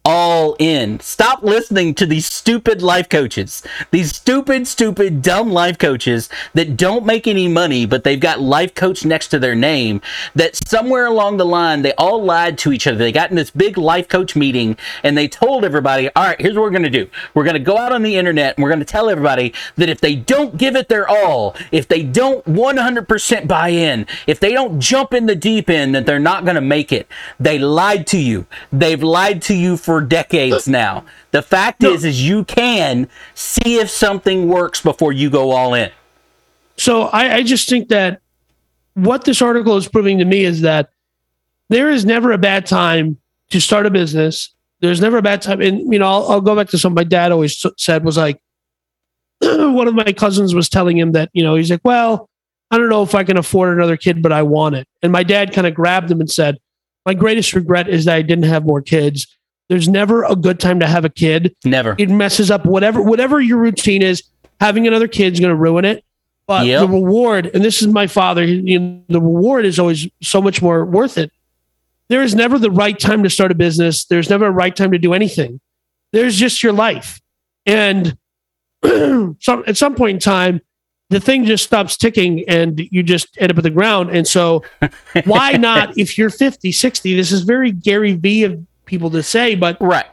[0.08, 0.98] all in.
[1.00, 3.62] Stop listening to these stupid life coaches.
[3.90, 8.74] These stupid, stupid, dumb life coaches that don't make any money, but they've got life
[8.74, 10.00] coach next to their name.
[10.34, 12.96] That somewhere along the line, they all lied to each other.
[12.96, 16.54] They got in this big life coach meeting and they told everybody, all right, here's
[16.54, 17.10] what we're going to do.
[17.34, 19.90] We're going to go out on the internet and we're going to tell everybody that
[19.90, 24.54] if they don't give it their all, if they don't 100% buy in, if they
[24.54, 27.06] don't jump in the deep end, that they're not going to make it.
[27.38, 28.46] They lied to you.
[28.72, 31.04] They've lied to you for decades now.
[31.30, 35.90] The fact is, is you can see if something works before you go all in.
[36.76, 38.20] So I, I just think that
[38.94, 40.90] what this article is proving to me is that
[41.68, 43.18] there is never a bad time
[43.50, 44.54] to start a business.
[44.80, 45.60] There's never a bad time.
[45.60, 48.40] And, you know, I'll, I'll go back to something my dad always said was like,
[49.40, 52.28] one of my cousins was telling him that, you know, he's like, well,
[52.70, 54.86] I don't know if I can afford another kid, but I want it.
[55.02, 56.58] And my dad kind of grabbed him and said,
[57.06, 59.37] my greatest regret is that I didn't have more kids.
[59.68, 61.94] There's never a good time to have a kid Never.
[61.98, 64.22] it messes up whatever whatever your routine is.
[64.60, 66.04] Having another kid's going to ruin it.
[66.46, 66.80] But Yep.
[66.80, 70.62] the reward, and this is my father, you know, the reward is always so much
[70.62, 71.30] more worth it.
[72.08, 74.06] There is never the right time to start a business.
[74.06, 75.60] There's never a right time to do anything.
[76.12, 77.20] There's just your life,
[77.66, 78.16] and
[78.84, 80.60] some at some point in time,
[81.10, 84.10] the thing just stops ticking, and you just end up at the ground.
[84.10, 84.64] And so,
[85.24, 85.98] why not?
[85.98, 88.58] If you're 50, 60, this is very Gary Vee of
[88.88, 90.06] people to say, but Right.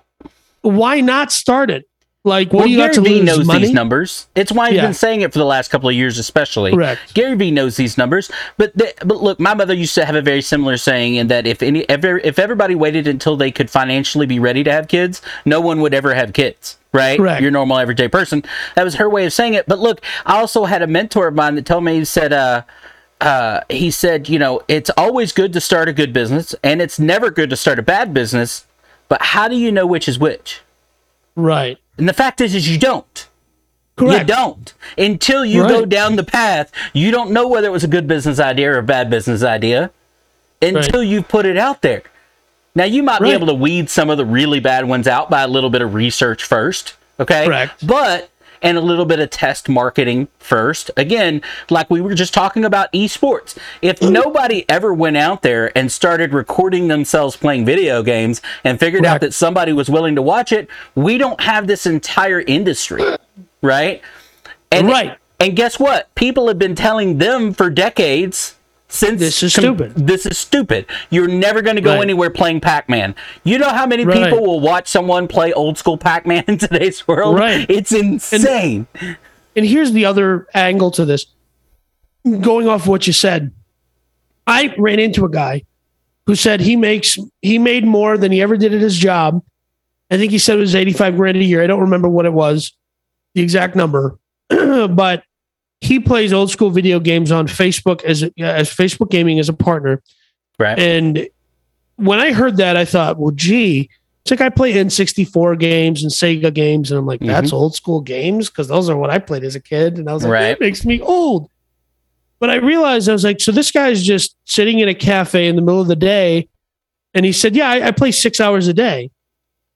[0.61, 1.85] why not start it?
[2.23, 3.23] Like, what Well, do you Gary got to Vee lose?
[3.38, 3.65] knows Money?
[3.68, 4.26] these numbers.
[4.34, 4.85] It's why he's Yeah.
[4.85, 6.72] been saying it for the last couple of years, especially.
[6.72, 7.14] Correct.
[7.14, 10.23] Gary Vee knows these numbers, but the, but look, my mother used to have a
[10.23, 14.26] very similar saying in that if any if, if everybody waited until they could financially
[14.26, 16.77] be ready to have kids, no one would ever have kids.
[16.91, 17.18] Right?
[17.19, 17.41] Correct.
[17.41, 18.43] Your normal everyday person.
[18.76, 19.68] That was her way of saying it.
[19.68, 22.61] But look, I also had a mentor of mine that told me he said, uh,
[23.21, 26.99] uh, he said, you know, it's always good to start a good business, and it's
[26.99, 28.65] never good to start a bad business.
[29.07, 30.61] But how do you know which is which?
[31.35, 31.77] Right.
[31.97, 33.27] And the fact is, is you don't.
[33.99, 34.73] You don't.
[34.97, 38.39] Until you go down the path, you don't know whether it was a good business
[38.39, 39.91] idea or a bad business idea
[40.61, 42.03] until you put it out there.
[42.73, 45.43] Now, you might be able to weed some of the really bad ones out by
[45.43, 46.95] a little bit of research first.
[47.21, 47.45] Okay.
[47.45, 47.87] Correct.
[47.87, 48.29] But,
[48.61, 50.91] and a little bit of test marketing first.
[50.98, 53.57] Again, like we were just talking about esports.
[53.82, 59.06] If nobody ever went out there and started recording themselves playing video games and figured
[59.06, 63.03] out that somebody was willing to watch it, we don't have this entire industry,
[63.61, 64.02] right?
[64.72, 65.18] And, Right.
[65.40, 66.14] And guess what?
[66.15, 68.55] People have been telling them for decades
[68.95, 69.93] since This is stupid.
[69.95, 70.85] This is stupid.
[71.09, 72.01] You're never going to go Right.
[72.01, 73.15] anywhere playing Pac-Man.
[73.43, 74.23] You know how many Right.
[74.23, 77.35] people will watch someone play old school Pac-Man in today's world?
[77.38, 77.65] Right.
[77.69, 78.88] It's insane.
[79.55, 81.26] And here's the other angle to this.
[82.41, 83.51] Going off what you said,
[84.47, 85.63] I ran into a guy
[86.26, 89.43] who said he makes he made more than he ever did at his job.
[90.09, 91.63] I think he said it was 85 grand a year.
[91.63, 92.73] I don't remember what it was,
[93.35, 94.17] the exact number.
[94.49, 95.23] but
[95.81, 100.02] he plays old school video games on Facebook as as Facebook Gaming as a partner.
[100.60, 100.77] right.
[100.80, 101.27] And
[101.97, 103.89] when I heard that, I thought, well, gee,
[104.23, 106.91] it's like I play N64 games and Sega games.
[106.91, 107.56] And I'm like, that's mm-hmm.
[107.56, 109.97] old school games because those are what I played as a kid.
[109.97, 110.47] And I was like, Right.
[110.47, 111.49] that makes me old.
[112.39, 115.56] But I realized I was like, so this guy's just sitting in a cafe in
[115.56, 116.49] the middle of the day.
[117.14, 119.10] And he said, yeah, I, I play six hours a day.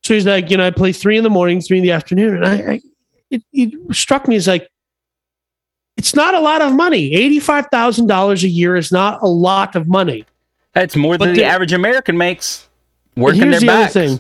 [0.04, 2.38] So he's like, you know, I play three in the morning, three in the afternoon.
[2.38, 2.82] And I, I
[3.30, 4.70] it, it struck me as like
[6.00, 7.14] it's not a lot of money.
[7.14, 10.24] Eighty-five thousand dollars a year is not a lot of money.
[10.72, 12.70] That's more than the, the- average American makes
[13.18, 14.20] working here's their the other thing.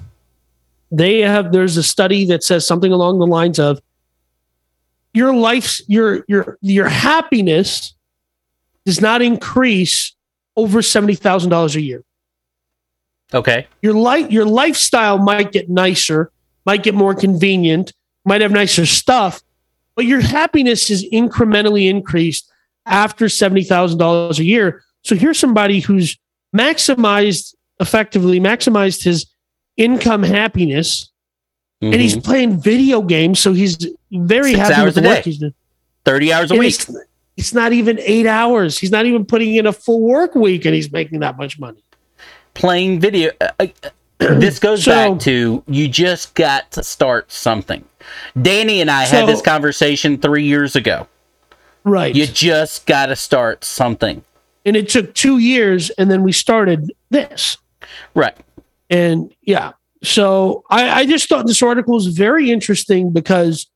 [0.91, 3.79] They have there's a study that says something along the lines of
[5.13, 7.95] your life's your your your happiness
[8.85, 10.13] does not increase
[10.57, 12.03] over seventy thousand dollars a year.
[13.33, 13.67] Okay.
[13.81, 16.29] Your life your lifestyle might get nicer,
[16.65, 17.93] might get more convenient,
[18.25, 19.41] might have nicer stuff,
[19.99, 22.49] but your happiness is incrementally increased
[22.85, 24.81] after seventy thousand dollars a year.
[25.03, 26.17] So here's somebody who's
[26.55, 29.25] maximized effectively maximized his
[29.75, 31.11] income happiness
[31.81, 32.23] and he's Mhm.
[32.23, 33.75] playing video games, so he's
[34.09, 35.53] very Six happy with the work he's doing.
[36.05, 36.75] 30 hours a And week.
[36.75, 36.91] It's,
[37.35, 38.79] it's not even eight hours.
[38.79, 41.83] He's not even putting in a full work week, and he's making that much money.
[42.53, 43.31] playing video.
[43.41, 43.67] Uh, uh,
[44.19, 47.83] this goes So- back to you just got to start something.
[48.41, 51.07] Danny and I had this conversation three years ago.
[51.83, 52.15] Right.
[52.15, 54.23] You just got to start something.
[54.65, 57.57] and it took two years, and then we started this.
[58.13, 58.35] Right.
[58.89, 59.71] And yeah,
[60.03, 63.67] so I, I just thought this article was very interesting because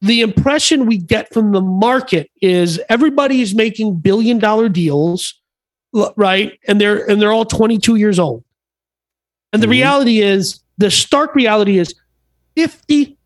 [0.00, 5.34] the impression we get from the market is everybody is making billion dollar deals,
[6.16, 6.58] right?
[6.66, 8.42] And they're and they're all 22 years old.
[9.52, 9.70] And the Mhm.
[9.72, 11.94] reality is, the stark reality is
[12.56, 13.16] 50%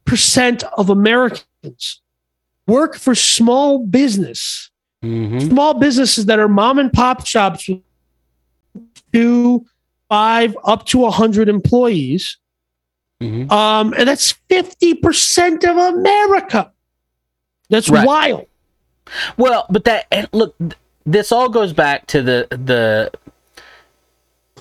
[0.76, 2.00] of Americans
[2.66, 4.70] work for small business
[5.02, 7.82] hmm small businesses that are mom and pop shops with
[9.12, 9.66] two,
[10.08, 12.38] five, up to a hundred employees.
[13.20, 16.72] hmm Um, and that's 50% of America.
[17.68, 18.06] That's Right.
[18.06, 18.46] wild.
[19.36, 20.54] Well, but that and look,
[21.04, 23.10] this all goes back to the the.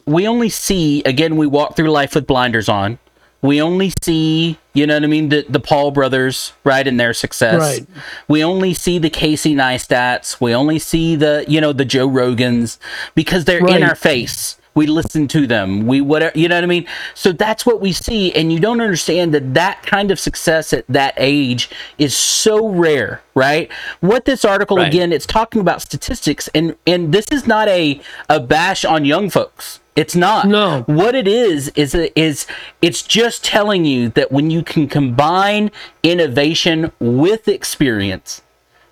[0.05, 1.37] We only see again.
[1.37, 2.99] We walk through life with blinders on.
[3.43, 7.13] We only see, you know what I mean, the the Paul brothers, right, and their
[7.13, 7.59] success.
[7.59, 7.87] Right.
[8.27, 10.41] We only see the Casey Neistats.
[10.41, 12.79] We only see the, you know, the Joe Rogans
[13.13, 14.57] because they're in our face.
[14.75, 15.85] We listen to them.
[15.85, 16.87] We whatever, you know what I mean.
[17.13, 20.85] So that's what we see, and you don't understand that that kind of success at
[20.89, 21.69] that age
[21.99, 23.71] is so rare, right?
[23.99, 24.87] What this article Right.
[24.87, 29.29] again, it's talking about statistics, and and this is not a a bash on young
[29.29, 29.79] folks.
[29.95, 30.47] It's not.
[30.47, 30.81] No.
[30.87, 32.47] What it is is is
[32.81, 35.69] it's just telling you that when you can combine
[36.01, 38.41] innovation with experience,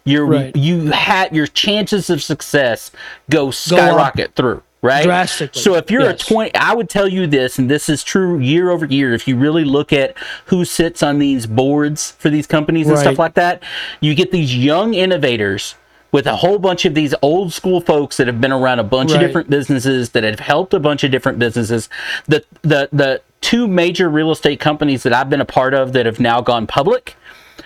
[0.06, 0.56] your Right.
[0.56, 2.92] you have your chances of success
[3.32, 4.62] go skyrocket through.
[4.82, 5.04] Right.
[5.04, 6.24] Drastically, So if you're yes.
[6.24, 9.14] a 20, I would tell you this, and this is true year over year.
[9.14, 13.04] If you really look at who sits on these boards for these companies and Right.
[13.04, 13.62] stuff like that,
[14.00, 15.76] you get these young innovators
[16.12, 19.12] with a whole bunch of these old school folks that have been around a bunch
[19.14, 21.88] of different businesses that have helped a bunch of different businesses.
[22.28, 26.06] The the the two major real estate companies that I've been a part of that
[26.06, 27.16] have now gone public.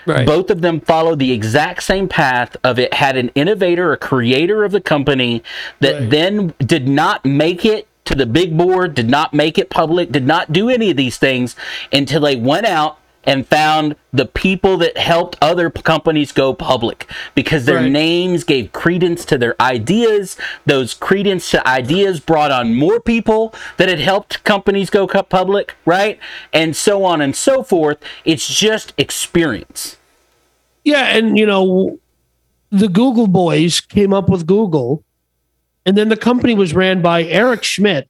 [0.06, 0.26] Right.
[0.26, 4.64] Both of them follow the exact same path of it had an innovator, a creator
[4.64, 5.44] of the company
[5.80, 6.10] that Right.
[6.10, 10.28] then did not make it to the big board, did not make it public, did
[10.28, 11.56] not do any of these things
[11.92, 17.10] until they went out and found the people that helped other p- companies go public
[17.34, 17.92] because their Right.
[17.92, 20.38] names gave credence to their ideas.
[20.66, 26.20] Those credence to ideas brought on more people that had helped companies go public, right?
[26.54, 27.98] And so on and so forth.
[28.24, 29.98] It's just experience.
[30.84, 31.98] Yeah, and you know,
[32.72, 35.04] the Google boys came up with Google,
[35.86, 38.08] and then the company was ran by Eric Schmidt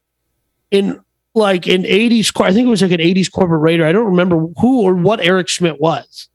[0.70, 1.00] in
[1.36, 3.84] like an 80s cor- I think it was like an 80s corporate raider.
[3.86, 6.28] I don't remember who or what Eric Schmidt was.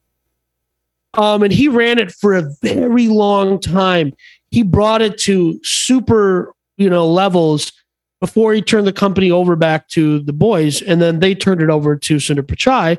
[1.16, 4.14] Um, and he ran it for a very long time.
[4.52, 7.74] He brought it to super, you know, levels
[8.22, 11.70] before he turned the company over back to the boys, and then they turned it
[11.70, 12.98] over to Sundar Pichai.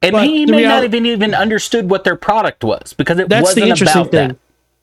[0.00, 3.28] And But he may not reali- even even understood what their product was because it
[3.28, 4.28] That's wasn't the interesting about thing.
[4.28, 4.36] that.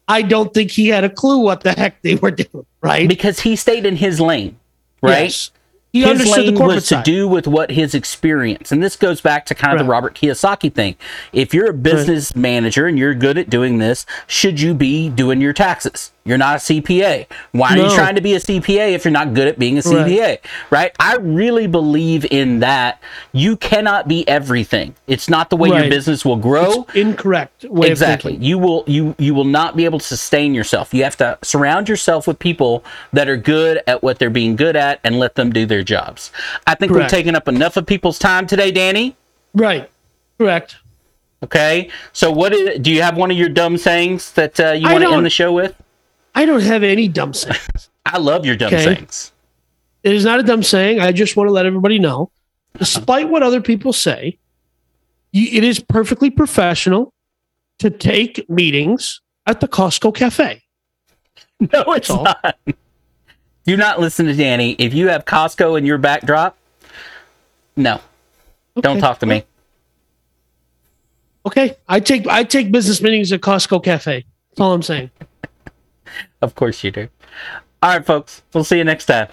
[0.08, 3.08] I don't think he had a clue what the heck they were doing, right?
[3.08, 4.58] Because he stayed in his lane,
[5.02, 5.24] right?
[5.24, 5.52] Yes.
[5.92, 7.06] He his understood the lane corporate was side.
[7.06, 10.16] to do with what his experience and this goes back to kind of the robert
[10.16, 10.96] kiyosaki thing.
[11.34, 15.42] If you're a business manager and you're good at doing this should you be doing
[15.42, 19.04] your taxes you're not a cpa why are you trying to be a cpa if
[19.04, 20.38] you're not good at being a cpa
[20.70, 23.02] right, i really believe in that
[23.32, 24.96] you cannot be everything.
[25.08, 26.84] It's not the way your business will grow.
[26.84, 28.36] It's incorrect exactly.
[28.36, 30.94] you will you you will not be able to sustain yourself.
[30.94, 32.84] You have to surround yourself with people
[33.14, 36.32] that are good at what they're being good at and let them do their jobs.
[36.66, 37.12] I think Correct.
[37.12, 39.16] we've taken up enough of people's time today danny.
[39.54, 39.90] Right.
[40.38, 40.78] Correct.
[41.44, 41.90] okay.
[42.14, 45.04] So what is, do you have one of your dumb sayings that uh, you want
[45.04, 45.76] to end the show with
[46.40, 47.90] I don't have any dumb sayings.
[48.06, 48.96] i love your dumb Okay.
[48.96, 49.34] sayings
[50.04, 51.02] it is not a dumb saying.
[51.02, 52.32] I just want to let everybody know,
[52.78, 54.38] despite what other people say,
[55.34, 57.14] you, it is perfectly professional
[57.80, 60.62] to take meetings at the Costco cafe.
[61.74, 62.24] No, it's all.
[62.24, 62.58] not.
[63.66, 64.78] Do not listen to Danny.
[64.80, 66.58] If you have Costco in your backdrop,
[67.76, 68.00] no,
[68.80, 69.44] don't talk to me.
[71.46, 74.24] Okay, I take I take business meetings at Costco cafe.
[74.52, 75.12] That's all I'm saying.
[76.42, 77.10] Of course you do.
[77.82, 78.42] All right, folks.
[78.54, 79.30] We'll see you next time.